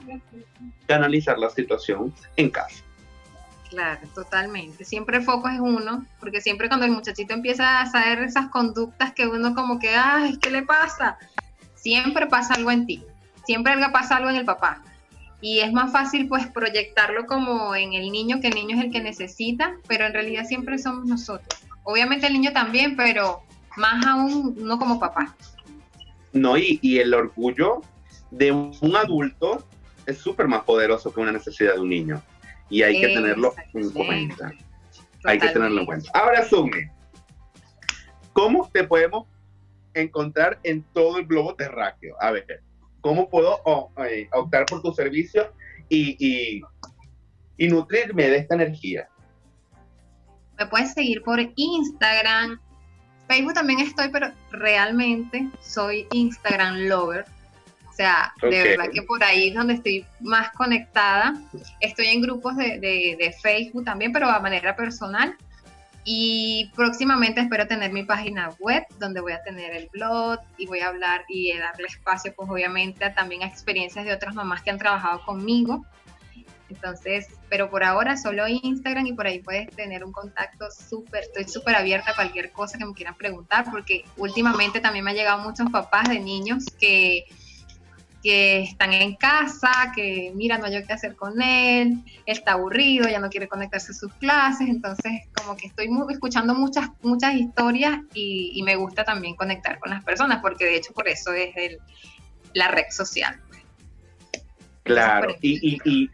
canalizar 0.88 1.38
la 1.38 1.50
situación 1.50 2.14
en 2.38 2.50
casa. 2.50 2.84
Claro, 3.70 4.02
totalmente. 4.14 4.84
Siempre 4.84 5.18
el 5.18 5.24
foco 5.24 5.48
es 5.48 5.60
uno, 5.60 6.06
porque 6.20 6.42
siempre 6.42 6.68
cuando 6.68 6.86
el 6.86 6.92
muchachito 6.92 7.34
empieza 7.34 7.82
a 7.82 7.86
saber 7.90 8.20
esas 8.20 8.50
conductas 8.50 9.14
que 9.14 9.28
uno 9.28 9.56
como 9.56 9.80
que, 9.80 9.96
ay, 9.96 10.38
¿qué 10.40 10.50
le 10.52 10.64
pasa? 10.64 11.18
Siempre 11.76 12.28
pasa 12.28 12.56
algo 12.56 12.72
en 12.72 12.86
ti, 12.86 13.04
siempre 13.46 13.74
pasa 13.92 14.18
algo 14.18 14.30
en 14.30 14.36
el 14.36 14.46
papá. 14.46 14.82
Y 15.40 15.60
es 15.60 15.72
más 15.72 15.92
fácil 15.92 16.28
pues 16.28 16.48
proyectarlo 16.48 17.26
como 17.26 17.74
en 17.74 17.94
el 17.94 18.12
niño, 18.12 18.42
que 18.42 18.50
el 18.50 18.56
niño 18.56 18.78
es 18.78 18.84
el 18.84 18.92
que 18.92 19.02
necesita, 19.02 19.76
pero 19.88 20.06
en 20.06 20.14
realidad 20.14 20.46
siempre 20.46 20.78
somos 20.78 21.06
nosotros. 21.06 21.62
Obviamente 21.84 22.28
el 22.28 22.34
niño 22.34 22.52
también, 22.52 22.96
pero 22.96 23.42
más 23.78 24.06
aún 24.06 24.56
no 24.58 24.78
como 24.78 25.00
papá. 25.00 25.36
No, 26.34 26.58
y, 26.58 26.80
y 26.82 27.00
el 27.00 27.14
orgullo 27.14 27.82
de 28.32 28.52
un 28.52 28.96
adulto 28.96 29.66
es 30.06 30.18
súper 30.18 30.48
más 30.48 30.64
poderoso 30.64 31.14
que 31.14 31.20
una 31.20 31.32
necesidad 31.32 31.74
de 31.76 31.80
un 31.82 31.90
niño. 31.90 32.22
Y 32.70 32.84
hay 32.84 33.02
que 33.02 33.08
tenerlo 33.08 33.54
en 33.74 33.90
cuenta. 33.92 34.54
Hay 35.26 35.40
que 35.40 35.50
tenerlo 35.50 35.82
en 35.82 35.86
cuenta. 35.86 36.10
Ahora, 36.14 36.48
Sumi, 36.48 36.84
¿cómo 38.32 38.70
te 38.72 38.86
podemos 38.86 39.28
encontrar 39.94 40.58
en 40.64 40.84
todo 40.94 41.18
el 41.18 41.26
globo 41.26 41.54
terráqueo? 41.56 42.16
A 42.22 42.32
ver, 42.32 42.64
¿cómo 43.02 43.30
puedo 43.30 43.60
eh, 44.08 44.30
optar 44.32 44.66
por 44.68 44.82
tu 44.82 44.94
servicio 44.94 45.52
y, 45.90 46.16
y, 46.18 46.62
y 47.58 47.68
nutrirme 47.68 48.30
de 48.30 48.38
esta 48.38 48.56
energía? 48.56 49.10
Me 50.58 50.66
puedes 50.68 50.94
seguir 50.94 51.22
por 51.24 51.40
Instagram, 51.56 52.62
Facebook 53.32 53.54
también 53.54 53.80
estoy, 53.80 54.10
pero 54.10 54.30
realmente 54.52 55.48
soy 55.62 56.06
Instagram 56.12 56.90
lover. 56.90 57.26
O 57.90 57.94
sea, 57.94 58.34
de 58.42 58.64
verdad 58.64 58.90
que 58.94 59.04
por 59.04 59.24
ahí 59.24 59.48
es 59.48 59.56
donde 59.56 59.76
estoy 59.76 60.06
más 60.20 60.52
conectada. 60.52 61.36
Estoy 61.80 62.08
en 62.08 62.22
grupos 62.22 62.58
de, 62.58 63.36
Facebook 63.42 63.86
también, 63.86 64.12
pero 64.12 64.28
a 64.28 64.42
manera 64.42 64.76
personal. 64.76 65.38
Y 66.04 66.72
próximamente 66.76 67.40
espero 67.40 67.68
tener 67.68 67.94
mi 67.94 68.04
página 68.04 68.50
web 68.60 68.84
donde 69.00 69.22
voy 69.22 69.32
a 69.32 69.44
tener 69.44 69.72
el 69.78 69.88
blog 69.94 70.40
y 70.58 70.68
voy 70.68 70.80
a 70.80 70.90
hablar 70.90 71.24
y 71.30 71.58
darle 71.58 71.88
espacio, 71.88 72.34
pues 72.36 72.50
obviamente, 72.50 73.12
también 73.12 73.44
a 73.44 73.46
experiencias 73.46 74.04
de 74.04 74.14
otras 74.14 74.36
mamás 74.36 74.62
que 74.62 74.72
han 74.72 74.78
trabajado 74.78 75.24
conmigo 75.24 75.86
entonces, 76.72 77.28
pero 77.50 77.70
por 77.70 77.84
ahora 77.84 78.18
solo 78.18 78.48
Instagram 78.48 79.08
y 79.08 79.14
por 79.14 79.28
ahí 79.28 79.40
puedes 79.40 79.70
tener 79.76 80.04
un 80.04 80.12
contacto 80.12 80.68
súper, 80.72 81.24
estoy 81.24 81.48
súper 81.48 81.76
abierta 81.76 82.12
a 82.12 82.16
cualquier 82.16 82.52
cosa 82.52 82.78
que 82.78 82.86
me 82.86 82.94
quieran 82.94 83.16
preguntar, 83.16 83.66
porque 83.70 84.06
últimamente 84.18 84.80
también 84.80 85.06
me 85.06 85.12
han 85.12 85.18
llegado 85.18 85.40
muchos 85.40 85.70
papás 85.70 86.08
de 86.10 86.20
niños 86.20 86.66
que, 86.80 87.26
que 88.24 88.62
están 88.62 88.94
en 88.94 89.16
casa, 89.16 89.92
que 89.96 90.32
mira, 90.36 90.58
no 90.58 90.66
hay 90.66 90.84
qué 90.86 90.94
hacer 90.94 91.16
con 91.16 91.42
él, 91.42 92.04
está 92.26 92.54
aburrido, 92.54 93.10
ya 93.10 93.20
no 93.20 93.30
quiere 93.30 93.48
conectarse 93.48 93.92
a 93.92 93.96
sus 93.96 94.14
clases, 94.14 94.70
entonces 94.70 95.24
como 95.36 95.58
que 95.58 95.68
estoy 95.68 95.90
escuchando 96.10 96.54
muchas, 96.54 96.90
muchas 97.02 97.36
historias 97.36 98.00
y, 98.14 98.62
me 98.64 98.76
gusta 98.76 99.04
también 99.04 99.36
conectar 99.36 99.80
con 99.80 99.90
las 99.90 100.04
personas, 100.04 100.40
porque 100.42 100.66
de 100.66 100.76
hecho 100.78 100.94
por 100.94 101.08
eso 101.08 101.34
es 101.34 101.50
el, 101.58 101.80
la 102.54 102.68
red 102.68 102.86
social. 102.92 103.42
Claro, 104.84 105.36
y, 105.42 106.10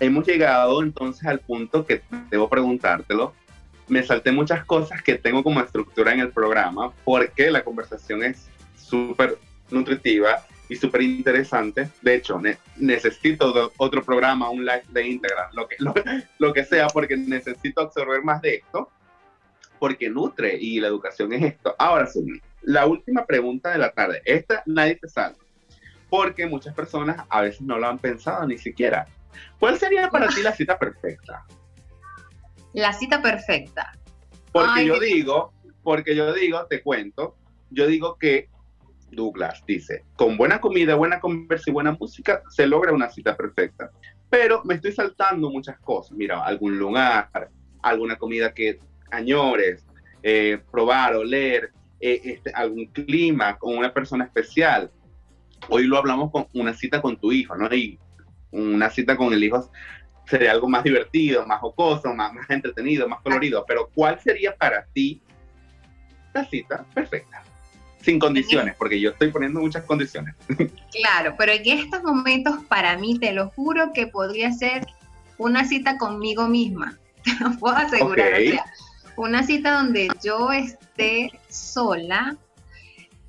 hemos 0.00 0.26
llegado 0.26 0.82
entonces 0.82 1.26
al 1.26 1.40
punto 1.40 1.86
que 1.86 2.02
debo 2.30 2.48
preguntártelo. 2.48 3.34
Me 3.86 4.02
salté 4.02 4.32
muchas 4.32 4.64
cosas 4.64 5.02
que 5.02 5.16
tengo 5.16 5.42
como 5.42 5.60
estructura 5.60 6.12
en 6.12 6.20
el 6.20 6.30
programa 6.30 6.92
porque 7.04 7.50
la 7.50 7.62
conversación 7.62 8.22
es 8.22 8.48
súper 8.76 9.38
nutritiva 9.70 10.44
y 10.68 10.76
súper 10.76 11.02
interesante. 11.02 11.90
De 12.02 12.14
hecho, 12.14 12.40
necesito 12.76 13.72
otro 13.76 14.02
programa, 14.02 14.50
un 14.50 14.64
live 14.64 14.84
de 14.88 15.06
íntegra, 15.06 15.50
lo 15.52 15.68
que, 15.68 15.76
lo, 16.38 16.52
que 16.52 16.64
sea, 16.64 16.88
porque 16.88 17.16
necesito 17.16 17.82
absorber 17.82 18.22
más 18.22 18.40
de 18.42 18.56
esto, 18.56 18.90
porque 19.78 20.08
nutre 20.08 20.56
y 20.58 20.80
la 20.80 20.88
educación 20.88 21.32
es 21.32 21.42
esto. 21.42 21.74
Ahora, 21.78 22.06
sí, 22.06 22.24
la 22.62 22.86
última 22.86 23.26
pregunta 23.26 23.70
de 23.70 23.78
la 23.78 23.92
tarde. 23.92 24.22
Esta 24.24 24.62
nadie 24.66 24.96
te 24.96 25.08
salva, 25.08 25.38
porque 26.08 26.46
muchas 26.46 26.74
personas 26.74 27.24
a 27.28 27.42
veces 27.42 27.62
no 27.62 27.78
lo 27.78 27.88
han 27.88 27.98
pensado 27.98 28.46
ni 28.46 28.58
siquiera. 28.58 29.06
¿Cuál 29.58 29.78
sería 29.78 30.08
para 30.10 30.28
ti 30.28 30.42
la 30.42 30.52
cita 30.56 30.78
perfecta? 30.78 31.44
La 32.72 32.92
cita 32.92 33.22
perfecta. 33.22 33.92
Porque 34.52 34.86
yo 34.86 34.98
digo, 35.00 35.52
porque 35.82 36.14
yo 36.14 36.32
digo, 36.32 36.66
te 36.66 36.82
cuento, 36.82 37.36
yo 37.70 37.86
digo 37.86 38.16
que 38.18 38.48
Douglas 39.10 39.62
dice, 39.66 40.04
con 40.16 40.36
buena 40.36 40.60
comida, 40.60 40.94
buena 40.94 41.20
conversa 41.20 41.70
y 41.70 41.72
buena 41.72 41.92
música 41.92 42.42
se 42.50 42.66
logra 42.66 42.92
una 42.92 43.10
cita 43.10 43.36
perfecta. 43.36 43.90
Pero 44.30 44.62
me 44.64 44.74
estoy 44.74 44.92
saltando 44.92 45.50
muchas 45.50 45.78
cosas. 45.80 46.12
Mira, 46.16 46.44
algún 46.44 46.78
lugar, 46.78 47.50
alguna 47.82 48.16
comida 48.16 48.52
que 48.52 48.80
añores, 49.10 49.86
eh, 50.22 50.58
probar, 50.70 51.14
oler, 51.14 51.70
eh, 52.00 52.20
este, 52.24 52.50
algún 52.52 52.86
clima, 52.86 53.56
con 53.58 53.76
una 53.78 53.92
persona 53.92 54.24
especial. 54.24 54.90
Hoy 55.68 55.86
lo 55.86 55.98
hablamos 55.98 56.30
con 56.30 56.46
una 56.54 56.74
cita 56.74 57.00
con 57.00 57.16
tu 57.16 57.32
hijo, 57.32 57.56
¿no? 57.56 57.72
Y 57.74 57.98
una 58.50 58.90
cita 58.90 59.16
con 59.16 59.32
el 59.32 59.42
hijo 59.42 59.70
sería 60.26 60.52
algo 60.52 60.68
más 60.68 60.84
divertido, 60.84 61.46
más 61.46 61.60
jocoso, 61.60 62.14
más, 62.14 62.32
más 62.32 62.48
entretenido, 62.50 63.08
más 63.08 63.20
colorido. 63.20 63.64
Pero 63.66 63.90
¿cuál 63.94 64.18
sería 64.20 64.54
para 64.54 64.84
ti 64.86 65.22
la 66.32 66.44
cita 66.44 66.84
perfecta? 66.94 67.42
sin 68.04 68.18
condiciones, 68.18 68.76
porque 68.76 69.00
yo 69.00 69.10
estoy 69.10 69.30
poniendo 69.30 69.60
muchas 69.60 69.84
condiciones. 69.84 70.34
Claro, 70.92 71.34
pero 71.36 71.50
en 71.52 71.62
estos 71.66 72.04
momentos 72.04 72.62
para 72.68 72.96
mí 72.96 73.18
te 73.18 73.32
lo 73.32 73.50
juro 73.50 73.92
que 73.92 74.06
podría 74.06 74.52
ser 74.52 74.86
una 75.38 75.64
cita 75.64 75.98
conmigo 75.98 76.46
misma, 76.46 76.96
te 77.24 77.32
lo 77.40 77.50
puedo 77.58 77.74
asegurar. 77.76 78.40
una 79.16 79.42
cita 79.42 79.72
donde 79.72 80.08
yo 80.22 80.52
esté 80.52 81.32
sola, 81.48 82.36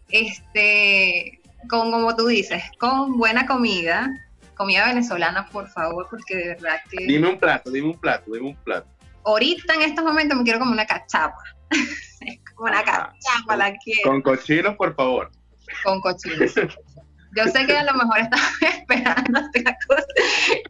este, 0.10 1.42
con 1.70 1.92
como 1.92 2.16
tú 2.16 2.28
dices, 2.28 2.64
con 2.80 3.18
buena 3.18 3.46
comida, 3.46 4.10
comida 4.56 4.88
venezolana, 4.88 5.48
por 5.50 5.68
favor, 5.70 6.08
porque 6.10 6.36
de 6.36 6.48
verdad 6.50 6.78
que... 6.90 7.06
Dime 7.06 7.30
un 7.30 7.38
plato, 7.38 7.72
dime 7.72 7.90
un 7.90 8.00
plato, 8.00 8.32
dime 8.32 8.48
un 8.48 8.56
plato. 8.56 8.88
Ahorita 9.24 9.74
en 9.74 9.82
estos 9.82 10.04
momentos 10.04 10.38
me 10.38 10.44
quiero 10.44 10.60
como 10.60 10.72
una 10.72 10.86
cachapa. 10.86 11.44
una 12.58 12.84
cachapa 12.84 13.56
la 13.56 13.76
quiero. 13.78 14.10
Con 14.10 14.22
cochinos, 14.22 14.76
por 14.76 14.96
favor. 14.96 15.32
Con 15.84 16.00
cochinos. 16.02 16.54
Yo 17.36 17.44
sé 17.48 17.66
que 17.66 17.78
a 17.78 17.84
lo 17.84 17.94
mejor 17.94 18.20
estaba 18.20 18.44
esperando 18.62 19.42
esta 19.54 19.78
cosa 19.88 20.06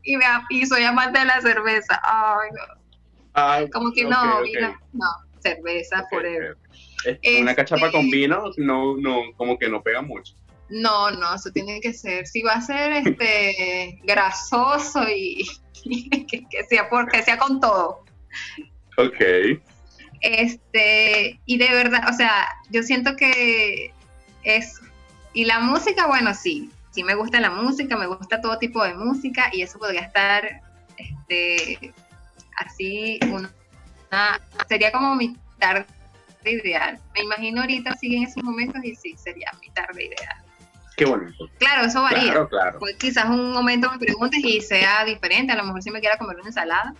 y, 0.03 0.17
me, 0.17 0.25
y 0.49 0.65
soy 0.65 0.83
amante 0.83 1.19
de 1.19 1.25
la 1.25 1.39
cerveza. 1.41 2.01
Ay, 3.33 3.65
no. 3.65 3.69
como 3.71 3.91
que 3.91 4.03
no, 4.03 4.41
vino, 4.41 4.75
no, 4.93 5.05
cerveza 5.41 6.03
forever. 6.09 6.57
una 7.39 7.53
cachapa 7.53 7.91
con 7.91 8.05
este, 8.05 8.17
vino, 8.17 8.51
no, 8.57 8.97
no, 8.97 9.21
como 9.37 9.59
que 9.59 9.69
no 9.69 9.83
pega 9.83 10.01
mucho. 10.01 10.33
No, 10.69 11.11
no, 11.11 11.35
eso 11.35 11.51
tiene 11.51 11.79
que 11.79 11.93
ser. 11.93 12.25
Si 12.27 12.41
va 12.41 12.53
a 12.53 12.61
ser 12.61 12.91
este 12.91 13.99
grasoso 14.03 15.03
y, 15.09 15.47
que, 16.27 16.63
sea 16.67 16.89
porque 16.89 17.23
sea 17.23 17.37
con 17.37 17.59
todo. 17.59 18.03
Ok. 18.97 19.61
Este, 20.21 21.39
y 21.45 21.57
de 21.57 21.69
verdad, 21.69 22.09
o 22.09 22.13
sea, 22.13 22.47
yo 22.71 22.81
siento 22.81 23.15
que 23.15 23.93
es, 24.43 24.81
y 25.33 25.45
la 25.45 25.59
música, 25.59 26.07
bueno, 26.07 26.33
sí, 26.33 26.71
sí 26.91 27.03
me 27.03 27.13
gusta 27.13 27.39
la 27.39 27.51
música, 27.51 27.95
me 27.97 28.07
gusta 28.07 28.41
todo 28.41 28.57
tipo 28.57 28.83
de 28.83 28.95
música 28.95 29.49
y 29.51 29.61
eso 29.61 29.77
podría 29.77 30.01
estar, 30.01 30.61
este, 30.97 31.93
así, 32.55 33.19
una, 33.29 33.51
sería 34.67 34.91
como 34.91 35.13
mi 35.15 35.37
tarde 35.59 35.85
ideal. 36.45 36.99
Me 37.13 37.21
imagino 37.21 37.61
ahorita 37.61 37.95
sigue 37.97 38.17
en 38.17 38.23
esos 38.23 38.43
momentos 38.43 38.83
y 38.83 38.95
sí, 38.95 39.15
sería 39.17 39.51
mi 39.61 39.69
tarde 39.71 40.05
ideal. 40.05 40.44
Qué 40.95 41.05
bonito. 41.05 41.49
Claro, 41.57 41.85
eso 41.85 42.01
varía. 42.01 42.31
Claro, 42.31 42.49
claro. 42.49 42.79
Pues 42.79 42.95
quizás 42.95 43.25
un 43.25 43.51
momento 43.51 43.91
me 43.91 43.99
preguntes 43.99 44.39
y 44.43 44.61
sea 44.61 45.03
diferente, 45.05 45.51
a 45.51 45.57
lo 45.57 45.63
mejor 45.63 45.81
si 45.81 45.91
me 45.91 45.99
quiera 45.99 46.17
comer 46.17 46.37
una 46.37 46.47
ensalada, 46.47 46.93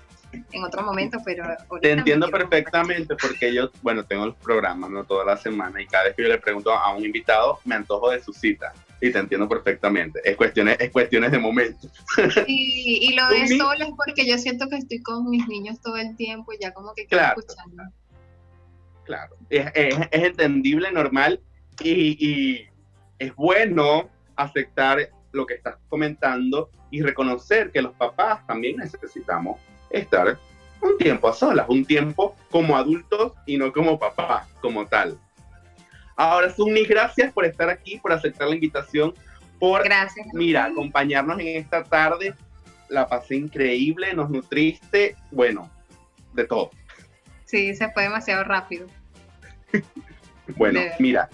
en 0.52 0.64
otro 0.64 0.84
momento, 0.84 1.20
pero... 1.24 1.46
Te 1.82 1.92
entiendo 1.92 2.30
perfectamente 2.30 3.16
porque 3.16 3.54
yo, 3.54 3.72
bueno, 3.82 4.04
tengo 4.04 4.26
los 4.26 4.36
programas, 4.36 4.90
¿no? 4.90 5.04
Toda 5.04 5.26
la 5.26 5.38
semana 5.38 5.82
y 5.82 5.88
cada 5.88 6.06
vez 6.06 6.16
que 6.16 6.24
yo 6.24 6.30
le 6.30 6.38
pregunto 6.38 6.72
a 6.72 6.94
un 6.96 7.06
invitado, 7.06 7.60
me 7.66 7.76
antojo 7.76 8.12
de 8.12 8.22
su 8.22 8.34
cita. 8.34 8.74
Y 9.02 9.12
te 9.12 9.20
entiendo 9.20 9.48
perfectamente. 9.48 10.20
Es 10.24 10.36
cuestiones, 10.36 10.78
es 10.80 10.90
cuestiones 10.90 11.32
de 11.32 11.38
momento. 11.38 11.90
Sí, 12.46 13.00
y 13.02 13.14
lo 13.14 13.28
de 13.30 13.48
solo 13.58 13.86
es 13.86 13.92
porque 13.96 14.26
yo 14.26 14.38
siento 14.38 14.68
que 14.70 14.78
estoy 14.78 15.02
con 15.02 15.30
mis 15.30 15.48
niños 15.48 15.80
todo 15.82 15.98
el 15.98 16.16
tiempo 16.16 16.54
y 16.54 16.58
ya 16.60 16.74
como 16.74 16.94
que 16.94 17.06
claro, 17.06 17.40
escuchando. 17.40 17.84
Claro, 19.04 19.36
es, 19.50 19.68
es, 19.76 19.96
es, 20.12 20.24
entendible, 20.24 20.92
normal 20.92 21.40
y, 21.84 22.18
y 22.20 22.70
es 23.20 23.36
bueno 23.36 24.10
aceptar 24.36 25.10
lo 25.32 25.46
que 25.46 25.56
estás 25.56 25.76
comentando 25.90 26.70
y 26.92 27.02
reconocer 27.02 27.72
que 27.72 27.82
los 27.82 27.94
papás 27.94 28.46
también 28.48 28.78
necesitamos 28.78 29.60
estar 29.90 30.38
un 30.82 30.98
tiempo 30.98 31.28
a 31.28 31.34
solas, 31.34 31.66
un 31.70 31.86
tiempo 31.86 32.36
como 32.52 32.78
adultos 32.78 33.34
y 33.46 33.58
no 33.58 33.72
como 33.72 34.00
papá, 34.00 34.48
como 34.62 34.86
tal. 34.86 35.18
Ahora, 36.16 36.50
Sunny, 36.50 36.86
gracias 36.86 37.34
por 37.34 37.46
estar 37.46 37.70
aquí, 37.70 37.98
por 37.98 38.14
aceptar 38.14 38.48
la 38.48 38.56
invitación, 38.56 39.14
por, 39.60 39.84
gracias. 39.84 40.28
mira, 40.34 40.66
acompañarnos 40.66 41.40
en 41.40 41.48
esta 41.48 41.84
tarde. 41.84 42.34
La 42.88 43.08
pasé 43.08 43.36
increíble, 43.36 44.14
nos 44.14 44.30
nutriste, 44.30 45.16
bueno, 45.32 45.70
de 46.34 46.46
todo. 46.46 46.70
Sí, 47.46 47.76
se 47.76 47.90
fue 47.92 48.04
demasiado 48.04 48.44
rápido. 48.44 48.88
Bueno, 50.56 50.80
mira, 51.00 51.30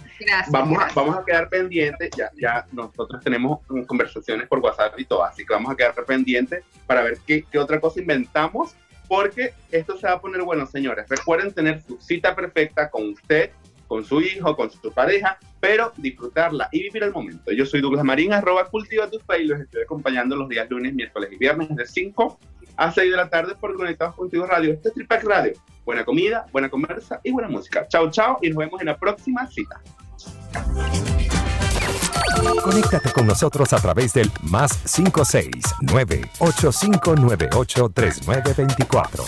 vamos, 0.50 0.82
A, 0.82 0.90
vamos 0.94 1.18
a 1.18 1.26
quedar 1.26 1.50
pendientes, 1.50 2.10
ya, 2.16 2.32
ya 2.40 2.66
nosotros 2.72 3.22
tenemos 3.24 3.60
conversaciones 3.86 4.48
por 4.48 4.60
WhatsApp 4.60 4.98
y 5.00 5.06
todo, 5.06 5.24
así 5.24 5.46
que 5.46 5.54
vamos 5.54 5.72
a 5.72 5.76
quedar 5.76 5.94
pendientes 6.06 6.64
para 6.88 7.02
ver 7.04 7.18
qué, 7.26 7.44
qué 7.52 7.60
otra 7.60 7.80
cosa 7.80 8.00
inventamos, 8.00 8.76
porque 9.08 9.54
esto 9.72 9.98
se 9.98 10.08
va 10.08 10.14
a 10.14 10.22
poner 10.22 10.42
bueno, 10.44 10.66
señores. 10.66 11.06
Recuerden 11.10 11.52
tener 11.52 11.82
su 11.82 12.00
cita 12.00 12.34
perfecta 12.34 12.90
con 12.90 13.10
usted, 13.10 13.52
con 13.88 14.06
su 14.06 14.22
hijo, 14.22 14.56
con 14.56 14.72
su 14.72 14.92
pareja, 14.94 15.38
pero 15.60 15.92
disfrutarla 15.98 16.70
y 16.72 16.84
vivir 16.84 17.04
el 17.04 17.12
momento. 17.12 17.52
Yo 17.52 17.66
soy 17.66 17.82
Douglas 17.82 18.06
Marín, 18.06 18.32
arroba 18.32 18.70
cultiva 18.70 19.10
tus 19.10 19.22
y 19.38 19.44
los 19.44 19.60
estoy 19.60 19.84
acompañando 19.84 20.38
los 20.38 20.48
días 20.48 20.70
lunes, 20.70 20.94
miércoles 20.94 21.30
y 21.34 21.36
viernes 21.36 21.76
de 21.76 21.86
5 21.86 22.40
a 22.82 22.92
6 22.92 23.12
de 23.12 23.16
la 23.18 23.30
tarde 23.30 23.54
por 23.54 23.76
Conectados 23.76 24.16
Contigo 24.16 24.48
Radio. 24.48 24.74
Este 24.74 24.90
es 24.90 24.96
Tripac 24.96 25.24
Radio. 25.24 25.54
Buena 25.86 26.04
comida, 26.04 26.48
buena 26.52 26.68
conversa 26.68 27.22
y 27.24 27.32
buena 27.32 27.48
música. 27.48 27.88
Chao, 27.88 28.10
chao 28.10 28.40
y 28.42 28.50
nos 28.50 28.58
vemos 28.58 28.82
en 28.82 28.88
la 28.88 28.98
próxima 28.98 29.48
cita. 29.48 29.80
Conéctate 32.64 33.12
con 33.12 33.28
nosotros 33.28 33.72
a 33.74 33.78
través 33.78 34.14
del 34.14 34.32
más 34.42 34.72
569 34.96 36.22
8598 36.40 37.90
3924. 37.94 39.26